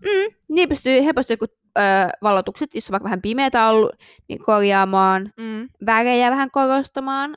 Mm. 0.00 0.34
Niin 0.48 0.68
pystyy 0.68 1.04
helposti 1.04 1.32
joku 1.32 1.46
öö, 1.78 1.84
valotukset, 2.22 2.74
jos 2.74 2.88
on 2.88 2.92
vaikka 2.92 3.04
vähän 3.04 3.22
pimeätä 3.22 3.68
ollut, 3.68 3.92
niin 4.28 4.42
korjaamaan. 4.44 5.32
Mm. 5.36 5.68
Värejä 5.86 6.30
vähän 6.30 6.50
korostamaan. 6.50 7.36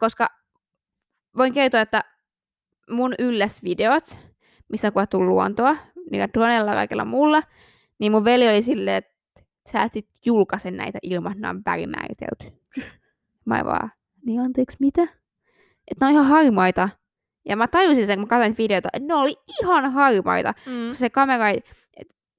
Koska 0.00 0.28
voin 1.36 1.52
kertoa, 1.52 1.80
että 1.80 2.04
mun 2.90 3.14
ylläsvideot, 3.18 4.18
missä 4.68 4.88
on 4.88 4.92
kuvattu 4.92 5.26
luontoa, 5.26 5.76
niillä 6.10 6.28
dronella 6.28 6.70
ja 6.70 6.76
kaikella 6.76 7.04
muulla, 7.04 7.42
niin 7.98 8.12
mun 8.12 8.24
veli 8.24 8.48
oli 8.48 8.62
silleen, 8.62 8.96
että 8.96 9.12
sä 9.72 9.82
et 9.82 9.92
sit 9.92 10.08
julkaise 10.26 10.70
näitä 10.70 10.98
ilman, 11.02 11.32
että 11.32 11.40
nämä 11.40 11.50
on 11.50 11.62
värimääritelty. 11.66 12.62
Mä 13.44 13.64
vaan, 13.64 13.92
niin 14.26 14.40
anteeksi, 14.40 14.76
mitä? 14.80 15.02
Että 15.90 16.04
ne 16.04 16.06
on 16.06 16.12
ihan 16.12 16.26
harmaita. 16.26 16.88
Ja 17.48 17.56
mä 17.56 17.68
tajusin 17.68 18.06
sen, 18.06 18.18
kun 18.18 18.24
mä 18.24 18.28
katsoin 18.28 18.54
videota, 18.58 18.88
että 18.92 19.06
ne 19.06 19.14
oli 19.14 19.34
ihan 19.60 19.92
harmaita. 19.92 20.54
Mm. 20.66 20.84
Kun 20.84 20.94
se 20.94 21.10
kamera 21.10 21.48
ei, 21.48 21.62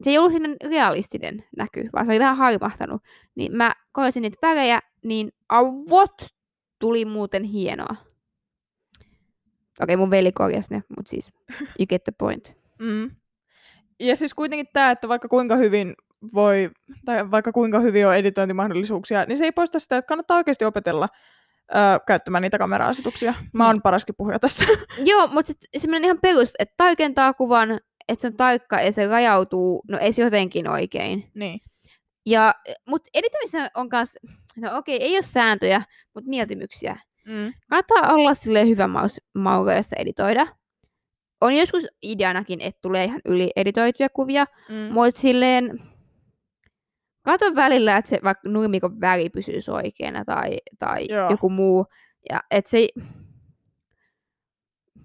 se 0.03 0.09
ei 0.09 0.18
ollut 0.18 0.32
sinne 0.32 0.55
realistinen 0.70 1.45
näky, 1.57 1.89
vaan 1.93 2.05
se 2.05 2.11
oli 2.11 2.20
vähän 2.20 2.38
harmahtanut. 2.38 3.01
Niin 3.36 3.57
mä 3.57 3.74
korjasin 3.91 4.22
niitä 4.22 4.47
värejä, 4.47 4.80
niin 5.03 5.32
avot 5.49 6.28
tuli 6.80 7.05
muuten 7.05 7.43
hienoa. 7.43 7.95
Okei, 9.82 9.97
mun 9.97 10.09
veli 10.09 10.32
korjasi 10.32 10.74
ne, 10.74 10.84
mutta 10.95 11.09
siis 11.09 11.32
you 11.80 11.88
get 11.89 12.03
the 12.03 12.14
point. 12.18 12.57
Mm. 12.80 13.11
Ja 14.04 14.16
siis 14.16 14.34
kuitenkin 14.34 14.68
tämä, 14.74 14.91
että 14.91 15.08
vaikka 15.08 15.28
kuinka 15.28 15.56
hyvin 15.56 15.93
voi, 16.34 16.72
tai 17.06 17.32
vaikka 17.32 17.51
kuinka 17.51 17.80
hyvin 17.80 18.08
on 18.08 18.16
editointimahdollisuuksia, 18.16 19.26
niin 19.26 19.38
se 19.38 19.45
ei 19.45 19.51
poista 19.51 19.80
sitä, 19.80 19.97
että 19.97 20.08
kannattaa 20.08 20.38
oikeasti 20.38 20.66
opetella 20.66 21.10
öö, 21.76 21.99
käyttämään 22.08 22.41
niitä 22.41 22.58
kamera-asetuksia. 22.58 23.34
Mä 23.54 23.68
oon 23.68 23.82
paraskin 23.82 24.16
puhuja 24.18 24.39
tässä. 24.39 24.66
Joo, 25.06 25.28
mutta 25.28 25.47
sitten 25.47 25.82
semmoinen 25.82 26.06
ihan 26.06 26.20
perus, 26.22 26.54
että 26.60 26.74
taikentaa 26.78 27.34
kuvan, 27.34 27.80
että 28.08 28.22
se 28.22 28.28
on 28.28 28.38
tarkka 28.38 28.82
ja 28.82 28.91
se 28.91 29.08
rajautuu, 29.08 29.84
no 29.88 29.97
ei 29.97 30.14
se 30.14 30.22
jotenkin 30.22 30.68
oikein. 30.68 31.32
niin. 31.34 31.60
Ja, 32.26 32.54
mutta 32.89 33.10
editoimisessa 33.14 33.70
on 33.76 33.88
myös, 33.91 34.18
no 34.58 34.78
okei, 34.78 35.04
ei 35.04 35.16
ole 35.16 35.22
sääntöjä, 35.22 35.82
mutta 36.14 36.30
mieltymyksiä. 36.30 36.99
Mm. 37.26 37.54
Kannattaa 37.70 38.14
olla 38.14 38.34
sille 38.34 38.68
hyvä 38.68 38.88
maus, 38.88 39.22
mauga, 39.34 39.74
jossa 39.74 39.95
editoida. 39.99 40.47
On 41.43 41.53
joskus 41.53 41.83
ideanakin, 42.01 42.61
että 42.61 42.79
tulee 42.81 43.03
ihan 43.05 43.21
yli 43.25 43.51
editoituja 43.55 44.09
kuvia, 44.09 44.45
Mm. 44.69 44.75
mutta 44.93 45.19
silleen 45.21 45.79
kato 47.25 47.55
välillä, 47.55 47.97
että 47.97 48.09
se 48.09 48.19
vaikka 48.23 48.49
nurmikon 48.49 49.01
väri 49.01 49.29
pysyisi 49.29 49.71
oikeana 49.71 50.25
tai, 50.25 50.57
tai 50.79 51.05
Joo. 51.09 51.29
joku 51.31 51.49
muu. 51.49 51.85
Ja 52.29 52.41
et 52.51 52.65
se... 52.67 52.87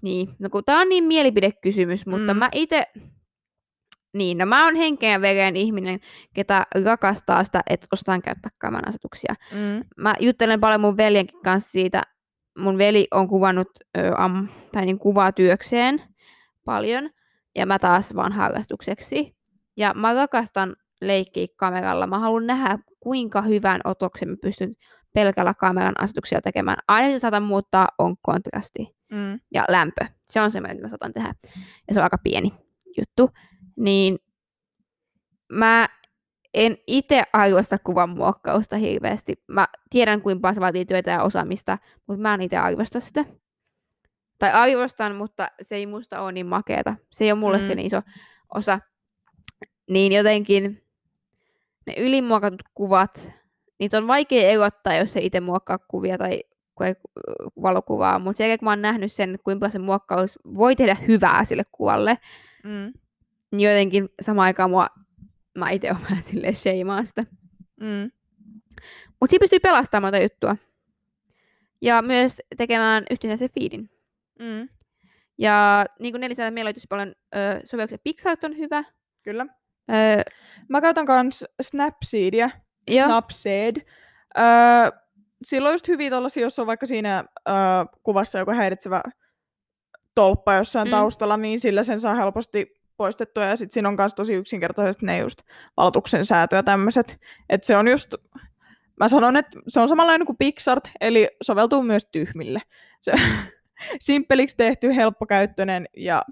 Niin, 0.01 0.29
no 0.39 0.49
kun 0.49 0.63
tää 0.65 0.79
on 0.79 0.89
niin 0.89 1.03
mielipidekysymys, 1.03 2.05
mutta 2.05 2.33
Mm. 2.33 2.39
mä 2.39 2.49
itse... 2.53 2.83
Niin, 4.13 4.37
no 4.37 4.45
mä 4.45 4.65
oon 4.65 4.75
henkeä 4.75 5.21
veren 5.21 5.55
ihminen, 5.55 5.99
ketä 6.33 6.65
rakastaa 6.85 7.43
sitä, 7.43 7.61
että 7.69 7.87
osataan 7.93 8.21
käyttää 8.21 8.51
kameran 8.57 8.87
asetuksia 8.87 9.35
Mm. 9.51 9.83
mä 9.97 10.13
juttelen 10.19 10.59
paljon 10.59 10.81
mun 10.81 10.97
veljenkin 10.97 11.41
kanssa 11.43 11.71
siitä. 11.71 12.03
Mun 12.57 12.77
veli 12.77 13.07
on 13.11 13.27
kuvannut 13.27 13.67
ö, 13.97 14.13
am, 14.17 14.47
tai 14.71 14.85
niin 14.85 14.99
kuvaa 14.99 15.31
työkseen 15.31 16.01
paljon, 16.65 17.09
ja 17.55 17.65
mä 17.65 17.79
taas 17.79 18.15
vaan 18.15 18.31
harrastukseksi. 18.31 19.35
Ja 19.77 19.93
mä 19.93 20.13
rakastan 20.13 20.75
leikkiä 21.01 21.47
kameralla. 21.55 22.07
Mä 22.07 22.19
haluan 22.19 22.47
nähdä, 22.47 22.79
kuinka 22.99 23.41
hyvän 23.41 23.81
otoksen 23.83 24.29
mä 24.29 24.35
pystyn 24.41 24.73
pelkällä 25.13 25.53
kameran 25.53 26.01
asetuksella 26.01 26.41
tekemään. 26.41 26.77
Aina 26.87 27.07
mitä 27.07 27.19
saatan 27.19 27.43
muuttaa 27.43 27.87
on 27.97 28.15
kontrasti 28.21 28.99
Mm. 29.11 29.39
ja 29.53 29.65
lämpö. 29.69 30.05
Se 30.25 30.41
on 30.41 30.51
se, 30.51 30.61
mitä 30.61 30.81
mä 30.81 30.87
saatan 30.87 31.13
tehdä. 31.13 31.33
Ja 31.87 31.93
se 31.93 31.99
on 31.99 32.03
aika 32.03 32.17
pieni 32.17 32.53
juttu. 32.97 33.29
Niin 33.75 34.19
mä 35.53 35.89
en 36.53 36.77
itse 36.87 37.23
arvosta 37.33 37.79
kuvan 37.79 38.09
muokkausta 38.09 38.77
hirveästi. 38.77 39.43
Mä 39.47 39.67
tiedän, 39.89 40.21
kuinka 40.21 40.41
paljon 40.41 40.55
se 40.55 40.61
vaatii 40.61 40.85
työtä 40.85 41.11
ja 41.11 41.23
osaamista, 41.23 41.77
mutta 42.07 42.21
mä 42.21 42.33
en 42.33 42.41
itse 42.41 42.57
arvosta 42.57 42.99
sitä. 42.99 43.25
Tai 44.39 44.51
arvostan, 44.51 45.15
mutta 45.15 45.47
se 45.61 45.75
ei 45.75 45.85
musta 45.85 46.21
ole 46.21 46.31
niin 46.31 46.45
makeeta. 46.45 46.95
Se 47.11 47.23
ei 47.23 47.31
ole 47.31 47.39
mulle 47.39 47.57
Mm. 47.57 47.67
se 47.67 47.75
niin 47.75 47.85
iso 47.85 48.01
osa. 48.55 48.79
Niin 49.89 50.11
jotenkin 50.11 50.83
ne 51.87 51.93
ylimuokatut 51.97 52.63
kuvat, 52.73 53.31
niitä 53.79 53.97
on 53.97 54.07
vaikea 54.07 54.49
erottaa, 54.49 54.95
jos 54.95 55.13
se 55.13 55.19
itse 55.19 55.39
muokkaa 55.39 55.77
kuvia 55.77 56.17
tai 56.17 56.43
valokuvaa. 57.61 58.19
Mutta 58.19 58.37
sen 58.37 58.45
jälkeen, 58.45 58.59
kun 58.59 58.65
mä 58.65 58.71
oon 58.71 58.81
nähnyt 58.81 59.11
sen, 59.13 59.39
kuinka 59.43 59.69
se 59.69 59.79
muokkaus 59.79 60.39
voi 60.55 60.75
tehdä 60.75 60.97
hyvää 61.07 61.45
sille 61.45 61.63
kuvalle, 61.71 62.17
Mm. 62.63 62.93
niin 63.51 63.69
jotenkin 63.69 64.09
samaan 64.21 64.45
aikaan 64.45 64.69
mua, 64.69 64.87
mä 65.57 65.69
itse 65.69 65.91
olen 65.91 66.03
vähän 66.03 66.23
silleen 66.23 66.55
sheimaan 66.55 67.07
sitä. 67.07 67.25
Mm. 67.81 68.11
Mutta 69.19 69.29
siinä 69.29 69.41
pystyy 69.43 69.59
pelastamaan 69.59 70.13
monta 70.13 70.23
juttua. 70.23 70.55
Ja 71.81 72.01
myös 72.01 72.41
tekemään 72.57 73.03
yhtenäisen 73.11 73.49
feedin. 73.59 73.89
Mm. 74.39 74.69
Ja 75.37 75.85
niin 75.99 76.13
kuin 76.13 76.21
Nelisa 76.21 76.51
meillä 76.51 76.67
löytyisi 76.67 76.87
paljon 76.89 77.13
ö, 77.35 77.37
sovelluksia. 77.65 77.97
Pixart 78.03 78.43
on 78.43 78.57
hyvä. 78.57 78.83
Kyllä. 79.23 79.45
Ö, 79.89 80.31
Mä 80.69 80.81
käytän 80.81 81.05
kans 81.05 81.45
Snapseedia. 81.61 82.49
joo. 82.91 83.05
Snapseed. 83.05 83.75
Öö, 84.37 84.45
sillä 85.43 85.67
on 85.67 85.73
just 85.73 85.87
hyviä 85.87 86.09
tollasia, 86.09 86.43
jos 86.43 86.59
on 86.59 86.67
vaikka 86.67 86.85
siinä 86.85 87.23
öö, 87.49 87.55
kuvassa 88.03 88.39
joku 88.39 88.51
häiritsevä 88.51 89.01
tolppa 90.15 90.53
jossain 90.53 90.87
mm. 90.87 90.91
taustalla, 90.91 91.37
niin 91.37 91.59
sillä 91.59 91.83
sen 91.83 91.99
saa 91.99 92.15
helposti 92.15 92.79
poistettua. 92.97 93.43
Ja 93.43 93.55
sitten 93.55 93.73
siinä 93.73 93.89
on 93.89 93.95
myös 93.97 94.13
tosi 94.13 94.33
yksinkertaisesti 94.33 95.05
ne 95.05 95.17
just 95.17 95.41
valotuksen 95.77 96.25
säätö 96.25 96.55
ja 96.55 96.63
tämmöiset. 96.63 97.17
Että 97.49 97.67
se 97.67 97.77
on 97.77 97.87
just, 97.87 98.15
mä 98.99 99.07
sanon, 99.07 99.35
että 99.35 99.59
se 99.67 99.79
on 99.79 99.89
samanlainen 99.89 100.25
kuin 100.25 100.37
Pixart, 100.37 100.83
eli 101.01 101.27
soveltuu 101.41 101.83
myös 101.83 102.05
tyhmille. 102.11 102.61
Se, 103.01 103.11
simppeliksi 103.99 104.57
tehty, 104.57 104.95
helppokäyttöinen 104.95 105.85
ja 105.97 106.23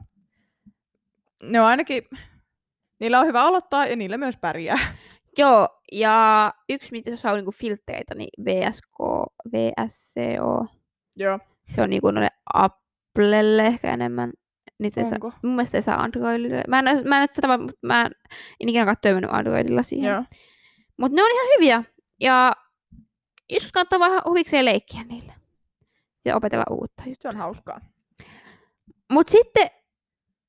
ne 1.44 1.62
on 1.62 1.68
ainakin, 1.68 2.04
niillä 3.00 3.20
on 3.20 3.28
hyvä 3.28 3.44
aloittaa 3.44 3.88
ja 3.88 3.96
niillä 3.96 4.18
myös 4.18 4.38
pärjää. 4.38 4.96
Joo, 5.38 5.68
ja 5.92 6.54
yksi, 6.70 6.92
mitä 6.92 7.10
jos 7.10 7.26
on 7.26 7.36
niinku 7.36 7.52
filtreitä, 7.52 8.16
niin 8.16 8.30
VSK, 8.46 9.00
VSCO. 9.54 10.66
Joo. 11.16 11.40
Se 11.76 11.82
on 11.82 11.90
niinku 11.90 12.12
noille 12.12 12.30
Applelle 12.54 13.66
ehkä 13.66 13.94
enemmän. 13.94 14.34
Niitä 14.80 15.02
ei 15.02 15.06
saa, 15.06 15.16
Onko? 15.16 15.32
mun 15.44 15.56
mielestä 15.56 15.78
ei 15.78 15.82
saa 15.82 16.02
Androidille. 16.02 16.64
Mä 16.68 16.80
en, 16.80 16.86
mä 17.08 17.18
en 17.18 17.22
nyt 17.22 17.34
sitä, 17.34 17.58
mutta 17.58 17.74
mä 17.82 18.02
en 18.60 18.70
ikinä 18.70 18.84
ole 18.84 18.94
töimennyt 19.02 19.34
Androidilla 19.34 19.84
siihen. 19.84 20.12
Joo. 20.12 20.24
Mutta 20.98 21.16
ne 21.16 21.24
on 21.24 21.32
ihan 21.32 21.48
hyviä. 21.56 21.84
Ja 22.22 22.54
joskus 23.50 23.72
kannattaa 23.72 24.00
vähän 24.00 24.22
huvikseen 24.26 24.66
leikkiä 24.66 25.04
niillä. 25.04 25.34
Ja 26.28 26.36
opetella 26.36 26.66
uutta. 26.70 27.04
Se 27.20 27.30
on 27.30 27.38
hauskaa. 27.38 27.82
Mutta 29.12 29.32
sitten, 29.32 29.68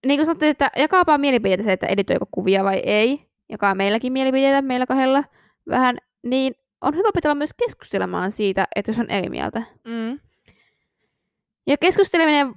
niin 0.07 0.19
kuin 0.19 0.27
sanottiin, 0.27 0.51
että 0.51 0.71
jakaapaa 0.77 1.19
mielipiteitä 1.19 1.63
se, 1.63 1.73
että 1.73 1.87
editoiko 1.87 2.27
kuvia 2.31 2.65
vai 2.65 2.83
ei. 2.85 3.29
Jakaa 3.49 3.75
meilläkin 3.75 4.13
mielipiteitä, 4.13 4.63
meillä 4.63 4.87
kahdella 4.87 5.25
vähän. 5.69 5.99
Niin 6.23 6.55
on 6.81 6.97
hyvä 6.97 7.09
opetella 7.09 7.35
myös 7.35 7.55
keskustelemaan 7.55 8.31
siitä, 8.31 8.69
että 8.77 8.91
jos 8.91 8.99
on 8.99 9.11
eri 9.11 9.29
mieltä. 9.29 9.63
Mm. 9.85 10.21
Ja 11.67 11.77
keskusteleminen 11.77 12.55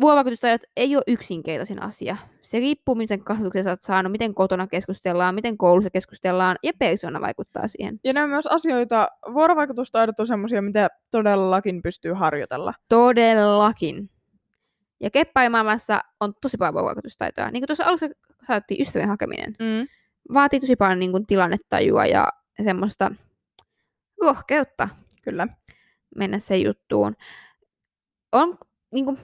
vuorovaikutustaidot 0.00 0.62
ei 0.76 0.96
ole 0.96 1.04
yksinkertaisin 1.06 1.82
asia. 1.82 2.16
Se 2.42 2.58
riippuu, 2.58 2.94
miten 2.94 3.24
kasvatuksen 3.24 3.68
oot 3.68 3.82
saanut, 3.82 4.12
miten 4.12 4.34
kotona 4.34 4.66
keskustellaan, 4.66 5.34
miten 5.34 5.58
koulussa 5.58 5.90
keskustellaan, 5.90 6.56
ja 6.62 6.72
persoona 6.78 7.20
vaikuttaa 7.20 7.68
siihen. 7.68 8.00
Ja 8.04 8.22
on 8.22 8.30
myös 8.30 8.46
asioita, 8.46 9.08
vuorovaikutustaidot 9.32 10.20
on 10.20 10.26
semmoisia, 10.26 10.62
mitä 10.62 10.88
todellakin 11.10 11.82
pystyy 11.82 12.12
harjoitella. 12.12 12.74
Todellakin. 12.88 14.10
Ja 15.00 15.10
keppaimaailmassa 15.10 16.00
on 16.20 16.34
tosi 16.40 16.56
paljon 16.56 16.74
vuorovaikutustaitoa. 16.74 17.50
Niin 17.50 17.60
kuin 17.60 17.66
tuossa 17.66 17.84
alussa 17.84 18.06
sanottiin, 18.46 18.82
ystävien 18.82 19.08
hakeminen. 19.08 19.54
Mm. 19.58 19.86
Vaatii 20.34 20.60
tosi 20.60 20.76
paljon 20.76 20.98
niin 20.98 21.12
kuin, 21.12 21.26
tilannetajua 21.26 22.06
ja 22.06 22.28
semmoista 22.62 23.12
rohkeutta 24.20 24.88
Kyllä. 25.22 25.48
mennä 26.16 26.38
se 26.38 26.56
juttuun. 26.56 27.16
On, 28.32 28.58
niin 28.92 29.04
kuin, 29.04 29.18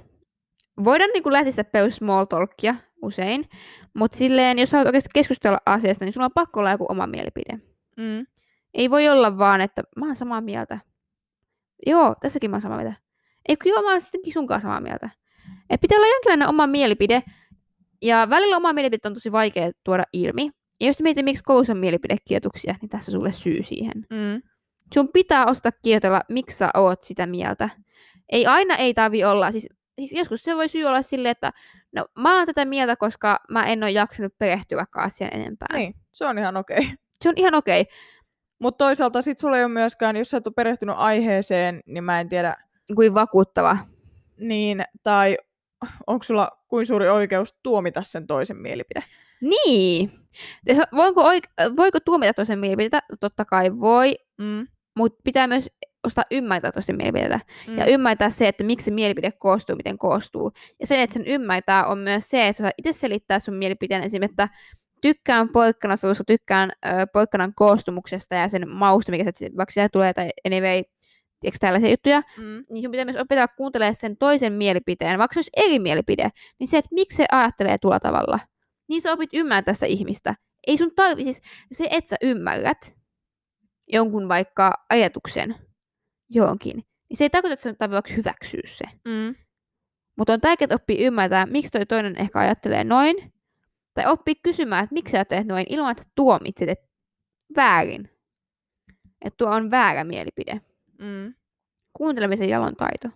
voidaan 0.84 1.10
niin 1.12 1.22
kuin, 1.22 1.32
lähteä 1.32 1.50
sitä 1.50 1.64
perus 1.64 1.96
small 1.96 2.24
talkia 2.24 2.74
usein, 3.02 3.48
mutta 3.94 4.18
silleen, 4.18 4.58
jos 4.58 4.72
haluat 4.72 4.86
oikeasti 4.86 5.10
keskustella 5.14 5.58
asiasta, 5.66 6.04
niin 6.04 6.12
sulla 6.12 6.24
on 6.24 6.32
pakko 6.34 6.60
olla 6.60 6.70
joku 6.70 6.86
oma 6.88 7.06
mielipide. 7.06 7.58
Mm. 7.96 8.26
Ei 8.74 8.90
voi 8.90 9.08
olla 9.08 9.38
vaan, 9.38 9.60
että 9.60 9.82
mä 9.96 10.06
oon 10.06 10.16
samaa 10.16 10.40
mieltä. 10.40 10.78
Joo, 11.86 12.14
tässäkin 12.20 12.50
mä 12.50 12.54
oon 12.54 12.60
samaa 12.60 12.78
mieltä. 12.78 12.96
Ei 13.48 13.56
kun 13.56 13.70
joo, 13.70 13.82
mä 13.82 13.90
oon 13.90 14.00
sittenkin 14.00 14.32
sunkaan 14.32 14.60
samaa 14.60 14.80
mieltä. 14.80 15.10
Et 15.70 15.80
pitää 15.80 15.98
olla 15.98 16.06
jonkinlainen 16.06 16.48
oma 16.48 16.66
mielipide. 16.66 17.22
Ja 18.02 18.26
välillä 18.30 18.56
oma 18.56 18.72
mielipide 18.72 19.08
on 19.08 19.14
tosi 19.14 19.32
vaikea 19.32 19.70
tuoda 19.84 20.04
ilmi. 20.12 20.50
Ja 20.80 20.86
jos 20.86 21.00
mietit, 21.00 21.24
miksi 21.24 21.44
koulussa 21.44 21.72
on 21.72 21.78
mielipidekietuksia, 21.78 22.74
niin 22.80 22.88
tässä 22.88 23.12
sulle 23.12 23.32
syy 23.32 23.62
siihen. 23.62 24.06
Mm. 24.10 24.42
Sun 24.94 25.08
pitää 25.12 25.46
osata 25.46 25.72
kietellä, 25.72 26.22
miksi 26.28 26.58
sä 26.58 26.70
oot 26.74 27.02
sitä 27.02 27.26
mieltä. 27.26 27.68
Ei 28.32 28.46
aina 28.46 28.74
ei 28.74 28.94
tarvi 28.94 29.24
olla. 29.24 29.52
Siis, 29.52 29.68
siis 29.98 30.12
joskus 30.12 30.42
se 30.42 30.56
voi 30.56 30.68
syy 30.68 30.84
olla 30.84 31.02
silleen, 31.02 31.30
että 31.30 31.52
no 31.92 32.06
mä 32.18 32.36
oon 32.36 32.46
tätä 32.46 32.64
mieltä, 32.64 32.96
koska 32.96 33.40
mä 33.50 33.66
en 33.66 33.82
ole 33.82 33.90
jaksanut 33.90 34.38
perehtyä 34.38 34.86
asiaan 34.96 35.34
enempää. 35.40 35.68
Niin, 35.76 35.94
se 36.12 36.26
on 36.26 36.38
ihan 36.38 36.56
okei. 36.56 36.78
Okay. 36.78 36.90
Se 37.22 37.28
on 37.28 37.34
ihan 37.36 37.54
okei. 37.54 37.80
Okay. 37.80 37.92
Mutta 38.58 38.84
toisaalta 38.84 39.22
sit 39.22 39.38
sulla 39.38 39.56
ei 39.58 39.64
ole 39.64 39.72
myöskään, 39.72 40.16
jos 40.16 40.30
sä 40.30 40.36
et 40.36 40.46
ole 40.46 40.54
perehtynyt 40.56 40.94
aiheeseen, 40.98 41.80
niin 41.86 42.04
mä 42.04 42.20
en 42.20 42.28
tiedä, 42.28 42.56
Kuin 42.94 43.14
vakuuttava. 43.14 43.76
niin, 44.40 44.82
tai 45.02 45.36
onko 46.06 46.22
sulla 46.22 46.50
kuin 46.68 46.86
suuri 46.86 47.08
oikeus 47.08 47.54
tuomita 47.62 48.02
sen 48.02 48.26
toisen 48.26 48.56
mielipide? 48.56 49.04
Niin. 49.40 50.10
Ja 50.66 50.74
sa- 50.74 50.88
Voiko, 50.96 51.22
oik- 51.22 51.76
voiko 51.76 52.00
tuomita 52.00 52.34
toisen 52.34 52.58
mielipiteitä? 52.58 53.02
Totta 53.20 53.44
kai 53.44 53.80
voi, 53.80 54.14
Mm. 54.38 54.66
mutta 54.96 55.20
pitää 55.24 55.46
myös 55.46 55.70
osata 56.04 56.22
ymmärtää 56.30 56.72
toisten 56.72 56.96
mielipiteitä. 56.96 57.40
Mm. 57.68 57.78
Ja 57.78 57.86
ymmärtää 57.86 58.30
se, 58.30 58.48
että 58.48 58.64
miksi 58.64 58.84
se 58.84 58.90
mielipide 58.90 59.32
koostuu, 59.32 59.76
miten 59.76 59.98
koostuu. 59.98 60.52
Ja 60.80 60.86
se, 60.86 61.02
että 61.02 61.14
sen 61.14 61.26
ymmärtää, 61.26 61.86
on 61.86 61.98
myös 61.98 62.28
se, 62.28 62.48
että 62.48 62.62
sä 62.62 62.70
itse 62.78 62.92
selittää 62.92 63.38
sun 63.38 63.54
mielipiteen 63.54 64.02
esimerkiksi, 64.02 64.32
että 64.32 64.48
tykkään 65.02 65.48
poikkanasta, 65.48 66.08
koska 66.08 66.24
tykkään 66.24 66.70
ö, 66.86 66.88
poikkanan 67.12 67.52
koostumuksesta 67.54 68.34
ja 68.34 68.48
sen 68.48 68.68
mausta, 68.68 69.12
mikä 69.12 69.30
se 69.34 69.50
vaikka 69.56 69.72
siellä 69.72 69.88
tulee, 69.88 70.12
tai 70.12 70.30
anyway, 70.46 70.82
tiedätkö 71.40 71.58
tällaisia 71.60 71.90
juttuja, 71.90 72.22
Mm. 72.36 72.64
niin 72.70 72.82
sun 72.82 72.90
pitää 72.90 73.04
myös 73.04 73.16
opetella 73.16 73.48
kuuntelemaan 73.48 73.94
sen 73.94 74.16
toisen 74.16 74.52
mielipiteen, 74.52 75.18
vaikka 75.18 75.34
se 75.34 75.38
olisi 75.38 75.50
eri 75.56 75.78
mielipide, 75.78 76.30
niin 76.58 76.68
se, 76.68 76.78
että 76.78 76.88
miksi 76.94 77.16
se 77.16 77.26
ajattelee 77.32 77.76
tuolla 77.80 78.00
tavalla, 78.00 78.38
niin 78.88 79.02
sä 79.02 79.12
opit 79.12 79.30
ymmärtää 79.32 79.74
sitä 79.74 79.86
ihmistä. 79.86 80.34
Ei 80.66 80.76
sun 80.76 80.90
tarvi, 80.96 81.24
siis 81.24 81.42
se, 81.72 81.88
että 81.90 82.10
sä 82.10 82.16
ymmärrät 82.22 82.96
jonkun 83.92 84.28
vaikka 84.28 84.72
ajatuksen 84.90 85.54
johonkin, 86.28 86.76
niin 87.08 87.16
se 87.16 87.24
ei 87.24 87.30
tarkoita, 87.30 87.52
että 87.52 87.62
sun 87.62 87.76
tarvitsee 87.76 87.96
vaikka 87.96 88.12
hyväksyä 88.12 88.60
se. 88.64 88.84
Mm. 89.04 89.34
Mutta 90.16 90.32
on 90.32 90.40
tärkeää 90.40 90.74
oppia 90.74 91.06
ymmärtää, 91.06 91.46
miksi 91.46 91.70
toi 91.70 91.86
toinen 91.86 92.18
ehkä 92.18 92.38
ajattelee 92.38 92.84
noin, 92.84 93.32
tai 93.94 94.06
oppia 94.06 94.34
kysymään, 94.42 94.84
että 94.84 94.94
miksi 94.94 95.12
sä 95.12 95.24
teet 95.24 95.46
noin, 95.46 95.66
ilman 95.68 95.90
että 95.90 96.02
tuomitset, 96.14 96.68
että 96.68 96.88
väärin. 97.56 98.10
Että 99.24 99.36
tuo 99.36 99.48
on 99.48 99.70
väärä 99.70 100.04
mielipide 100.04 100.60
Mm. 100.98 101.34
kuuntelemisen 101.92 102.48
jalon 102.48 102.76
taito. 102.76 103.08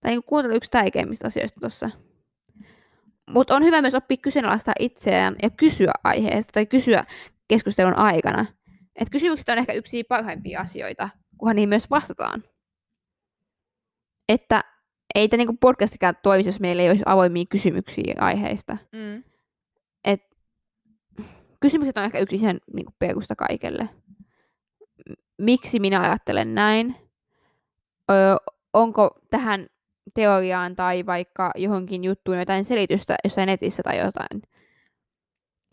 Tai 0.00 0.10
niin 0.10 0.22
kuuntelu 0.22 0.56
yksi 0.56 0.70
tärkeimmistä 0.70 1.26
asioista 1.26 1.60
tuossa. 1.60 1.90
Mutta 3.30 3.56
on 3.56 3.64
hyvä 3.64 3.80
myös 3.80 3.94
oppia 3.94 4.16
kyseenalaistaa 4.16 4.74
itseään 4.78 5.36
ja 5.42 5.50
kysyä 5.50 5.92
aiheesta 6.04 6.52
tai 6.52 6.66
kysyä 6.66 7.04
keskustelun 7.48 7.96
aikana. 7.96 8.46
Et 8.96 9.10
kysymykset 9.10 9.48
on 9.48 9.58
ehkä 9.58 9.72
yksi 9.72 10.04
parhaimpia 10.04 10.60
asioita, 10.60 11.08
kunhan 11.38 11.56
niihin 11.56 11.68
myös 11.68 11.90
vastataan. 11.90 12.44
Että 14.28 14.64
ei 15.14 15.28
tämä 15.28 15.38
niinku 15.38 15.56
podcastikään 15.60 16.14
toimisi, 16.22 16.48
jos 16.48 16.60
meillä 16.60 16.82
ei 16.82 16.88
olisi 16.88 17.02
avoimia 17.06 17.44
kysymyksiä 17.50 18.14
aiheista. 18.18 18.76
Mm. 18.92 19.24
Et 20.04 20.22
kysymykset 21.60 21.96
on 21.96 22.04
ehkä 22.04 22.18
yksi 22.18 22.36
ihan 22.36 22.60
niinku 22.72 22.92
perusta 22.98 23.36
kaikelle. 23.36 23.88
Miksi 25.38 25.78
minä 25.78 26.00
ajattelen 26.00 26.54
näin? 26.54 26.96
Öö, 28.10 28.36
onko 28.72 29.18
tähän 29.30 29.66
teoriaan 30.14 30.76
tai 30.76 31.06
vaikka 31.06 31.50
johonkin 31.56 32.04
juttuun 32.04 32.38
jotain 32.38 32.64
selitystä 32.64 33.16
jossain 33.24 33.46
netissä 33.46 33.82
tai 33.82 33.98
jotain. 33.98 34.42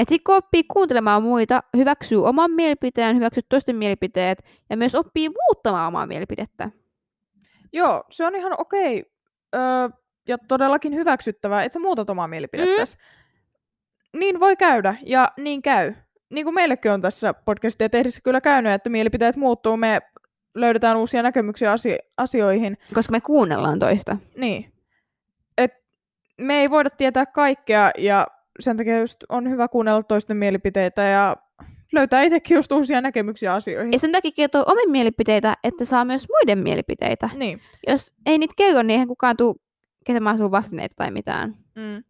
Et 0.03 0.09
sit 0.09 0.23
kun 0.23 0.35
oppii 0.35 0.63
kuuntelemaan 0.63 1.23
muita, 1.23 1.63
hyväksyy 1.77 2.25
oman 2.25 2.51
mielipiteen, 2.51 3.15
hyväksyy 3.15 3.43
toisten 3.49 3.75
mielipiteet 3.75 4.43
ja 4.69 4.77
myös 4.77 4.95
oppii 4.95 5.29
muuttamaan 5.29 5.87
omaa 5.87 6.07
mielipidettä. 6.07 6.69
Joo, 7.73 8.03
se 8.09 8.25
on 8.25 8.35
ihan 8.35 8.53
okei 8.57 9.11
öö, 9.55 9.61
ja 10.27 10.37
todellakin 10.47 10.95
hyväksyttävää, 10.95 11.63
että 11.63 11.73
sä 11.73 11.79
muutat 11.79 12.09
omaa 12.09 12.27
mielipidettäsi. 12.27 12.97
Mm. 14.13 14.19
Niin 14.19 14.39
voi 14.39 14.55
käydä 14.55 14.95
ja 15.05 15.27
niin 15.37 15.61
käy. 15.61 15.93
Niin 16.29 16.45
kuin 16.45 16.53
meillekin 16.53 16.91
on 16.91 17.01
tässä 17.01 17.33
podcastia 17.33 17.89
tehdessä 17.89 18.21
kyllä 18.23 18.41
käynyt, 18.41 18.73
että 18.73 18.89
mielipiteet 18.89 19.35
muuttuu, 19.35 19.77
me 19.77 20.01
löydetään 20.55 20.97
uusia 20.97 21.23
näkemyksiä 21.23 21.71
asio- 21.71 22.09
asioihin. 22.17 22.77
Koska 22.93 23.11
me 23.11 23.21
kuunnellaan 23.21 23.79
toista. 23.79 24.17
Niin. 24.35 24.73
Et 25.57 25.73
me 26.37 26.59
ei 26.59 26.69
voida 26.69 26.89
tietää 26.89 27.25
kaikkea 27.25 27.91
ja 27.97 28.27
sen 28.59 28.77
takia 28.77 28.99
just 28.99 29.23
on 29.29 29.49
hyvä 29.49 29.67
kuunnella 29.67 30.03
toisten 30.03 30.37
mielipiteitä 30.37 31.01
ja 31.01 31.35
löytää 31.93 32.21
itsekin 32.21 32.55
just 32.55 32.71
uusia 32.71 33.01
näkemyksiä 33.01 33.53
asioihin. 33.53 33.93
Ja 33.93 33.99
sen 33.99 34.11
takia 34.11 34.31
kertoo 34.35 34.63
omia 34.67 34.87
mielipiteitä, 34.87 35.57
että 35.63 35.85
saa 35.85 36.05
myös 36.05 36.27
muiden 36.29 36.59
mielipiteitä. 36.63 37.29
Niin. 37.35 37.61
Jos 37.87 38.13
ei 38.25 38.37
niitä 38.37 38.53
kerro, 38.57 38.81
niin 38.81 38.91
eihän 38.91 39.07
kukaan 39.07 39.37
tuu 39.37 39.61
ketämään 40.05 40.37
sun 40.37 40.51
vastineita 40.51 40.95
tai 40.97 41.11
mitään. 41.11 41.55
Mm. 41.75 42.03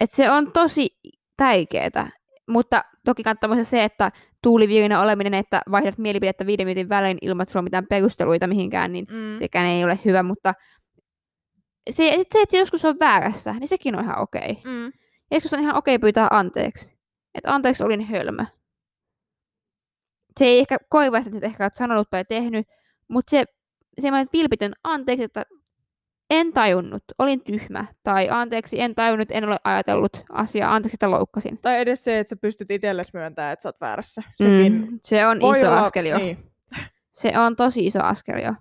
Et 0.00 0.10
se 0.10 0.30
on 0.30 0.52
tosi 0.52 0.88
tärkeetä. 1.36 2.10
Mutta 2.48 2.84
toki 3.04 3.22
kannattaa 3.22 3.62
se, 3.62 3.84
että 3.84 4.12
tuuliviirinä 4.42 5.02
oleminen, 5.02 5.34
että 5.34 5.62
vaihdat 5.70 5.98
mielipidettä 5.98 6.46
viiden 6.46 6.66
minuutin 6.66 6.88
välein 6.88 7.18
ilman, 7.22 7.42
että 7.42 7.52
sulla 7.52 7.60
on 7.60 7.64
mitään 7.64 7.86
perusteluita 7.86 8.46
mihinkään, 8.46 8.92
niin 8.92 9.06
Mm. 9.10 9.38
sekään 9.38 9.66
ei 9.66 9.84
ole 9.84 9.98
hyvä, 10.04 10.22
mutta 10.22 10.54
se, 11.90 12.12
sit 12.16 12.28
se, 12.32 12.40
että 12.40 12.56
joskus 12.56 12.84
on 12.84 12.98
väärässä, 13.00 13.52
niin 13.52 13.68
sekin 13.68 13.96
on 13.96 14.04
ihan 14.04 14.18
okei. 14.18 14.58
Mm. 14.64 14.92
Joskus 15.34 15.52
on 15.52 15.60
ihan 15.60 15.76
okei 15.76 15.98
pyytää 15.98 16.28
anteeksi. 16.30 16.96
Että 17.34 17.54
anteeksi, 17.54 17.84
olin 17.84 18.06
hölmö. 18.06 18.44
Se 20.38 20.44
ei 20.44 20.58
ehkä 20.58 20.78
koivaista, 20.88 21.30
että 21.34 21.46
ehkä 21.46 21.64
olet 21.64 21.74
sanonut 21.74 22.10
tai 22.10 22.24
tehnyt, 22.24 22.66
mutta 23.08 23.30
se 23.30 23.44
semmoinen 24.00 24.28
vilpitön 24.32 24.72
anteeksi, 24.84 25.24
että 25.24 25.46
en 26.30 26.52
tajunnut, 26.52 27.04
olin 27.18 27.40
tyhmä. 27.40 27.86
Tai 28.02 28.28
anteeksi, 28.30 28.80
en 28.80 28.94
tajunnut, 28.94 29.28
en 29.30 29.44
ole 29.44 29.56
ajatellut 29.64 30.22
asiaa, 30.32 30.74
anteeksi, 30.74 30.96
että 30.96 31.10
loukkasin. 31.10 31.58
Tai 31.58 31.80
edes 31.80 32.04
se, 32.04 32.18
että 32.18 32.28
sä 32.28 32.36
pystyt 32.36 32.70
itsellesi 32.70 33.10
myöntämään, 33.14 33.52
että 33.52 33.62
sä 33.62 33.68
oot 33.68 33.80
väärässä. 33.80 34.22
Sekin 34.42 34.72
Mm, 34.72 34.98
se 35.02 35.26
on 35.26 35.36
iso 35.36 35.68
olla, 35.68 35.80
askel 35.80 36.04
jo. 36.04 36.18
Niin. 36.18 36.52
Se 37.12 37.38
on 37.38 37.56
tosi 37.56 37.86
iso 37.86 38.00
askel 38.02 38.38
jo. 38.38 38.54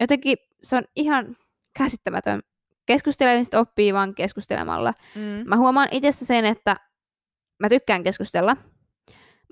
Jotenkin 0.00 0.38
se 0.62 0.76
on 0.76 0.84
ihan 0.96 1.36
käsittämätön. 1.78 2.42
Keskustelemista 2.86 3.58
oppii 3.58 3.94
vaan 3.94 4.14
keskustelemalla. 4.14 4.94
Mm. 5.14 5.48
Mä 5.48 5.56
huomaan 5.56 5.88
itse 5.90 6.12
sen, 6.12 6.44
että 6.44 6.76
mä 7.60 7.68
tykkään 7.68 8.04
keskustella, 8.04 8.56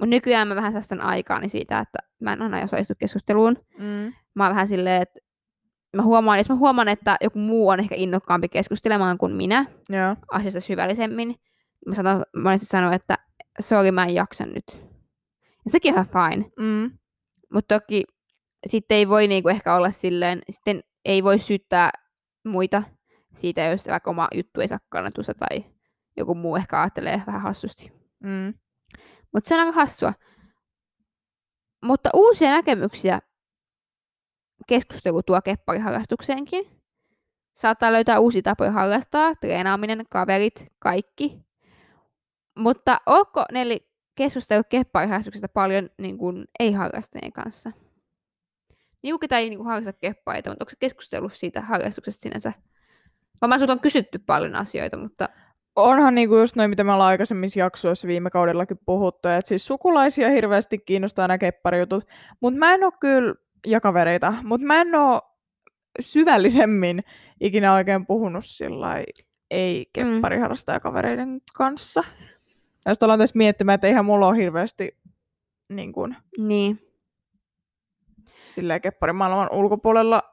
mutta 0.00 0.06
nykyään 0.06 0.48
mä 0.48 0.56
vähän 0.56 0.72
säästän 0.72 1.00
aikaani 1.00 1.48
siitä, 1.48 1.78
että 1.78 1.98
mä 2.20 2.32
en 2.32 2.42
aina 2.42 2.62
osallistu 2.62 2.94
keskusteluun. 2.98 3.56
Mm. 3.78 4.12
Mä 4.34 4.44
oon 4.44 4.50
vähän 4.50 4.68
silleen, 4.68 5.02
että 5.02 5.20
mä 5.96 6.02
huomaan, 6.02 6.38
jos 6.38 6.48
mä 6.48 6.54
huomaan, 6.54 6.88
että 6.88 7.16
joku 7.20 7.38
muu 7.38 7.68
on 7.68 7.80
ehkä 7.80 7.94
innokkaampi 7.94 8.48
keskustelemaan 8.48 9.18
kuin 9.18 9.32
minä 9.32 9.66
Joo. 9.88 10.16
asiasta 10.32 10.60
syvällisemmin, 10.60 11.34
mä 11.86 11.94
sanon, 11.94 12.22
monesti 12.36 12.66
sanon, 12.66 12.92
että 12.92 13.18
sorry, 13.60 13.90
mä 13.90 14.04
en 14.04 14.14
jaksa 14.14 14.46
nyt. 14.46 14.64
Ja 15.64 15.70
sekin 15.70 15.94
on 15.94 16.06
ihan 16.06 16.30
fine. 16.30 16.50
Mm. 16.58 16.90
Mutta 17.52 17.80
toki 17.80 18.04
sitten 18.66 18.96
ei 18.96 19.08
voi 19.08 19.26
niinku 19.26 19.48
ehkä 19.48 19.74
olla 19.74 19.90
silleen, 19.90 20.40
sitten 20.50 20.80
ei 21.04 21.24
voi 21.24 21.38
syyttää 21.38 21.90
muita 22.44 22.82
siitä, 23.34 23.60
jos 23.60 23.88
vaikka 23.88 24.10
oma 24.10 24.28
juttu 24.34 24.60
ei 24.60 24.68
saa 24.68 24.78
kannatusta 24.88 25.34
tai 25.34 25.64
joku 26.16 26.34
muu 26.34 26.56
ehkä 26.56 26.80
ajattelee 26.80 27.22
vähän 27.26 27.42
hassusti. 27.42 27.92
Mm. 28.20 28.54
Mutta 29.32 29.48
se 29.48 29.54
on 29.54 29.60
aika 29.60 29.72
hassua. 29.72 30.12
Mutta 31.84 32.10
uusia 32.14 32.50
näkemyksiä 32.50 33.20
keskustelu 34.66 35.22
tuo 35.22 35.42
keppariharrastukseenkin. 35.42 36.82
Saattaa 37.56 37.92
löytää 37.92 38.18
uusia 38.18 38.42
tapoja 38.42 38.70
harrastaa, 38.70 39.34
treenaaminen, 39.34 40.06
kaverit, 40.10 40.66
kaikki. 40.78 41.40
Mutta 42.58 43.00
onko 43.06 43.44
Nelli 43.52 43.88
keskustellut 44.14 44.66
keppariharrastuksesta 44.68 45.48
paljon 45.48 45.90
niin 45.98 46.18
kuin, 46.18 46.44
ei-harrastajien 46.58 47.32
kanssa? 47.32 47.72
Niin 49.02 49.20
kuka 49.20 49.38
ei 49.38 49.48
niin 49.48 49.58
kuin, 49.58 49.66
harrasta 49.66 49.92
keppaita, 49.92 50.50
mutta 50.50 50.64
onko 50.64 50.70
se 50.70 50.76
keskustellut 50.80 51.32
siitä 51.32 51.60
harrastuksesta 51.60 52.22
sinänsä? 52.22 52.52
Varmaan 53.42 53.58
sulta 53.58 53.72
on 53.72 53.80
kysytty 53.80 54.18
paljon 54.18 54.54
asioita, 54.54 54.96
mutta 54.96 55.28
Onhan 55.76 56.14
niinku 56.14 56.36
just 56.36 56.56
noin, 56.56 56.70
mitä 56.70 56.84
me 56.84 56.92
ollaan 56.92 57.08
aikaisemmissa 57.08 57.60
jaksoissa 57.60 58.08
viime 58.08 58.30
kaudellakin 58.30 58.78
puhuttu, 58.86 59.28
että 59.28 59.48
siis 59.48 59.66
sukulaisia 59.66 60.30
hirveästi 60.30 60.78
kiinnostaa 60.78 61.28
nämä 61.28 61.38
kepparijutut, 61.38 62.04
mutta 62.40 62.58
mä 62.58 62.74
en 62.74 62.84
oo 62.84 62.92
kyllä, 63.00 63.34
ja 63.66 63.80
kavereita, 63.80 64.34
mutta 64.42 64.66
mä 64.66 64.80
en 64.80 64.94
oo 64.94 65.20
syvällisemmin 66.00 67.04
ikinä 67.40 67.74
oikein 67.74 68.06
puhunut 68.06 68.44
sillä 68.44 69.04
ei 69.50 69.86
keppariharrastajakavereiden 69.92 71.40
kanssa. 71.56 72.04
Ja 72.86 72.94
sitten 72.94 73.06
ollaan 73.06 73.18
tässä 73.18 73.38
miettimään, 73.38 73.74
että 73.74 73.86
eihän 73.86 74.04
mulla 74.04 74.26
ole 74.26 74.36
hirveästi 74.36 74.98
niin 75.68 75.92
kuin, 75.92 76.16
niin. 76.38 76.80
silleen 78.46 78.80
kepparimaailman 78.80 79.52
ulkopuolella 79.52 80.31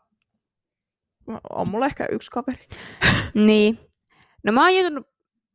on 1.49 1.69
mulla 1.69 1.85
ehkä 1.85 2.07
yksi 2.11 2.31
kaveri. 2.31 2.67
Niin. 3.33 3.79
No 4.43 4.51
mä 4.51 4.61
oon 4.61 4.75
joutunut, 4.75 5.07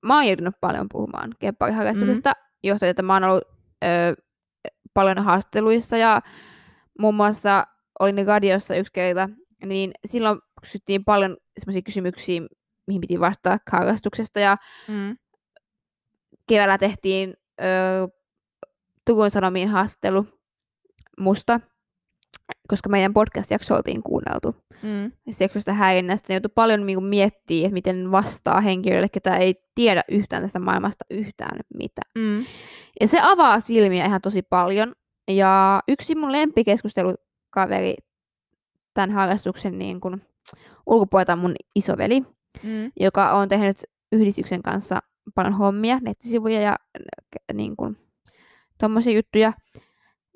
mä 0.03 0.14
oon 0.14 0.27
joutunut 0.27 0.55
paljon 0.61 0.87
puhumaan 0.93 1.35
keppariharrastuksesta, 1.39 2.31
mm. 2.31 2.45
johtuen, 2.62 2.91
että 2.91 3.03
mä 3.03 3.12
oon 3.12 3.25
ollut 3.25 3.45
ö, 3.85 4.22
paljon 4.95 5.18
haastatteluissa 5.18 5.97
ja 5.97 6.22
muun 6.99 7.14
muassa 7.14 7.66
olin 8.01 8.27
radiossa 8.27 8.75
yksi 8.75 8.93
kerta, 8.93 9.29
niin 9.66 9.93
silloin 10.07 10.39
kysyttiin 10.62 11.05
paljon 11.05 11.37
semmoisia 11.59 11.83
kysymyksiä, 11.83 12.41
mihin 12.87 13.01
piti 13.01 13.20
vastata 13.20 13.59
harrastuksesta 13.72 14.41
ja 14.41 14.57
Mm. 14.89 15.16
keväällä 16.49 16.79
tehtiin 16.79 17.35
ö, 17.61 17.64
Turun 19.05 19.31
Sanomiin 19.31 19.68
haastattelu 19.68 20.27
musta, 21.20 21.61
koska 22.69 22.89
meidän 22.89 23.12
podcast-jakso 23.15 23.75
oltiin 23.75 24.03
kuunneltu. 24.03 24.57
Mm. 24.83 25.12
seksuaalista 25.31 25.73
häirinnästä, 25.73 26.27
niin 26.29 26.35
joutui 26.35 26.51
paljon 26.55 26.87
niin 26.87 27.05
miettiä, 27.05 27.67
että 27.67 27.75
miten 27.75 28.11
vastaa 28.11 28.61
henkilöille, 28.61 29.09
ketä 29.09 29.37
ei 29.37 29.55
tiedä 29.75 30.03
yhtään 30.09 30.43
tästä 30.43 30.59
maailmasta 30.59 31.05
yhtään 31.11 31.61
mitään. 31.79 32.11
Mm. 32.19 32.45
Ja 33.01 33.09
se 33.09 33.19
avaa 33.23 33.61
silmiä 33.61 34.07
ihan 34.07 34.21
tosi 34.21 34.43
paljon. 34.43 34.93
Ja 35.29 35.81
yksi 35.89 36.15
mun 36.15 36.33
lempikeskustelukaveri 36.33 37.95
tämän 38.95 39.11
harrastuksen 39.11 39.79
niin 39.79 40.01
kun, 40.01 40.23
ulkopuolelta 40.87 41.33
on 41.33 41.39
mun 41.39 41.55
isoveli, 41.75 42.23
Mm. 42.62 42.93
joka 43.01 43.33
on 43.33 43.49
tehnyt 43.49 43.77
yhdistyksen 44.12 44.62
kanssa 44.62 45.01
paljon 45.35 45.55
hommia, 45.55 45.99
nettisivuja 46.03 46.61
ja 46.61 46.77
niin 47.55 47.77
kuin, 47.77 47.97
tommosia 48.79 49.12
juttuja, 49.12 49.53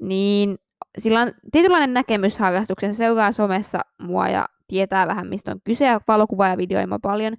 niin 0.00 0.58
sillä 0.98 1.20
on 1.20 1.32
tietynlainen 1.52 1.94
näkemys 1.94 2.38
harrastuksen, 2.38 2.94
se 2.94 2.98
seuraa 2.98 3.32
somessa 3.32 3.80
mua 4.02 4.28
ja 4.28 4.46
tietää 4.68 5.06
vähän, 5.06 5.26
mistä 5.26 5.50
on 5.50 5.60
kyse, 5.64 5.84
ja 5.84 6.00
valokuvaa 6.08 6.48
ja 6.48 6.56
videoima 6.56 6.98
paljon, 7.02 7.36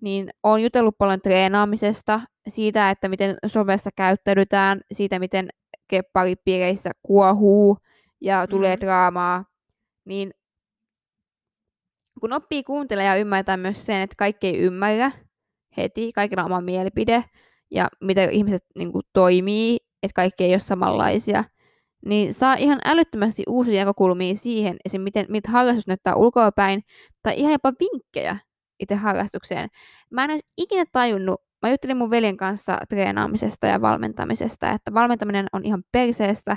niin 0.00 0.30
on 0.42 0.62
jutellut 0.62 0.98
paljon 0.98 1.20
treenaamisesta, 1.20 2.20
siitä, 2.48 2.90
että 2.90 3.08
miten 3.08 3.36
somessa 3.46 3.90
käyttäydytään, 3.96 4.80
siitä, 4.92 5.18
miten 5.18 5.48
kepparipiireissä 5.88 6.90
kuohuu 7.02 7.78
ja 8.20 8.46
tulee 8.46 8.76
Mm. 8.76 8.80
draamaa, 8.80 9.44
niin 10.04 10.30
kun 12.20 12.32
oppii 12.32 12.62
kuuntelemaan 12.62 13.16
ja 13.16 13.20
ymmärtää 13.20 13.56
myös 13.56 13.86
sen, 13.86 14.02
että 14.02 14.14
kaikki 14.18 14.46
ei 14.46 14.58
ymmärrä 14.58 15.10
heti, 15.76 16.12
kaikilla 16.12 16.42
on 16.42 16.52
oma 16.52 16.60
mielipide 16.60 17.24
ja 17.70 17.88
miten 18.00 18.30
ihmiset 18.30 18.64
niin 18.74 18.92
kuin, 18.92 19.02
toimii, 19.12 19.76
että 20.02 20.14
kaikki 20.14 20.44
ei 20.44 20.52
ole 20.52 20.58
samanlaisia, 20.58 21.44
niin 22.06 22.34
saa 22.34 22.54
ihan 22.54 22.78
älyttömästi 22.84 23.42
uusia 23.48 23.80
näkökulmia 23.80 24.34
siihen, 24.34 24.76
esim. 24.84 25.00
miten, 25.00 25.26
miltä 25.28 25.50
harrastus 25.50 25.86
näyttää 25.86 26.14
ulkoapäin, 26.14 26.82
tai 27.22 27.34
ihan 27.36 27.52
jopa 27.52 27.72
vinkkejä 27.80 28.36
itse 28.80 28.94
harrastukseen. 28.94 29.68
Mä 30.10 30.24
en 30.24 30.30
olisi 30.30 30.46
ikinä 30.58 30.84
tajunnut, 30.92 31.40
mä 31.62 31.70
juttelin 31.70 31.96
mun 31.96 32.10
veljen 32.10 32.36
kanssa 32.36 32.78
treenaamisesta 32.88 33.66
ja 33.66 33.80
valmentamisesta, 33.80 34.70
että 34.70 34.94
valmentaminen 34.94 35.46
on 35.52 35.64
ihan 35.64 35.82
perseestä, 35.92 36.56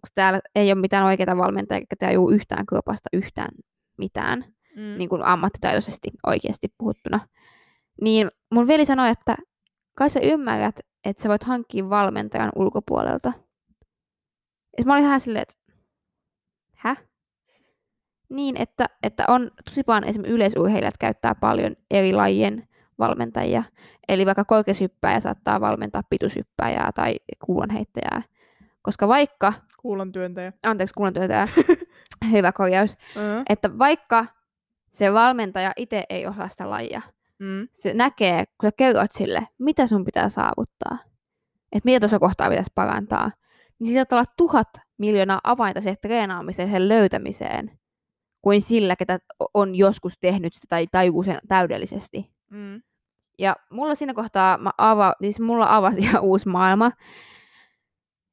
koska 0.00 0.14
täällä 0.14 0.40
ei 0.54 0.72
ole 0.72 0.80
mitään 0.80 1.04
oikeita 1.04 1.36
valmentajia, 1.36 1.78
eikä 1.78 1.96
tajuu 1.98 2.30
yhtään 2.30 2.66
kropasta 2.66 3.08
yhtään 3.12 3.50
mitään 3.98 4.44
Mm. 4.78 4.98
niin 4.98 5.08
kuin 5.08 5.22
ammattitaitoisesti 5.22 6.10
oikeasti 6.26 6.68
puhuttuna. 6.78 7.20
Niin 8.00 8.28
mun 8.54 8.66
veli 8.66 8.84
sanoi, 8.84 9.08
että 9.08 9.36
kai 9.94 10.10
sä 10.10 10.20
ymmärrät, 10.20 10.80
että 11.04 11.22
sä 11.22 11.28
voit 11.28 11.44
hankkia 11.44 11.90
valmentajan 11.90 12.52
ulkopuolelta. 12.56 13.32
Ja 14.78 14.84
mä 14.84 14.92
olin 14.94 15.04
ihan 15.04 15.20
silleen, 15.20 15.42
että 15.42 15.54
hä? 16.74 16.96
Niin, 18.28 18.56
että, 18.56 18.86
että 19.02 19.24
on 19.28 19.50
tosi 19.64 19.82
paljon 19.84 20.04
esimerkiksi 20.04 20.34
yleisurheilijat 20.34 20.98
käyttää 20.98 21.34
paljon 21.34 21.76
eri 21.90 22.12
lajien 22.12 22.68
valmentajia. 22.98 23.62
Eli 24.08 24.26
vaikka 24.26 24.44
korkeushyppääjä 24.44 25.20
saattaa 25.20 25.60
valmentaa 25.60 26.02
pituushyppääjää 26.10 26.90
tai 26.94 27.16
kuulonheittäjää. 27.44 28.22
Koska 28.82 29.08
vaikka, 29.08 29.52
Kuulon 29.78 30.12
työntäjä. 30.12 30.52
anteeksi 30.62 30.94
kuulontyötäjä, 30.94 31.48
hyvä 32.32 32.52
korjaus, 32.52 32.94
Mm. 33.14 33.44
että 33.48 33.78
vaikka 33.78 34.26
se 34.92 35.12
valmentaja 35.12 35.72
itse 35.76 36.04
ei 36.10 36.26
osaa 36.26 36.48
sitä 36.48 36.70
lajia, 36.70 37.02
Mm. 37.38 37.68
se 37.72 37.94
näkee, 37.94 38.44
kun 38.46 38.66
sä 38.66 38.70
kerrot 38.76 39.12
sille, 39.12 39.48
mitä 39.58 39.86
sun 39.86 40.04
pitää 40.04 40.28
saavuttaa, 40.28 40.98
että 41.72 41.84
mitä 41.84 42.00
tuossa 42.00 42.18
kohtaa 42.18 42.48
pitäisi 42.48 42.70
parantaa, 42.74 43.30
niin 43.78 43.86
siinä 43.86 43.98
saattaa 43.98 44.18
olla 44.18 44.32
tuhat 44.36 44.68
miljoonaa 44.98 45.40
avainta 45.44 45.80
siihen 45.80 45.96
treenaamiseen, 46.02 46.70
sen 46.70 46.88
löytämiseen, 46.88 47.78
kuin 48.42 48.62
sillä, 48.62 48.96
ketä 48.96 49.18
on 49.54 49.74
joskus 49.74 50.14
tehnyt 50.20 50.54
sitä 50.54 50.66
tai 50.68 50.86
tajuu 50.92 51.22
sen 51.22 51.38
täydellisesti. 51.48 52.30
Mm. 52.50 52.82
Ja 53.38 53.56
mulla 53.70 53.94
siinä 53.94 54.14
kohtaa, 54.14 54.58
mä 54.58 54.70
ava, 54.78 55.14
siis 55.22 55.40
mulla 55.40 55.76
avasi 55.76 56.00
ihan 56.10 56.22
uusi 56.22 56.48
maailma. 56.48 56.92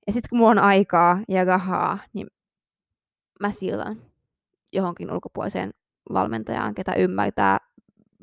Ja 0.08 0.14
sitten 0.14 0.30
kun 0.30 0.38
mulla 0.38 0.52
on 0.52 0.60
aikaa 0.60 1.20
ja 1.30 1.44
rahaa, 1.44 1.98
niin 2.14 2.28
mä 3.40 3.52
sillan 3.52 3.98
johonkin 4.74 5.12
ulkopuoliseen 5.12 5.72
valmentajaan, 6.14 6.76
ketä 6.76 6.94
ymmärtää 6.94 7.58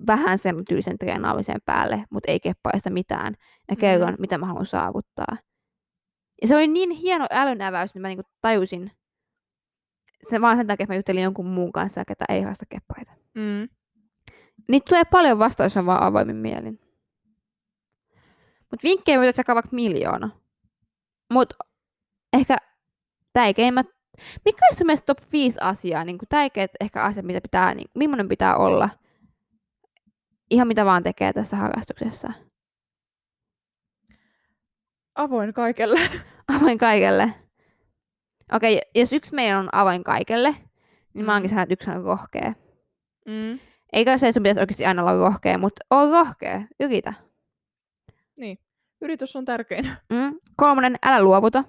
vähän 0.07 0.39
sen 0.39 0.65
tyylisen 0.69 0.99
treenaamisen 0.99 1.61
päälle, 1.65 2.05
mutta 2.11 2.33
ei 2.33 2.41
keppaista 2.41 2.91
mitään. 2.91 3.35
Ja 3.71 3.77
kerron, 3.77 4.11
Mm. 4.11 4.17
mitä 4.21 4.39
mä 4.39 4.47
haluan 4.47 4.67
saavuttaa. 4.67 5.37
Ja 6.43 6.49
se 6.49 6.57
oli 6.57 6.69
niin 6.69 6.91
hieno 6.91 7.27
älynäväys, 7.31 7.91
että 7.91 8.01
mä 8.01 8.09
niinku 8.09 8.31
tajusin 8.41 8.91
sen 10.31 10.43
vaan 10.43 10.57
sen 10.57 10.67
takia, 10.67 10.85
että 10.85 10.93
mä 10.93 10.97
juttelin 10.97 11.23
jonkun 11.23 11.47
muun 11.47 11.73
kanssa, 11.73 12.05
ketä 12.05 12.25
ei 12.29 12.41
harrasta 12.41 12.67
keppaita. 12.69 13.13
Mm. 13.35 13.69
Niitä 14.69 14.89
tulee 14.89 15.05
paljon 15.05 15.39
vasta, 15.39 15.63
jos 15.63 15.77
on 15.77 15.87
vaan 15.87 16.03
avoimin 16.03 16.37
mielin. 16.37 16.81
Mutta 18.71 18.85
vinkkejä 18.85 19.19
voit 19.19 19.39
jakaa 19.39 19.55
vaikka 19.55 19.77
miljoona. 19.77 20.31
Mutta 21.33 21.55
ehkä 22.33 22.57
tärkeimmät, 23.33 23.87
mikä 24.45 24.67
olisi 24.67 24.79
sun 24.79 24.87
mielestä 24.87 25.15
top 25.15 25.33
5 25.33 25.59
asiaa, 25.61 26.05
niin 26.05 26.19
tärkeät 26.29 26.71
ehkä 26.81 27.03
asiat, 27.03 27.27
mitä 27.27 27.41
pitää, 27.41 27.75
niin, 27.75 27.91
millainen 27.95 28.29
pitää 28.29 28.57
olla, 28.57 28.89
ihan 30.51 30.69
mitä 30.69 30.85
vaan 30.85 31.03
tekee 31.03 31.33
tässä 31.33 31.57
harrastuksessa. 31.57 32.33
Avoin 35.15 35.55
kaikelle. 35.55 36.01
Avoin 36.57 36.79
kaikelle. 36.79 37.35
Okei, 38.53 38.81
jos 38.95 39.13
yksi 39.13 39.35
meidän 39.35 39.59
on 39.59 39.69
avoin 39.73 40.05
kaikelle, 40.05 40.57
niin 41.15 41.25
mä 41.27 41.33
oonkin 41.33 41.51
sanonut, 41.51 41.73
että 41.73 41.73
yksi 41.73 41.91
on 41.91 42.05
rohkea. 42.05 42.53
Mm. 43.27 43.59
Eikä 43.93 44.19
se, 44.19 44.29
että 44.29 44.35
sun 44.35 44.43
pitäisi 44.43 44.61
oikeasti 44.61 44.87
aina 44.87 45.03
olla 45.03 45.29
rohkea, 45.29 45.59
mutta 45.59 45.85
oo 45.91 46.11
rohkea, 46.11 46.63
yritä. 46.81 47.15
Niin. 48.39 48.59
Yritys 49.01 49.37
on 49.37 49.45
tärkein. 49.45 49.85
Mm. 50.13 50.39
Kolmonen, 50.57 50.97
älä 51.03 51.23
luovuta. 51.23 51.65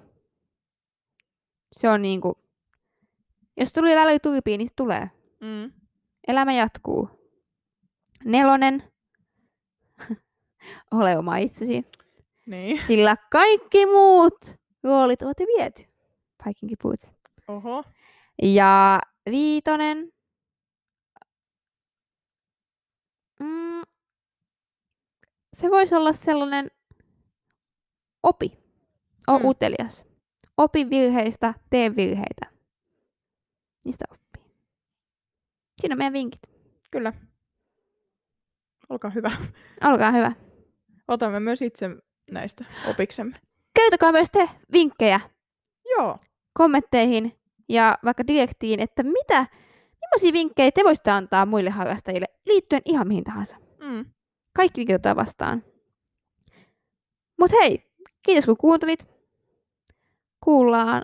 Se 1.72 1.88
on 1.88 2.02
niinku, 2.02 2.38
jos 3.56 3.72
tulee 3.72 3.96
välillä 3.96 4.18
tuipii, 4.18 4.58
niin 4.58 4.68
se 4.68 4.74
tulee. 4.76 5.10
Mm. 5.40 5.72
Elämä 6.28 6.52
jatkuu. 6.52 7.10
Nelonen. 8.24 8.82
Ole 10.90 11.18
oma 11.18 11.36
itsesi. 11.36 11.84
Niin. 12.46 12.82
Sillä 12.86 13.16
kaikki 13.30 13.86
muut 13.86 14.38
roolit 14.84 15.22
ovat 15.22 15.40
jo 15.40 15.46
viety. 15.46 15.82
Viking 16.46 16.72
Boots. 16.82 17.12
Oho. 17.48 17.84
Ja 18.42 19.00
viitonen. 19.30 20.12
Mm, 23.40 23.82
se 25.56 25.70
voisi 25.70 25.94
olla 25.94 26.12
sellainen 26.12 26.70
opi. 28.22 28.58
O 29.28 29.38
Mm. 29.38 29.44
utelias. 29.44 30.06
Opi 30.56 30.90
virheistä, 30.90 31.54
tee 31.70 31.96
virheitä. 31.96 32.46
Niistä 33.84 34.04
oppii. 34.10 34.52
Siinä 35.80 35.94
on 35.94 35.98
meidän 35.98 36.12
vinkit. 36.12 36.42
Kyllä. 36.90 37.12
Olkaa 38.88 39.10
hyvä. 39.10 39.30
Olkaa 39.90 40.10
hyvä. 40.10 40.32
Otamme 41.08 41.40
myös 41.40 41.62
itse 41.62 41.88
näistä 42.30 42.64
opiksemme. 42.90 43.40
Käytäkää 43.74 44.12
myös 44.12 44.30
te 44.30 44.50
vinkkejä 44.72 45.20
Joo. 45.98 46.18
kommentteihin 46.52 47.38
ja 47.68 47.98
vaikka 48.04 48.26
direktiin, 48.26 48.80
että 48.80 49.02
mitä, 49.02 49.46
millaisia 50.00 50.32
vinkkejä 50.32 50.70
te 50.70 50.84
voisitte 50.84 51.10
antaa 51.10 51.46
muille 51.46 51.70
harrastajille 51.70 52.26
liittyen 52.46 52.82
ihan 52.84 53.08
mihin 53.08 53.24
tahansa. 53.24 53.56
Mm. 53.80 54.04
Kaikki 54.56 54.78
vinkit 54.80 54.94
otetaan 54.94 55.16
vastaan. 55.16 55.64
Mut 57.38 57.52
hei, 57.52 57.90
kiitos 58.22 58.44
kun 58.44 58.56
kuuntelit. 58.56 59.08
Kuullaan 60.40 61.02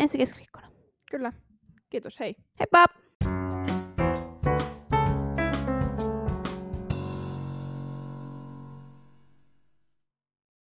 ensi 0.00 0.18
keskiviikkona. 0.18 0.70
Kyllä. 1.10 1.32
Kiitos, 1.90 2.20
hei. 2.20 2.34
Heippa! 2.60 3.05